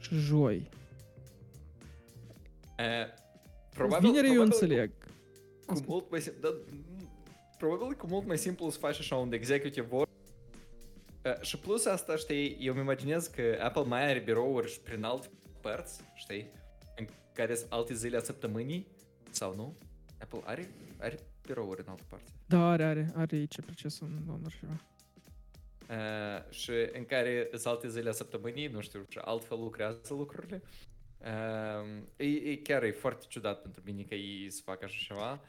și 0.00 0.14
joi. 0.14 0.68
Uh, 2.79 2.85
probabil, 3.69 4.09
Vineri 4.09 4.27
eu 4.27 4.33
probabil 4.33 4.53
înțeleg. 4.61 4.91
Cu 5.65 5.83
mult 5.87 6.09
mai 6.09 6.21
simplu, 6.21 6.41
dar, 6.41 6.53
probabil 7.57 7.95
cu 7.95 8.07
mult 8.07 8.25
mai 8.27 8.37
simplu 8.37 8.69
să 8.69 8.77
faci 8.77 8.99
așa 8.99 9.15
un 9.15 9.33
executive 9.33 9.87
work. 9.89 10.09
Uh, 11.25 11.41
și 11.41 11.57
plus 11.57 11.85
asta, 11.85 12.15
știi, 12.15 12.57
eu 12.59 12.73
îmi 12.73 12.81
imaginez 12.81 13.27
că 13.27 13.59
Apple 13.61 13.83
mai 13.83 14.09
are 14.09 14.19
birouri 14.19 14.71
și 14.71 14.79
prin 14.79 15.03
alte 15.03 15.29
părți, 15.61 16.01
știi, 16.15 16.51
în 16.97 17.07
care 17.33 17.55
sunt 17.55 17.71
alte 17.71 17.93
zile 17.93 18.17
a 18.17 18.21
săptămânii, 18.21 18.87
sau 19.31 19.55
nu? 19.55 19.77
Apple 20.19 20.41
are, 20.43 20.69
are 20.99 21.19
birouri 21.41 21.81
în 21.85 21.89
altă 21.89 22.03
parte. 22.09 22.31
Da, 22.45 22.69
are, 22.69 22.83
are, 22.83 23.11
are 23.15 23.35
aici 23.35 23.61
procesul 23.61 24.07
în 24.07 24.23
Londra 24.27 24.49
și 24.49 24.59
ceva. 24.59 24.85
Uh, 25.89 26.51
și 26.51 26.71
în 26.93 27.05
care 27.05 27.47
sunt 27.51 27.65
alte 27.65 27.89
zile 27.89 28.09
a 28.09 28.11
săptămânii, 28.11 28.67
nu 28.67 28.81
știu, 28.81 29.05
și 29.07 29.17
altfel 29.21 29.57
lucrează 29.57 29.99
lucrurile. 30.09 30.61
Uh, 31.18 32.02
e, 32.16 32.24
e, 32.24 32.56
chiar 32.56 32.82
e 32.82 32.90
foarte 32.90 33.24
ciudat 33.28 33.62
pentru 33.62 33.82
mine 33.84 34.02
că 34.02 34.14
ei 34.14 34.50
să 34.50 34.60
facă 34.64 34.84
așa 34.84 34.96
ceva. 35.06 35.40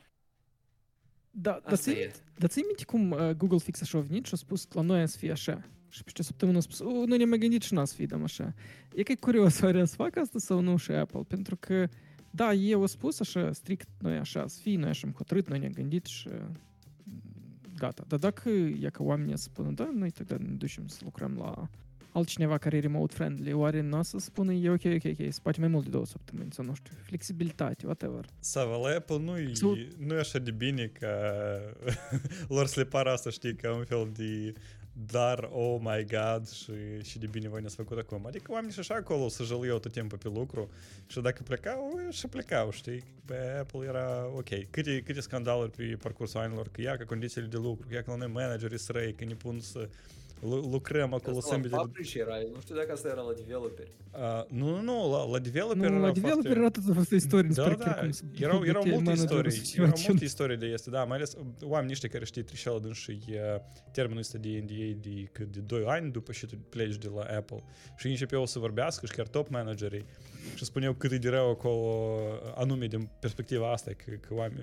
Da, 1.32 1.51
dar 1.51 1.61
Asta 1.73 1.91
ții, 1.91 2.01
e. 2.01 2.11
dar 2.38 2.49
ții 2.49 2.63
minte 2.63 2.86
cum 2.86 3.11
uh, 3.11 3.30
Google 3.30 3.57
fix 3.57 3.82
așa 3.82 3.97
a 3.97 4.01
venit 4.01 4.26
și 4.26 4.34
a 4.34 4.38
spus 4.38 4.67
la 4.71 4.82
noi 4.82 5.07
să 5.07 5.17
fie 5.17 5.32
așa. 5.32 5.61
Și 5.89 6.03
peste 6.03 6.21
o 6.21 6.23
săptămână 6.23 6.57
a 6.57 6.61
spus, 6.61 6.80
"U, 6.80 7.05
nu 7.05 7.15
ne-am 7.15 7.30
mai 7.30 7.38
gândit 7.38 7.61
și 7.61 7.73
n 7.73 7.84
să 7.86 7.95
fie 7.95 8.05
dăm 8.05 8.23
așa. 8.23 8.53
E 8.95 9.03
că 9.03 9.11
e 9.11 9.15
curios, 9.15 9.61
oare 9.61 9.86
să 9.86 9.95
facă 9.95 10.19
asta 10.19 10.39
sau 10.39 10.59
nu 10.59 10.78
și 10.78 10.91
Apple, 10.91 11.21
pentru 11.28 11.55
că, 11.55 11.88
da, 12.30 12.53
eu 12.53 12.84
a 12.84 12.86
spus 12.86 13.19
așa, 13.19 13.51
strict, 13.51 13.88
noi 13.99 14.17
așa 14.17 14.47
să 14.47 14.59
fie, 14.61 14.78
noi 14.78 14.89
așa 14.89 15.07
am 15.07 15.13
hotărât, 15.13 15.47
noi 15.47 15.59
ne-am 15.59 15.71
gândit 15.71 16.05
și 16.05 16.28
mm, 16.28 17.21
gata. 17.78 18.03
Dar 18.07 18.19
dacă 18.19 18.49
e 18.49 18.89
ca 18.91 19.03
oamenii 19.03 19.38
să 19.38 19.43
spună, 19.43 19.71
da, 19.71 19.89
noi 19.93 20.09
тогда 20.11 20.36
ne 20.39 20.53
ducem 20.53 20.88
să 20.88 21.01
lucrăm 21.03 21.36
la 21.38 21.69
altcineva 22.12 22.58
care 22.58 22.76
e 22.76 22.80
remote 22.80 23.14
friendly, 23.14 23.52
oare 23.52 23.80
nu 23.80 23.98
o 23.98 24.02
să 24.02 24.18
spună, 24.18 24.52
e 24.52 24.70
ok, 24.70 24.84
ok, 24.84 25.04
ok, 25.04 25.32
să 25.32 25.40
poate 25.42 25.61
mai 25.61 25.68
mult 25.68 25.84
de 25.84 25.90
două 25.90 26.06
săptămâni, 26.06 26.52
sau 26.52 26.64
nu 26.64 26.74
știu, 26.74 26.92
flexibilitate, 27.02 27.86
whatever. 27.86 28.24
Sava, 28.38 28.76
la 28.76 28.96
Apple 28.96 29.18
nu 29.18 29.38
e, 29.38 29.50
Sau- 29.52 29.76
nu 29.98 30.14
e 30.14 30.18
așa 30.18 30.38
de 30.38 30.50
bine 30.50 30.86
ca 30.86 31.08
lor 32.54 32.66
să 32.66 32.80
le 32.80 32.86
pară 32.86 33.11
asta, 33.11 33.30
știi, 33.30 33.54
ca 33.54 33.74
un 33.74 33.84
fel 33.84 34.11
de 34.16 34.52
dar, 35.06 35.48
oh 35.52 35.78
my 35.80 36.04
god, 36.04 36.48
și, 36.48 36.72
și 37.02 37.18
de 37.18 37.26
bine 37.26 37.48
voi 37.48 37.61
ne-ați 37.61 37.74
făcut 37.74 37.98
acum. 37.98 38.26
Adică 38.26 38.52
oamenii 38.52 38.72
și 38.72 38.78
așa 38.78 38.94
acolo 38.94 39.28
să 39.28 39.42
jăluiau 39.42 39.78
tot 39.78 39.92
timpul 39.92 40.18
pe 40.18 40.28
lucru 40.28 40.70
și 41.06 41.20
dacă 41.20 41.42
plecau, 41.42 41.98
și 42.11 42.26
plecau, 42.26 42.70
știi? 42.70 43.04
Pe 43.24 43.34
Apple 43.61 43.86
era 43.86 44.26
ok. 44.36 44.48
Câte, 44.70 45.02
câte 45.04 45.20
scandaluri 45.20 45.70
pe 45.70 45.96
parcursul 46.02 46.40
anilor, 46.40 46.68
că 46.68 46.80
ia 46.80 46.96
că 46.96 47.04
condițiile 47.04 47.46
de 47.46 47.56
lucru, 47.56 47.86
că 47.88 47.94
ia 47.94 48.02
că 48.02 48.11
la 48.11 48.16
noi 48.16 48.30
managerii 48.32 48.78
sărăi, 48.78 49.14
că 49.14 49.24
ne 49.24 49.34
pun 49.34 49.61
să 49.61 49.88
Лукрема 50.43 51.20
колосембит. 51.20 51.72
Фабричи 51.72 52.22
рай, 52.24 52.47
ну 52.49 52.62
што 52.62 52.74
дека 52.74 52.97
се 52.97 53.11
ера 53.12 53.22
ладивелопер. 53.22 53.91
А, 54.12 54.47
ну, 54.51 54.80
ну, 54.80 55.03
ладивелопер. 55.28 55.91
Ну, 55.91 56.01
ладивелопер 56.07 56.57
ера 56.57 56.70
тоа 56.72 56.95
во 56.97 57.05
историја. 57.05 57.55
Да, 57.55 57.66
да. 57.76 57.97
Ера 58.41 58.57
ера 58.64 58.84
мулти 58.86 59.16
историја. 59.18 59.64
Ера 59.84 59.99
мулти 60.01 60.30
историја 60.30 60.62
да 60.62 60.70
јесте, 60.70 60.93
да, 60.95 61.05
мелес 61.05 61.36
уам 61.61 61.91
ништо 61.91 62.09
кај 62.09 62.24
решти 62.24 62.45
тришал 62.47 62.80
еден 62.80 62.97
ши 62.97 63.18
терминус 63.95 64.32
тади 64.32 64.57
NDA 64.64 64.95
ди 64.97 65.28
кади 65.36 65.61
дој 65.61 65.84
айн 65.93 66.09
ду 66.12 66.24
па 66.24 66.32
што 66.32 66.57
плеж 66.72 66.97
дела 66.97 67.28
Apple. 67.28 67.61
Ши 68.01 68.09
инше 68.09 68.26
пео 68.26 68.47
се 68.47 68.64
варбяска 68.64 69.07
шкар 69.12 69.28
топ 69.28 69.51
менеджери. 69.51 70.07
Ши 70.57 70.64
спонел 70.64 70.95
кади 70.95 71.18
дирел 71.18 71.53
около 71.53 72.41
анумидем 72.57 73.11
перспектива 73.20 73.74
асте 73.74 73.95
к 73.95 74.32
уам 74.32 74.57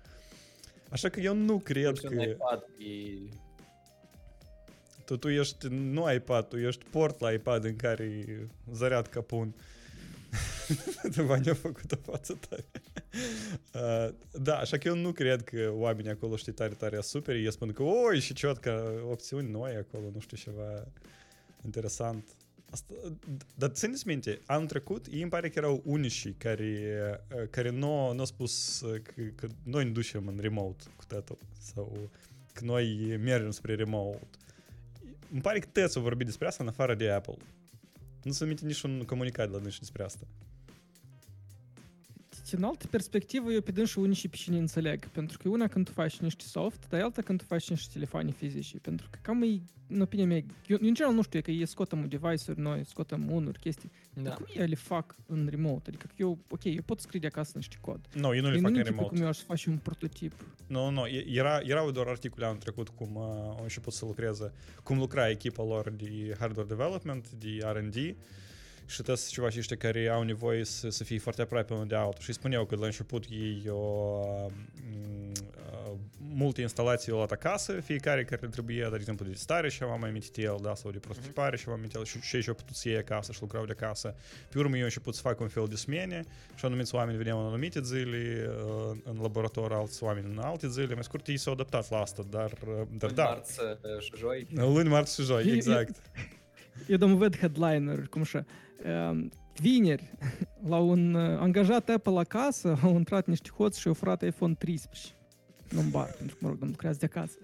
Așa 0.90 1.10
că 1.10 1.20
eu 1.20 1.36
nu 1.36 1.60
cred 1.60 1.96
Și 1.96 2.02
că... 2.02 2.16
un 2.16 2.22
iPad 2.22 2.64
e... 2.78 3.36
Tu, 5.06 5.18
tu 5.18 5.30
ești, 5.30 5.68
nu 5.68 6.14
iPad, 6.14 6.48
tu 6.48 6.58
ești 6.58 6.86
port 6.90 7.20
la 7.20 7.32
iPad 7.32 7.64
în 7.64 7.76
care 7.76 8.26
zăreat 8.72 9.08
capun. 9.08 9.56
tu 11.16 11.24
v 11.24 11.30
a 11.30 11.54
făcut 11.54 11.92
o 11.92 11.96
față 12.12 12.40
tare. 12.50 12.66
Uh, 13.74 14.14
da, 14.32 14.58
așa 14.58 14.78
că 14.78 14.88
eu 14.88 14.96
nu 14.96 15.12
cred 15.12 15.44
că 15.44 15.72
oamenii 15.74 16.12
acolo, 16.12 16.36
știi, 16.36 16.52
tare, 16.52 16.74
tare 16.74 17.02
super. 17.02 17.36
Ei 17.36 17.52
spun 17.52 17.72
că, 17.72 17.84
oi, 17.84 18.20
și 18.20 18.34
ciot 18.34 18.58
că 18.58 19.02
opțiuni 19.10 19.52
noi 19.52 19.76
acolo, 19.76 20.10
nu 20.14 20.20
știu, 20.20 20.38
ceva 20.38 20.88
interesant. 21.66 22.28
Asta, 22.72 22.94
dar 23.56 23.70
țineți 23.70 24.08
minte, 24.08 24.42
anul 24.46 24.68
trecut, 24.68 25.06
ei 25.12 25.22
îmi 25.22 25.30
pare 25.30 25.50
că 25.50 25.60
erau 25.60 25.82
unicii 25.86 26.34
care, 26.34 26.94
uh, 27.36 27.48
care 27.50 27.70
nu, 27.70 28.14
nu 28.14 28.20
au 28.20 28.26
spus 28.26 28.82
uh, 28.82 29.02
că, 29.02 29.22
că 29.36 29.48
noi 29.64 29.84
ne 29.84 29.90
ducem 29.90 30.28
în 30.28 30.38
remote 30.40 30.84
cu 30.96 31.04
totul 31.08 31.38
sau 31.60 32.10
că 32.54 32.66
noi 32.66 33.18
mergem 33.18 33.52
spre 33.52 33.76
remote. 33.76 34.28
Îmi 35.32 35.42
pare 35.42 35.60
că 35.60 35.68
toți 35.72 35.98
au 35.98 36.04
vorbit 36.04 36.26
despre 36.26 36.48
asta 36.48 36.64
în 36.64 36.70
afară 36.70 36.96
de 36.96 37.10
Apple. 37.10 37.38
Nu 38.24 38.32
se 38.32 38.46
minte 38.46 38.66
niciun 38.66 39.04
comunicat 39.04 39.48
de 39.48 39.56
la 39.56 39.62
dânsi 39.62 39.80
despre 39.80 40.04
asta. 40.04 40.26
Din 42.56 42.64
altă 42.64 42.88
perspectivă, 42.88 43.52
eu 43.52 43.62
pe 43.62 43.72
dânsul 43.72 44.04
unii 44.04 44.16
și 44.16 44.28
pe 44.28 44.36
cine 44.36 44.58
înțeleg. 44.58 45.08
Pentru 45.08 45.38
că 45.38 45.48
e 45.48 45.52
una 45.52 45.68
când 45.68 45.86
tu 45.86 45.92
faci 45.92 46.18
niște 46.20 46.44
soft, 46.44 46.88
dar 46.90 47.00
e 47.00 47.04
alta 47.04 47.22
când 47.22 47.40
tu 47.40 47.46
faci 47.46 47.70
niște 47.70 47.90
telefoane 47.94 48.32
fizice. 48.32 48.78
Pentru 48.80 49.08
că 49.10 49.20
cam 49.22 49.42
e, 49.44 49.62
în 49.88 50.02
opinia 50.02 50.26
mea, 50.26 50.38
eu, 50.38 50.44
eu 50.68 50.78
în 50.88 50.94
general 50.94 51.14
nu 51.16 51.22
știu, 51.22 51.40
e 51.40 51.42
că 51.42 51.52
ei 51.52 51.66
scotem 51.66 52.08
device-uri 52.08 52.60
noi, 52.60 52.86
scotem 52.86 53.32
unuri, 53.32 53.60
chestii. 53.60 53.92
Da. 54.14 54.22
Da. 54.22 54.34
Cum 54.34 54.46
ei 54.58 54.68
le 54.68 54.76
fac 54.76 55.16
în 55.26 55.48
remote? 55.52 55.82
Adică 55.88 56.08
eu, 56.18 56.38
ok, 56.50 56.64
eu 56.64 56.82
pot 56.86 57.00
scrie 57.00 57.20
de 57.20 57.28
acasă 57.28 57.52
niște 57.56 57.78
cod. 57.82 58.00
Nu, 58.14 58.22
no, 58.22 58.36
ei 58.36 58.42
nu 58.42 58.48
le 58.50 58.56
Ei 58.56 58.62
fac 58.62 58.70
în 58.70 58.76
închipui 58.76 58.96
remote. 58.96 59.14
cum 59.16 59.22
eu 59.24 59.28
aș 59.28 59.38
face 59.40 59.70
un 59.70 59.78
prototip. 59.78 60.34
Nu, 60.68 60.90
nu, 60.90 61.06
e- 61.06 61.26
era, 61.30 61.60
erau 61.64 61.92
doar 61.92 62.08
articole 62.08 62.46
anul 62.46 62.58
trecut 62.58 62.90
cum 62.90 63.16
uh, 63.16 63.22
au 63.24 63.60
început 63.62 63.94
să 63.94 64.06
lucreze, 64.06 64.54
cum 64.84 64.98
lucra 64.98 65.30
echipa 65.30 65.64
lor 65.64 65.90
de 65.90 66.36
hardware 66.40 66.68
development, 66.68 67.32
de 67.32 67.58
R&D 67.74 67.96
și 68.92 69.02
toți 69.02 69.32
ceva 69.32 69.50
și 69.50 69.60
ăștia 69.60 69.78
care 69.78 70.08
au 70.08 70.24
nevoie 70.24 70.64
să, 70.64 70.90
să 70.90 71.04
fie 71.04 71.20
foarte 71.20 71.42
aproape 71.42 71.74
unul 71.74 71.88
de 71.88 71.96
altul. 71.96 72.24
Și 72.24 72.34
spuneau 72.34 72.66
că 72.66 72.76
la 72.76 72.86
început 72.86 73.24
ei 73.30 73.64
o, 73.70 74.20
m, 74.92 75.32
uh, 75.32 75.92
multe 76.34 76.62
instalații 76.62 77.12
au 77.12 77.18
luat 77.18 77.32
acasă, 77.32 77.80
fiecare 77.80 78.24
care 78.24 78.42
le 78.42 78.48
trebuia, 78.48 78.90
de 78.90 78.96
exemplu, 78.96 79.26
de 79.26 79.34
stare 79.34 79.70
și 79.70 79.84
am 79.84 80.00
mai 80.00 80.32
el, 80.36 80.58
da, 80.62 80.76
sau 80.76 80.92
de 80.92 80.98
prototipare 80.98 81.58
și 81.58 81.66
am 81.68 81.74
amintit 81.74 82.06
și, 82.06 82.20
și 82.20 82.36
ei 82.36 82.44
au 82.48 82.54
putut 82.54 82.76
să 82.76 82.90
iei 82.90 82.98
acasă 82.98 83.32
și 83.32 83.42
lucrau 83.42 83.66
de 83.66 83.72
acasă. 83.72 84.16
Pe 84.50 84.58
urmă 84.58 84.74
eu 84.74 84.80
au 84.80 84.86
început 84.86 85.16
să 85.16 85.22
fac 85.22 85.40
un 85.40 85.48
fel 85.48 85.68
de 85.70 85.76
smene 85.76 86.24
și 86.56 86.66
anumiți 86.66 86.96
oameni 86.96 87.18
veneau 87.18 87.40
în 87.40 87.46
anumite 87.46 87.82
zile 87.84 88.50
uh, 88.66 88.98
în 89.04 89.22
laborator, 89.22 89.74
alți 89.74 90.04
oameni 90.04 90.28
în 90.32 90.40
alte 90.40 90.68
zile. 90.70 90.94
Mai 90.94 91.04
scurt, 91.04 91.28
ei 91.28 91.38
s-au 91.38 91.54
adaptat 91.54 91.90
la 91.90 92.02
asta, 92.02 92.24
dar, 92.30 92.52
uh, 92.52 92.88
dar 92.98 93.10
În 93.10 93.16
da, 93.16 93.24
marți 93.24 93.60
uh, 93.62 94.00
și 94.02 94.12
joi. 94.18 94.48
luni, 94.54 94.90
marți 94.90 95.14
și 95.16 95.22
joi, 95.22 95.48
E- 95.48 95.50
e- 95.52 95.54
exact. 95.54 95.96
Eu 96.88 96.98
dăm 96.98 97.18
ved 97.18 97.38
headliner, 97.38 98.08
cum 98.08 98.22
așa. 98.22 98.46
Um, 99.10 99.32
vineri, 99.56 100.14
la 100.68 100.78
un 100.78 101.14
uh, 101.14 101.40
angajat 101.40 101.90
Apple 101.90 102.20
acasă, 102.20 102.78
au 102.84 102.96
intrat 102.96 103.26
niște 103.28 103.50
hoți 103.50 103.80
și 103.80 103.88
au 103.88 103.94
furat 103.94 104.22
iPhone 104.22 104.54
13. 104.54 105.08
în 105.70 105.78
un 105.78 105.90
bar, 105.90 106.12
pentru 106.18 106.36
că, 106.36 106.42
mă 106.42 106.48
rog, 106.50 106.58
domnul 106.58 106.76
lucrează 106.78 106.98
de 107.00 107.06
acasă. 107.06 107.38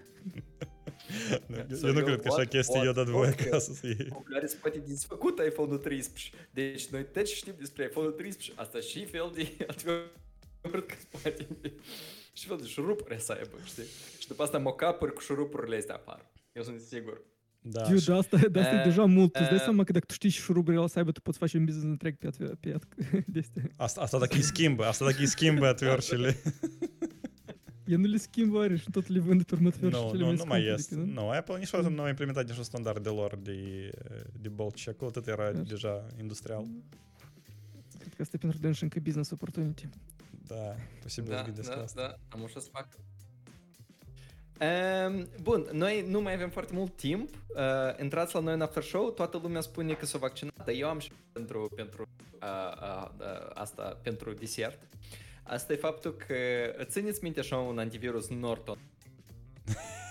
Nu, 1.47 1.55
eu, 1.55 1.65
Să 1.75 1.85
eu 1.87 1.93
nu 1.93 1.99
eu 1.99 2.05
cred 2.05 2.21
că 2.21 2.27
așa 2.27 2.41
văd- 2.43 2.49
chestii 2.49 2.79
eu 2.79 2.91
văd- 2.91 2.95
dat 2.95 3.05
voie 3.07 3.29
văd 3.29 3.35
că- 3.39 3.43
acasă 3.43 3.73
să 3.73 3.87
iei. 3.87 4.07
cu 4.07 4.23
care 4.23 4.45
se 4.45 4.57
poate 4.61 4.77
desfăcut 4.87 5.39
iPhone-ul 5.47 5.77
13. 5.77 6.29
Deci 6.51 6.87
noi 6.87 7.05
tot 7.13 7.23
ce 7.25 7.33
știm 7.33 7.53
despre 7.59 7.83
iPhone-ul 7.83 8.11
13, 8.11 8.61
asta 8.61 8.79
și 8.79 9.05
fel 9.05 9.31
de 9.35 9.47
adevărat 9.67 10.85
că 10.85 10.95
se 10.99 11.05
poate. 11.21 11.47
Și 12.33 12.47
fel 12.47 12.57
de 12.57 12.65
șurupuri 12.67 13.21
să 13.21 13.31
aibă, 13.31 13.57
știi? 13.65 13.83
Și 14.19 14.27
după 14.27 14.43
asta 14.43 14.57
mock-up-uri 14.57 15.13
cu 15.13 15.21
șurupurile 15.21 15.75
astea 15.77 15.95
apar. 15.95 16.31
Eu 16.53 16.63
sunt 16.63 16.79
sigur. 16.79 17.21
Da, 17.71 17.89
Eu, 17.89 17.97
și- 17.97 18.05
de 18.05 18.13
asta, 18.13 18.37
de 18.51 18.59
asta 18.59 18.75
e 18.75 18.77
Eh, 18.77 18.83
deja 18.83 19.05
mult. 19.05 19.31
Tu 19.31 19.39
îți 19.41 19.49
dai 19.49 19.57
eh. 19.57 19.63
seama 19.63 19.83
că 19.83 19.91
dacă 19.91 20.05
tu 20.05 20.13
știi 20.13 20.29
și 20.29 20.41
șuruburile 20.41 20.75
alea 20.77 20.87
să 20.91 20.97
aibă, 20.99 21.11
tu 21.11 21.21
poți 21.21 21.37
face 21.37 21.57
un 21.57 21.65
business 21.65 21.89
întreg 21.89 22.15
pe, 22.17 22.29
pe, 22.59 22.75
pe, 22.95 23.23
de 23.33 23.39
astea. 23.39 23.63
Asta, 23.75 24.01
asta 24.01 24.19
dacă 24.19 24.35
îi 24.35 24.41
schimbă, 24.41 24.85
asta 24.85 25.05
dacă 25.05 25.17
îi 25.19 25.25
schimbă 25.25 25.65
atverșile. 25.67 26.35
Eu 27.85 27.97
nu 27.97 28.05
le 28.07 28.17
schimb 28.17 28.53
oare 28.53 28.75
și 28.77 28.89
tot 28.91 29.07
le 29.07 29.19
vând 29.19 29.43
pe 29.43 29.55
urmă 29.55 29.69
Nu, 29.79 29.89
cele 29.89 29.91
nu, 29.91 30.09
mai 30.09 30.17
nu 30.19 30.25
mai 30.25 30.35
scumpe 30.37 30.57
este. 30.57 30.95
decât, 30.95 31.13
Nu, 31.13 31.29
Apple 31.29 31.57
niciodată 31.57 31.89
nu 31.89 32.01
a 32.01 32.07
implementat 32.09 32.47
niciun 32.47 32.63
standard 32.63 33.03
de 33.03 33.09
lor 33.09 33.35
de, 33.41 33.89
de 34.41 34.49
bolt 34.49 34.75
și 34.75 34.89
acolo 34.89 35.11
tot 35.11 35.27
era 35.27 35.49
Clar. 35.49 35.63
deja 35.63 36.05
industrial. 36.19 36.65
Cred 37.99 38.13
că 38.13 38.21
asta 38.21 38.35
e 38.35 38.39
pentru 38.39 38.59
dânsi 38.59 38.83
încă 38.83 38.99
business 39.03 39.31
opportunity. 39.31 39.87
Da, 40.47 40.75
posibil 41.01 41.31
Da, 41.31 41.37
să 41.37 41.43
gândesc 41.43 41.69
da, 41.75 41.81
asta. 41.81 42.01
da, 42.01 42.37
am 42.37 42.43
așa 42.43 42.59
să 42.59 42.67
fac. 42.71 42.87
Um, 44.59 45.27
bun, 45.41 45.67
noi 45.71 46.05
nu 46.07 46.21
mai 46.21 46.33
avem 46.33 46.49
foarte 46.49 46.73
mult 46.73 46.95
timp. 46.95 47.29
Uh, 47.47 47.99
intrați 48.01 48.35
la 48.35 48.39
noi 48.41 48.53
în 48.53 48.61
after 48.61 48.83
show, 48.83 49.09
toată 49.09 49.39
lumea 49.43 49.61
spune 49.61 49.93
că 49.93 50.05
s-a 50.05 50.17
vaccinat, 50.17 50.65
dar 50.65 50.75
eu 50.75 50.89
am 50.89 50.99
și 50.99 51.11
pentru, 51.31 51.71
pentru 51.75 52.07
uh, 52.41 52.47
uh, 52.81 53.09
uh, 53.19 53.49
asta, 53.53 53.99
pentru 54.03 54.33
desert. 54.33 54.79
Asta 55.43 55.73
e 55.73 55.75
faptul 55.75 56.15
că 56.27 56.35
țineți 56.83 57.23
minte 57.23 57.39
așa 57.39 57.57
un 57.57 57.79
antivirus 57.79 58.29
Norton. 58.29 58.77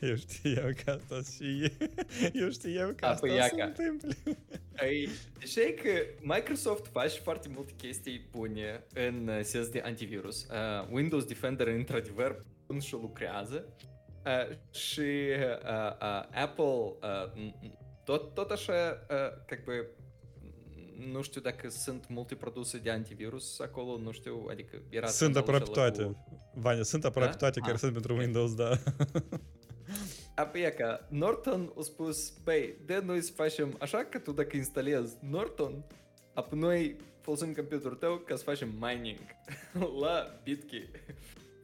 Eu 0.00 0.16
știam 0.16 0.72
că 0.84 0.90
asta 0.90 1.20
și 1.36 1.72
eu 2.32 2.50
știam 2.50 2.94
că 2.94 3.06
asta 3.06 3.26
păi 3.26 3.40
se 3.54 3.62
întâmplă. 3.62 4.08
E 5.56 5.72
că 5.72 5.90
Microsoft 6.20 6.86
face 6.86 7.18
foarte 7.18 7.48
multe 7.54 7.72
chestii 7.76 8.28
bune 8.30 8.84
în 8.94 9.28
uh, 9.28 9.40
sens 9.42 9.68
de 9.68 9.80
antivirus. 9.84 10.46
Uh, 10.46 10.88
Windows 10.90 11.24
Defender 11.24 11.66
într-adevăr 11.66 12.44
bun 12.66 12.80
și 12.80 12.92
lucrează. 12.92 13.64
Uh, 14.24 14.56
și 14.70 15.00
uh, 15.00 15.92
uh, 16.02 16.42
Apple 16.42 16.64
uh, 16.64 17.52
tot, 18.04 18.34
tot 18.34 18.50
așa, 18.50 19.06
uh, 19.10 19.44
как 19.46 19.64
бы, 19.64 19.86
nu 21.12 21.22
știu 21.22 21.40
dacă 21.40 21.68
sunt 21.68 22.08
multe 22.08 22.34
produse 22.34 22.78
de 22.78 22.90
antivirus 22.90 23.60
acolo, 23.60 23.98
nu 23.98 24.10
știu, 24.12 24.46
adică 24.50 24.82
era 24.88 25.06
Sunt 25.06 25.34
scandalul 25.34 25.62
aproape 25.64 25.80
ăla 25.80 25.90
toate. 25.90 26.12
cu- 26.12 26.42
Vania, 26.54 26.82
sunt 26.82 27.04
aproape 27.04 27.30
Da? 27.30 27.36
toate 27.36 27.60
care 27.60 27.72
Ah. 27.72 27.78
sunt 27.78 27.92
pentru 27.92 28.16
Windows, 28.16 28.54
da. 28.54 28.70
Apoi 30.34 30.62
e 30.62 30.70
că 30.70 31.00
Norton 31.08 31.72
a 31.78 31.82
spus, 31.82 32.32
băi, 32.44 32.74
de 32.86 33.02
noi 33.04 33.20
să 33.22 33.32
facem 33.32 33.76
așa 33.78 33.98
că 34.04 34.18
tu 34.18 34.32
dacă 34.32 34.56
instalezi 34.56 35.16
Norton, 35.20 35.84
apoi 36.34 36.58
noi 36.58 36.96
folosim 37.20 37.52
computerul 37.54 37.96
tău 37.96 38.16
ca 38.16 38.36
să 38.36 38.42
facem 38.42 38.68
mining 38.80 39.18
la 40.02 40.40
Bitkey. 40.42 40.90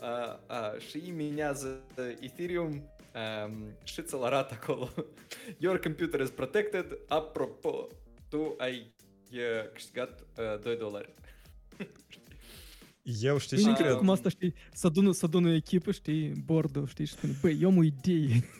Uh, 0.00 0.36
uh, 0.74 0.80
și 0.80 0.96
îi 0.96 1.10
minează 1.10 1.80
Ethereum 2.20 2.68
um, 2.72 3.76
și 3.84 4.02
ți-l 4.02 4.22
arată 4.22 4.58
acolo. 4.60 4.88
Your 5.58 5.78
computer 5.78 6.20
is 6.20 6.30
protected. 6.30 6.98
Apropo, 7.08 7.86
tu 8.28 8.54
ai 8.58 8.94
uh, 9.31 9.39
câștigat 9.73 10.25
uh, 10.55 10.61
2 10.63 10.75
dolari. 10.77 11.13
Eu 13.21 13.37
știi 13.37 13.57
Bine 13.57 13.69
și 13.69 13.75
că 13.75 13.81
cred. 13.81 13.93
acum 13.95 14.09
asta, 14.09 14.29
știi, 14.29 14.53
să 14.73 14.87
adună, 14.87 15.11
să 15.11 15.25
adună 15.25 15.49
o 15.49 15.53
echipă, 15.53 15.91
știi, 15.91 16.43
bordul, 16.45 16.87
știi, 16.87 17.05
și 17.05 17.11
spune, 17.11 17.37
băi, 17.41 17.57
eu 17.61 17.69
am 17.69 17.77
o 17.77 17.83
idee. 17.83 18.43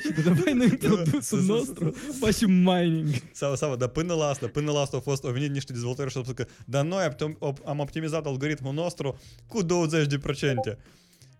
și 0.00 0.12
de 0.14 0.22
давай 0.22 0.52
noi 0.52 0.68
produsul 0.76 1.42
nostru 1.42 1.90
facem 2.20 2.50
mining. 2.52 3.08
Sau, 3.32 3.54
sau, 3.56 3.76
dar 3.76 3.88
până 3.88 4.14
la 4.14 4.26
asta, 4.26 4.48
până 4.48 4.72
la 4.72 4.80
asta 4.80 4.96
au 4.96 5.02
fost, 5.02 5.24
au 5.24 5.30
venit 5.30 5.50
niște 5.50 5.72
dezvoltatori 5.72 6.10
și 6.10 6.16
au 6.16 6.22
spus 6.22 6.34
că, 6.34 6.46
dar 6.66 6.84
noi 6.84 7.08
optim- 7.08 7.38
op- 7.38 7.64
am 7.64 7.78
optimizat 7.78 8.26
algoritmul 8.26 8.74
nostru 8.74 9.18
cu 9.46 9.62
20%. 9.62 9.66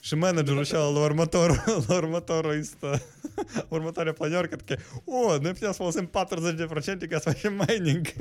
Și 0.03 0.15
managerul 0.15 0.63
și 0.63 0.73
la 0.73 0.87
următorul, 0.87 1.63
la 1.87 1.95
următorul 1.95 2.53
este, 2.57 3.03
următoarea 3.75 4.13
planiorcă, 4.13 4.55
că, 4.65 4.75
o, 5.05 5.37
noi 5.37 5.51
putem 5.51 5.71
să 5.71 5.77
folosim 5.77 6.07
40% 6.07 6.11
ca 7.09 7.19
să 7.19 7.29
facem 7.31 7.65
mining. 7.67 8.07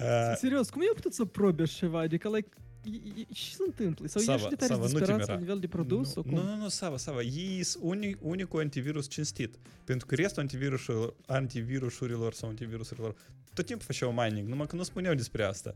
Uh, 0.00 0.36
Serios, 0.36 0.70
cum 0.70 0.80
eu 0.80 0.92
putut 0.94 1.14
să 1.14 1.24
probe 1.24 1.62
așa 1.62 1.76
ceva? 1.78 1.98
Adică, 2.00 2.28
like, 2.28 2.48
e- 2.84 3.20
e- 3.20 3.26
ce 3.32 3.50
se 3.50 3.62
întâmplă? 3.66 4.06
Sau 4.06 4.22
Sava, 4.22 4.36
ești 4.38 4.48
de 4.48 4.54
tare 4.54 4.72
Sava, 4.72 4.82
nu 4.82 4.86
te 4.86 4.96
disperat 4.98 5.18
mira. 5.20 5.32
la 5.32 5.38
nivel 5.38 5.58
de 5.58 5.66
produs? 5.66 6.12
sau 6.12 6.22
Nu, 6.26 6.34
cum? 6.34 6.44
nu, 6.46 6.56
nu, 6.56 6.68
Sava, 6.68 6.96
Sava, 6.96 7.22
ei 7.22 7.62
sunt 7.62 7.82
uni, 7.84 8.16
unicul 8.20 8.60
antivirus 8.60 9.08
cinstit. 9.08 9.54
Pentru 9.84 10.06
că 10.06 10.14
restul 10.14 10.42
antivirusurilor, 10.42 11.14
antivirusurilor 11.26 12.32
sau 12.32 12.48
antivirusurilor 12.48 13.14
tot 13.54 13.66
timpul 13.66 13.84
făceau 13.86 14.12
mining, 14.12 14.48
numai 14.48 14.66
că 14.66 14.76
nu 14.76 14.82
spuneau 14.82 15.14
despre 15.14 15.42
asta. 15.44 15.74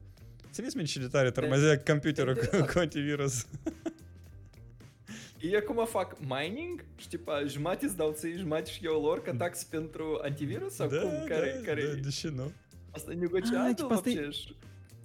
Țineți 0.54 0.76
minte 0.76 0.90
ce 0.90 0.98
detalii 0.98 1.30
de 1.50 1.82
computerul 1.86 2.36
cu 2.72 2.78
antivirus. 2.78 3.46
Ei 5.40 5.56
acum 5.56 5.86
fac 5.86 6.16
mining 6.18 6.84
și 6.96 7.08
tipa 7.08 7.44
jumate 7.44 7.84
îți 7.84 7.96
dau 7.96 8.12
ție, 8.12 8.36
jumate 8.36 8.70
și 8.70 8.84
eu 8.84 9.00
lor 9.00 9.22
ca 9.22 9.32
da. 9.32 9.44
tax 9.44 9.64
pentru 9.64 10.20
antivirus 10.22 10.74
sau 10.74 10.88
da, 10.88 10.96
cum? 10.96 11.10
Care, 11.26 11.60
da, 11.60 11.66
care... 11.66 11.86
Da, 11.86 12.00
deși 12.00 12.26
nu. 12.26 12.52
Asta 12.90 13.12
e 13.12 13.14
negociatul, 13.14 13.90
ah, 13.90 14.02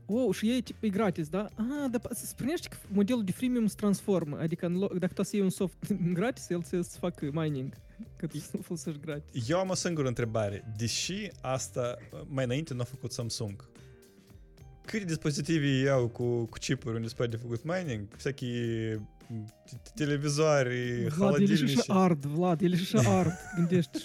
Wow, 0.06 0.32
și 0.32 0.50
ei 0.52 0.62
tip, 0.62 0.84
e 0.84 0.90
gratis, 0.90 1.30
da? 1.30 1.50
Ah, 1.56 1.90
dar 1.92 2.02
spunești 2.12 2.68
că 2.68 2.78
modelul 2.88 3.24
de 3.24 3.32
freemium 3.32 3.68
se 3.68 3.76
transformă, 3.78 4.38
adică 4.40 4.66
în 4.66 4.78
loc, 4.78 4.94
dacă 4.94 5.14
tu 5.14 5.24
să 5.24 5.36
iei 5.36 5.44
un 5.44 5.50
soft 5.50 5.94
gratis, 6.20 6.50
el 6.50 6.64
să-ți 6.64 6.98
facă 6.98 7.30
mining, 7.32 7.74
că 8.16 8.28
tu 8.28 8.38
să 8.38 8.58
folosești 8.58 9.00
gratis. 9.00 9.50
Eu 9.50 9.60
am 9.60 9.70
o 9.70 9.74
singură 9.74 10.08
întrebare. 10.08 10.74
Deși 10.78 11.28
asta 11.42 11.98
mai 12.28 12.44
înainte 12.44 12.74
nu 12.74 12.82
a 12.82 12.84
făcut 12.84 13.12
Samsung, 13.12 13.70
Какие 14.90 15.06
дисpositive 15.06 15.68
iau 15.86 16.10
cu, 16.10 16.48
cu 16.50 16.60
чипы 16.60 17.00
не 17.00 17.08
Good 17.08 17.64
Mining, 17.64 18.10
всякие 18.18 19.00
телевизоры, 19.96 21.10
Влад, 21.10 21.40
я 21.40 21.46
холодильнички. 21.46 21.84
арт, 21.88 22.26
Влад, 22.26 22.62
я 22.64 22.70
же 22.76 22.98
арт, 22.98 23.34
где 23.60 23.84
что? 23.84 24.00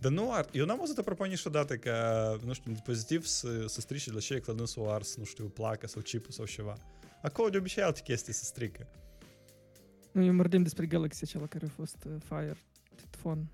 Да 0.00 0.10
ну 0.10 0.30
арт. 0.30 0.48
І 0.52 0.60
вона 0.60 0.76
може 0.76 0.94
запропонувати 0.94 1.64
така, 1.64 2.38
ну, 2.44 2.54
що 2.54 2.70
диспозитив 2.70 3.26
з 3.26 3.68
сестричі 3.68 4.10
для 4.10 4.20
ще 4.20 4.40
кладну 4.40 4.66
су 4.66 4.84
арс, 4.84 5.18
ну, 5.18 5.26
що 5.26 5.50
плака, 5.50 5.88
су 5.88 6.02
чіпу, 6.02 6.32
су 6.32 6.46
щева. 6.46 6.76
А 7.22 7.30
кого 7.30 7.50
не 7.50 7.58
обіцяла 7.58 7.92
такі 7.92 8.16
сестрики? 8.16 8.86
Ну, 10.14 10.26
я 10.26 10.32
мордим 10.32 10.64
диспрі 10.64 10.88
Galaxy 10.88 11.26
чела 11.32 11.48
Fire 12.30 12.56
телефон. 13.22 13.48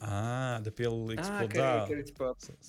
Ā, 0.00 0.60
da 0.64 0.70
pieliekā 0.74 1.22
eksplodā. 1.22 1.68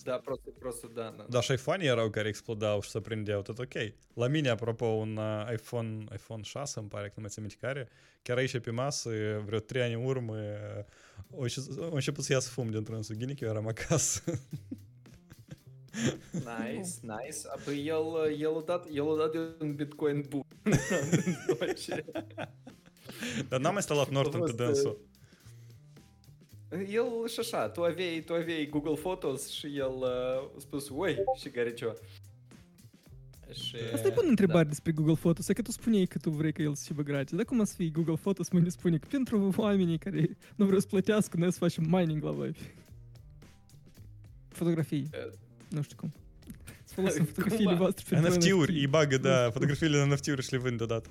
Da, 0.06 0.20
prosti, 0.24 0.54
prosti, 0.60 0.88
da, 0.96 1.10
da. 1.18 1.26
Daš 1.32 1.50
iPhone 1.56 1.84
ierauga, 1.86 2.14
ka 2.14 2.24
ir 2.24 2.30
eksplodā, 2.32 2.74
už 2.80 2.92
saprindēju, 2.94 3.44
tad 3.48 3.60
ok. 3.64 3.76
La 4.20 4.28
mine, 4.32 4.52
apropo, 4.54 4.86
un 5.02 5.18
iPhone, 5.54 6.06
iPhone 6.16 6.44
6, 6.44 6.80
îmi 6.80 6.90
pare 6.90 7.08
că 7.08 7.14
nu 7.16 7.22
mai 7.22 7.32
țin 7.32 7.44
minte 7.44 7.58
care, 7.60 7.90
chiar 8.22 8.38
aici 8.38 8.60
pe 8.60 8.72
masă, 8.72 9.10
vreo 9.46 9.60
3 9.60 9.82
ani 9.82 9.94
în 9.94 10.06
urmă, 10.06 10.36
au 11.34 11.94
început 11.94 12.24
să 12.24 12.34
iasă 12.34 12.50
fum 12.50 12.70
dintr-un 12.70 13.02
sughinic, 13.02 13.40
eu 13.40 13.50
eram 13.50 13.68
acasă. 13.68 14.22
Nice, 16.32 16.92
nice. 17.02 17.40
Apoi 17.56 17.86
el, 17.86 18.06
el, 18.40 18.58
a 18.58 18.62
dat, 18.66 18.88
el 18.94 19.12
a 19.12 19.16
dat 19.16 19.36
un 19.60 19.76
bitcoin 19.76 20.26
boom. 20.30 20.44
Dar 23.50 23.60
n-am 23.60 23.74
mai 23.74 23.76
instalat 23.76 24.10
Norton 24.10 24.42
pe 24.42 24.52
dânsul. 24.52 25.10
El 26.72 27.28
și 27.28 27.40
așa, 27.40 27.70
tu 27.70 27.84
aveai, 27.84 28.24
tu 28.26 28.34
aveai 28.34 28.68
Google 28.70 28.94
Photos 28.94 29.50
și 29.50 29.78
el 29.78 29.96
uh, 29.98 30.08
a 30.08 30.60
spus, 30.60 30.90
ui, 30.90 31.18
și 31.40 31.50
горячо. 31.50 31.94
Și, 33.54 33.76
Asta 33.94 34.08
e 34.08 34.12
bună 34.16 34.28
întrebare 34.28 34.68
despre 34.68 34.92
Google 34.92 35.14
Photos, 35.14 35.48
e 35.48 35.54
că 35.54 35.62
tu 35.62 35.72
spuneai 35.72 36.06
că 36.06 36.18
tu 36.18 36.30
vrei 36.30 36.52
ca 36.52 36.64
el 36.64 36.76
să 36.76 36.94
fie 36.94 37.04
gratis. 37.04 37.36
Dar 37.36 37.46
cum 37.46 37.64
să 37.64 37.74
fie 37.76 37.90
Google 37.90 38.16
Photos 38.22 38.50
mâine 38.50 38.70
spune 38.70 38.98
că 38.98 39.08
pentru 39.10 39.54
oamenii 39.58 39.98
care 39.98 40.38
nu 40.56 40.66
vreau 40.66 40.80
să 40.80 40.88
plătească, 40.88 41.38
noi 41.38 41.52
să 41.52 41.58
facem 41.58 41.86
mining 41.90 42.24
la 42.24 42.32
voi. 42.32 42.56
Fotografii. 44.48 45.10
Eh. 45.12 45.34
Nu 45.70 45.82
știu 45.82 45.96
cum. 46.00 46.14
Să 46.84 46.94
folosim 46.94 47.26
fotografiile 47.26 47.74
voastre 47.74 48.06
pentru 48.10 48.38
NFT-uri, 48.38 48.80
îi 48.80 48.88
bagă, 48.88 49.18
da, 49.18 49.50
fotografiile 49.52 50.06
NFT-uri 50.06 50.44
și 50.44 50.52
le 50.52 50.58
vând 50.58 50.78
deodată. 50.78 51.10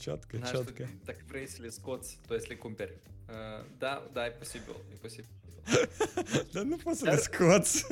Ciotcă, 0.00 0.36
Da, 0.36 0.44
știu, 0.46 0.58
ciotcă. 0.58 0.88
dacă 1.04 1.18
vrei 1.26 1.46
să 1.46 1.62
le 1.62 1.68
scoți, 1.68 2.18
tu 2.26 2.38
să 2.38 2.44
le 2.48 2.54
cumperi. 2.54 2.98
Uh, 3.28 3.64
da, 3.78 4.08
da, 4.12 4.26
e 4.26 4.30
posibil, 4.30 4.74
e 4.92 4.94
posibil. 5.00 5.30
Dar 6.52 6.62
nu 6.62 6.76
poți 6.76 6.98
să 6.98 7.04
Dar- 7.04 7.14
le 7.14 7.20
scoți. 7.20 7.86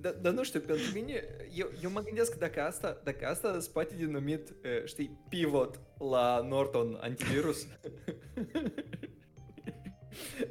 Dar 0.00 0.12
da, 0.12 0.30
nu 0.30 0.44
știu, 0.44 0.60
pentru 0.60 0.84
mine, 0.94 1.24
eu, 1.54 1.70
eu 1.82 1.90
mă 1.90 2.00
gândesc 2.00 2.30
că 2.30 2.36
dacă 2.38 2.60
asta, 2.62 3.00
dacă 3.04 3.26
asta 3.26 3.60
se 3.60 3.70
poate 3.72 3.94
denumit, 3.94 4.48
uh, 4.50 4.84
știi, 4.84 5.18
pivot 5.28 5.80
la 6.10 6.40
Norton 6.48 6.98
antivirus. 7.00 7.66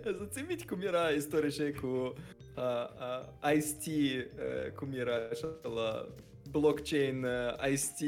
Să 0.04 0.28
ții 0.30 0.46
minte 0.48 0.66
cum 0.66 0.82
era 0.82 1.10
istoria 1.10 1.50
și 1.50 1.72
cu, 1.82 2.14
Ice-T, 3.56 3.86
uh, 3.86 4.72
cum 4.76 4.92
era 4.94 5.16
așa 5.32 5.56
la 5.76 6.08
blockchain 6.60 7.24
uh, 7.24 7.70
Ice-T 7.72 8.00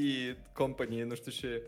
company, 0.54 1.02
nu 1.02 1.16
știu 1.16 1.32
ce. 1.32 1.62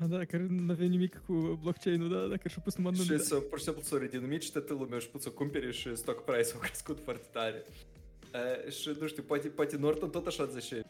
A, 0.00 0.06
da, 0.06 0.24
care 0.24 0.46
nu 0.48 0.72
avea 0.72 0.86
nimic 0.86 1.22
cu 1.26 1.58
blockchain-ul, 1.62 2.08
da, 2.08 2.26
dacă 2.26 2.48
și-a 2.48 2.60
pus 2.64 2.74
numai 2.76 2.94
Și 2.94 3.10
nume. 3.10 3.22
să, 3.22 3.34
pur 3.34 3.58
și 3.58 3.64
simplu 3.64 3.82
s-a 3.82 3.98
redenumit 3.98 4.42
și 4.42 4.52
toată 4.52 4.72
lumea 4.72 4.98
și 4.98 5.08
put 5.08 5.22
să 5.22 5.30
cumpere 5.30 5.70
și 5.70 5.96
stock 5.96 6.24
price-ul 6.24 6.60
a 6.62 6.64
crescut 6.64 7.00
foarte 7.04 7.26
tare. 7.32 7.64
Uh, 8.34 8.72
și 8.72 8.90
nu 9.00 9.06
știu, 9.06 9.22
poate, 9.22 9.48
poate 9.48 9.76
Norton 9.76 10.10
tot 10.10 10.26
așa 10.26 10.44
zice, 10.46 10.82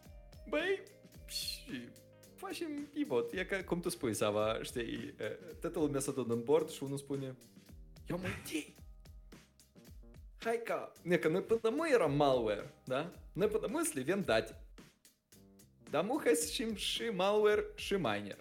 băi, 0.49 0.83
și 1.27 1.89
facem 2.35 2.89
pivot. 2.93 3.33
E 3.33 3.45
ca 3.45 3.65
cum 3.65 3.81
tu 3.81 3.89
spui, 3.89 4.15
Sava, 4.15 4.59
știi, 4.63 5.15
uh, 5.21 5.55
toată 5.61 5.79
lumea 5.79 6.01
s-a 6.01 6.13
dat 6.13 6.29
în 6.29 6.43
bord 6.45 6.71
și 6.71 6.83
unul 6.83 6.97
spune, 6.99 7.37
eu 8.09 8.19
mă 8.23 8.27
idei. 8.47 8.75
Hai 10.39 10.61
ca, 10.65 10.93
ne, 11.03 11.17
că 11.17 11.29
noi 11.29 11.43
până 11.43 11.75
mă 11.77 11.89
eram 11.93 12.17
malware, 12.17 12.75
da? 12.85 13.11
Noi 13.33 13.47
până 13.49 13.67
mă 13.71 13.81
să 13.85 13.91
le 13.95 14.01
avem 14.01 14.23
date. 14.23 14.57
Dar 15.93 16.05
mă, 16.05 16.21
hai 16.25 16.33
să 16.35 16.53
știm 16.53 16.75
și 16.75 17.03
malware 17.17 17.65
și 17.75 17.93
miner. 17.93 18.39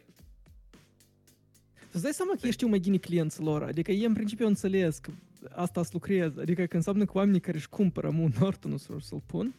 Îți 1.91 2.03
dai 2.03 2.11
seama 2.11 2.31
că 2.41 2.47
ești 2.47 2.65
mai 2.65 2.79
gine 2.79 2.97
clienții 2.97 3.43
lor, 3.43 3.63
adică 3.63 3.91
ei 3.91 4.05
în 4.05 4.13
principiu 4.13 4.47
înțeles 4.47 4.97
că 4.97 5.11
asta 5.49 5.83
să 5.83 5.89
lucrez, 5.93 6.37
adică 6.37 6.65
că 6.65 6.75
înseamnă 6.75 7.05
că 7.05 7.11
oamenii 7.15 7.39
care 7.39 7.57
își 7.57 7.69
cumpără 7.69 8.07
un 8.07 8.31
Norton 8.39 8.77
să, 8.77 8.93
să-l 9.01 9.21
pun, 9.25 9.55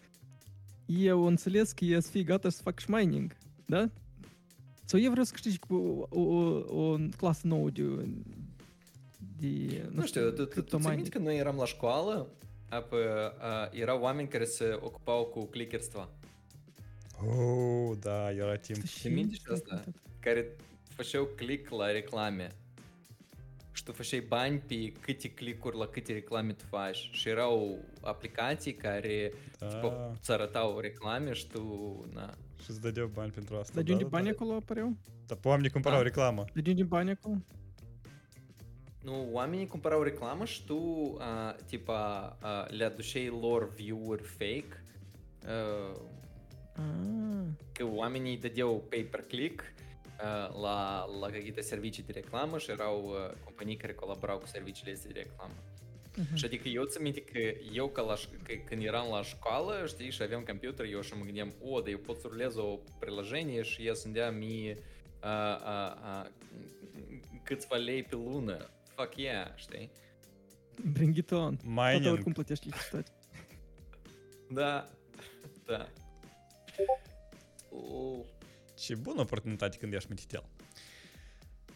eu 0.87 1.25
înțeles 1.25 1.73
că 1.73 1.85
e 1.85 2.01
să 2.01 2.11
fie 2.11 2.23
gata 2.23 2.49
să 2.49 2.63
fac 2.63 2.79
și 2.79 2.91
mining, 2.91 3.37
da? 3.67 3.89
Sau 4.85 5.01
eu 5.01 5.11
vreau 5.11 5.25
să 5.25 5.33
câștigi 5.33 5.59
cu 5.59 5.75
o, 6.11 6.21
o, 6.21 6.91
o 6.91 6.97
clasă 7.17 7.47
nouă 7.47 7.71
de, 7.71 7.83
de 9.39 9.83
Nu 9.91 10.07
știu, 10.07 10.21
tu, 10.21 10.31
tu, 10.31 10.37
tu 10.37 10.45
ți 10.45 10.51
cryptomining. 10.51 10.95
minte 10.95 11.11
când 11.11 11.25
noi 11.25 11.37
eram 11.37 11.57
la 11.57 11.65
școală, 11.65 12.29
apă, 12.69 12.97
uh, 12.97 13.81
erau 13.81 14.01
oameni 14.01 14.29
care 14.29 14.45
se 14.45 14.79
ocupau 14.81 15.25
cu 15.25 15.45
clickerstva, 15.45 16.09
Oh, 17.27 17.97
da, 18.01 18.31
era 18.31 18.57
timp. 18.57 18.85
Și 18.85 19.09
minte 19.09 19.35
și 19.35 19.43
asta? 19.53 19.85
care 20.21 20.47
făceau 20.89 21.25
click 21.25 21.71
la 21.71 21.91
reclame. 21.91 22.49
Și 23.73 23.85
tu 23.85 23.93
făceai 23.93 24.21
bani 24.21 24.59
pe 24.59 24.93
câte 25.01 25.29
clicuri 25.31 25.77
la 25.77 25.87
câte 25.87 26.13
reclame 26.13 26.53
tu 26.53 26.65
faci. 26.69 27.09
Și 27.13 27.29
erau 27.29 27.79
aplicații 28.01 28.75
care 28.75 29.33
Da. 29.59 29.67
tipo, 29.67 29.93
îți 30.19 30.31
arătau 30.33 30.79
reclame 30.79 31.33
și 31.33 31.47
tu, 31.47 31.61
na. 32.13 32.35
Și 32.63 32.71
îți 32.71 32.81
dădeau 32.81 33.07
bani 33.15 33.31
pentru 33.31 33.57
asta. 33.57 33.73
Dar 33.75 33.83
de 33.83 33.89
da, 33.89 33.97
unde 33.97 34.09
da, 34.09 34.17
bani 34.17 34.25
da. 34.25 34.31
acolo 34.31 34.53
apăreau? 34.55 34.97
Dar 35.27 35.39
pe 35.39 35.49
oamenii 35.49 35.71
cumpărau 35.71 35.99
Da. 35.99 36.05
reclamă. 36.05 36.45
De 36.55 36.71
unde 36.71 36.83
bani 36.83 37.11
acolo? 37.11 37.37
Nu, 39.03 39.29
oamenii 39.33 39.67
cumpărau 39.67 40.03
reclamă 40.03 40.45
și 40.45 40.65
tu, 40.65 40.77
uh, 40.77 41.55
tipa, 41.67 42.37
uh, 42.43 42.77
le 42.77 42.85
aduceai 42.85 43.27
lor 43.41 43.73
view-uri 43.75 44.23
fake. 44.23 44.85
Uh, 45.45 46.01
Ah, 46.01 46.22
că 47.74 47.86
oamenii 47.86 48.38
dădeau 48.38 48.86
pay-per-click 48.90 49.62
uh, 49.62 50.62
la, 50.62 51.06
la 51.20 51.30
какие 51.30 51.62
servicii 51.62 52.04
de 52.04 52.12
reclamă 52.12 52.58
și 52.58 52.72
erau 52.72 53.06
uh, 53.08 53.36
companii 53.44 53.76
care 53.76 53.94
colaborau 53.94 54.38
cu 54.38 54.48
serviciile 54.48 54.92
astea 54.92 55.12
de 55.14 55.20
reclamă. 55.20 55.54
mhm. 56.16 56.36
Și 56.36 56.46
adică 56.46 56.68
eu 56.68 56.84
țin 56.84 57.02
minte 57.02 57.22
că 57.22 57.40
eu 57.74 57.88
ca 57.88 58.02
la, 58.02 58.16
ș- 58.16 58.44
că, 58.44 58.54
când 58.66 58.84
eram 58.84 59.10
la 59.12 59.24
școală, 59.24 59.84
știi, 59.88 60.12
și 60.12 60.22
aveam 60.22 60.44
computer, 60.44 60.86
eu 60.86 61.02
și 61.02 61.14
mă 61.18 61.24
gândeam, 61.24 61.54
o, 61.62 61.80
dar 61.80 61.90
eu 61.90 61.98
pot 61.98 62.20
să 62.20 62.28
rulez 62.30 62.56
o 62.56 62.80
priложение 63.00 63.62
și 63.64 63.86
ea 63.88 63.94
să-mi 63.94 64.14
dea 64.14 64.32
mie 64.32 64.78
a, 65.20 65.56
a, 65.56 65.88
a, 66.02 66.32
câțiva 67.44 67.76
lei 67.76 68.04
pe 68.04 68.16
lună. 68.16 68.70
Fuck 68.96 69.18
yeah, 69.18 69.48
știi? 69.56 69.92
Bring 70.94 71.16
it 71.18 71.32
on. 71.32 71.56
Toată 71.58 71.82
Mining. 71.92 72.12
oricum 72.14 72.32
plătești 72.32 72.68
electricitate. 72.68 73.12
Da, 74.50 74.90
da. 75.66 75.90
Oh. 78.82 78.82
Ce 78.86 78.96
bună 78.96 79.22
oportunitate 79.22 79.78
când 79.78 79.94
ești 79.94 80.10
mititel. 80.10 80.44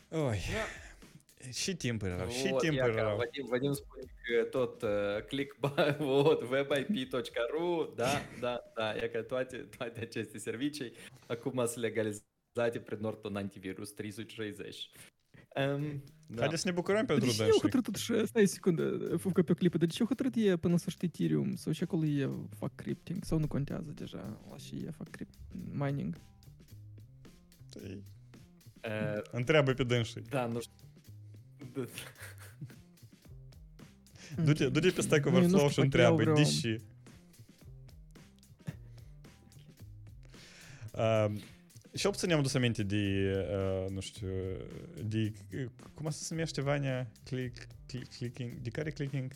Oi, 0.09 0.19
Da. 0.53 1.51
și 1.51 1.75
timpuri 1.75 2.11
erau, 2.11 2.29
și 2.29 2.47
Вот, 2.49 2.59
timpuri 2.61 2.87
Iaca, 2.87 2.99
erau. 2.99 3.15
Vadim, 3.17 3.45
Vadim 3.49 3.73
spune 3.73 4.01
că 4.23 4.43
tot 4.43 4.81
uh, 4.81 4.89
click 5.27 5.55
вот, 5.97 6.41
webip.ru, 6.49 7.93
da, 7.95 8.09
da, 8.39 8.59
da, 8.75 8.95
e 8.95 9.07
că 9.07 9.21
toate, 9.21 9.57
toate 9.77 9.99
aceste 9.99 10.37
servicii 10.37 10.91
acum 11.27 11.65
sunt 11.65 11.83
legalizate 11.83 12.79
prin 12.85 12.97
Norton 13.01 13.35
Antivirus 13.35 13.91
360. 13.91 14.89
Um, 15.55 16.03
da. 16.27 16.39
Haideți 16.39 16.61
să 16.61 16.67
ne 16.67 16.73
bucurăm 16.73 17.05
pentru 17.05 17.25
De 17.25 17.31
ce 17.31 17.37
eu 17.41 17.45
dânsii. 17.45 17.61
hotărât 17.61 17.83
totuși, 17.85 18.25
stai 18.27 18.43
o 18.43 18.45
secundă, 18.45 19.17
fug 19.17 19.41
pe 19.43 19.53
clipă, 19.53 19.77
dar 19.77 19.87
de 19.87 19.93
ce 19.93 20.01
eu 20.01 20.07
hotărât 20.07 20.33
e 20.35 20.57
până 20.57 20.77
să 20.77 20.89
știi 20.89 21.07
Ethereum 21.13 21.55
sau 21.55 21.71
și 21.73 21.83
acolo 21.83 22.05
e 22.05 22.29
fac 22.57 22.75
crypting 22.75 23.23
sau 23.23 23.39
nu 23.39 23.47
contează 23.47 23.91
deja, 23.95 24.39
la 24.49 24.57
și 24.57 24.75
e 24.75 24.91
fac 24.91 25.09
crypt, 25.09 25.33
mining. 25.71 26.15
Та 28.80 28.88
э, 28.88 29.22
е... 29.34 29.38
Не 29.38 29.44
треба 29.44 29.74
під 29.74 29.92
інший. 29.92 30.24
Да, 30.30 30.48
ну... 30.48 30.60
Дуді, 34.38 34.70
дуді 34.70 34.90
пістек 34.90 35.26
оверфлоу, 35.26 35.70
що 35.70 35.84
не 35.84 35.90
треба, 35.90 36.34
діщі. 36.34 36.80
Що 41.94 42.12
б 42.12 42.16
ціням 42.16 42.42
до 42.42 42.48
самінті 42.48 42.84
дії, 42.84 43.46
ну 43.90 44.02
що, 44.02 44.56
дії, 45.02 45.34
кума 45.94 46.12
се 46.12 46.24
сміште, 46.24 46.62
Ваня, 46.62 47.06
клік, 47.28 47.68
клік, 47.90 48.08
клікінг, 48.18 48.54
дікарі 48.54 48.92
клікінг? 48.92 49.32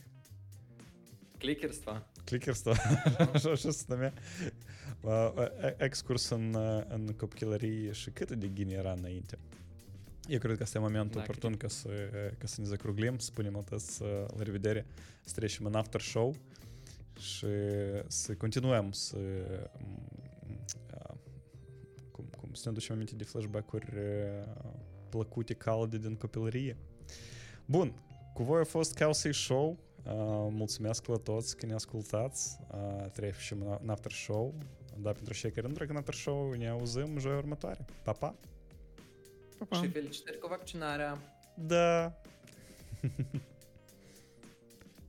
Клікерство. 1.41 2.01
Клікерство. 2.29 2.77
Що 3.37 3.57
з 3.73 3.89
нами? 3.89 4.13
click, 5.00 5.02
clicking, 5.02 5.16
de 5.16 5.16
care 5.16 5.16
clicking? 5.16 5.16
Clickerstva. 5.16 5.36
Clickerство, 5.36 5.36
așa, 5.36 5.36
așa 5.36 5.36
se 5.36 5.36
numea. 5.36 5.62
Uh, 5.62 5.70
uh, 5.72 5.74
excurs 5.78 6.30
în, 6.30 6.54
uh, 6.54 6.84
în 6.88 7.08
copilărie 7.18 7.92
și 7.92 8.10
cât 8.10 8.32
de 8.32 8.54
gine 8.54 8.74
era 8.74 8.92
înainte. 8.92 9.38
Eu 10.28 10.40
cred 10.40 10.58
că 10.58 10.64
asta 10.64 10.78
e 10.78 10.82
momentul 10.82 11.16
Da, 11.16 11.22
oportun 11.22 11.58
ca 11.58 11.68
să, 11.68 11.90
ca 12.38 12.48
să 12.48 12.62
ne 12.62 12.68
zacruglim, 12.68 13.18
să 13.18 13.26
spunem 13.26 13.58
atât 13.58 14.00
la 14.00 14.44
revedere, 14.44 14.86
să 15.24 15.34
trecem 15.36 15.66
în 15.66 15.76
after 15.76 16.02
show 16.02 16.36
și 17.20 17.46
să 18.08 18.34
continuăm 18.34 18.92
să 18.92 19.18
uh, 19.18 21.14
cum, 22.12 22.26
cum 22.38 22.54
să 22.54 22.64
ne 22.70 22.74
ducem 22.74 22.96
aminte 22.96 23.16
de 23.16 23.24
flashback-uri 23.24 23.86
uh, 23.96 24.48
plăcute, 25.10 25.54
calde 25.54 25.98
din 25.98 26.16
copilărie. 26.16 26.78
Bun, 27.66 27.94
cu 28.34 28.44
voi 28.44 28.60
a 28.60 28.64
fost 28.64 28.94
Kelsey 28.94 29.34
Show. 29.34 29.70
Uh, 30.06 30.12
mulțumesc 30.52 31.06
la 31.08 31.16
toți 31.18 31.58
că 31.58 31.66
ne 31.66 31.74
ascultați. 31.74 32.60
Uh, 32.72 33.10
trecem 33.12 33.62
în- 33.62 33.78
în 33.82 33.90
after 33.90 34.12
show. 34.12 34.54
Da, 35.03 35.13
pentru 35.13 35.35
cei 35.35 35.51
care 35.51 35.67
nu 35.67 35.73
trec 35.73 35.91
în 35.91 35.97
after 35.97 36.15
show, 36.15 36.53
ne 36.53 36.69
auzim 36.69 37.19
joia 37.19 37.37
următoare. 37.37 37.85
Pa, 38.03 38.13
pa! 38.13 38.35
Pa, 39.59 39.65
pa. 39.69 39.77
Și 39.77 39.89
felicitări 39.89 40.39
cu 40.39 40.47
vaccinarea. 40.47 41.19
Da! 41.55 42.21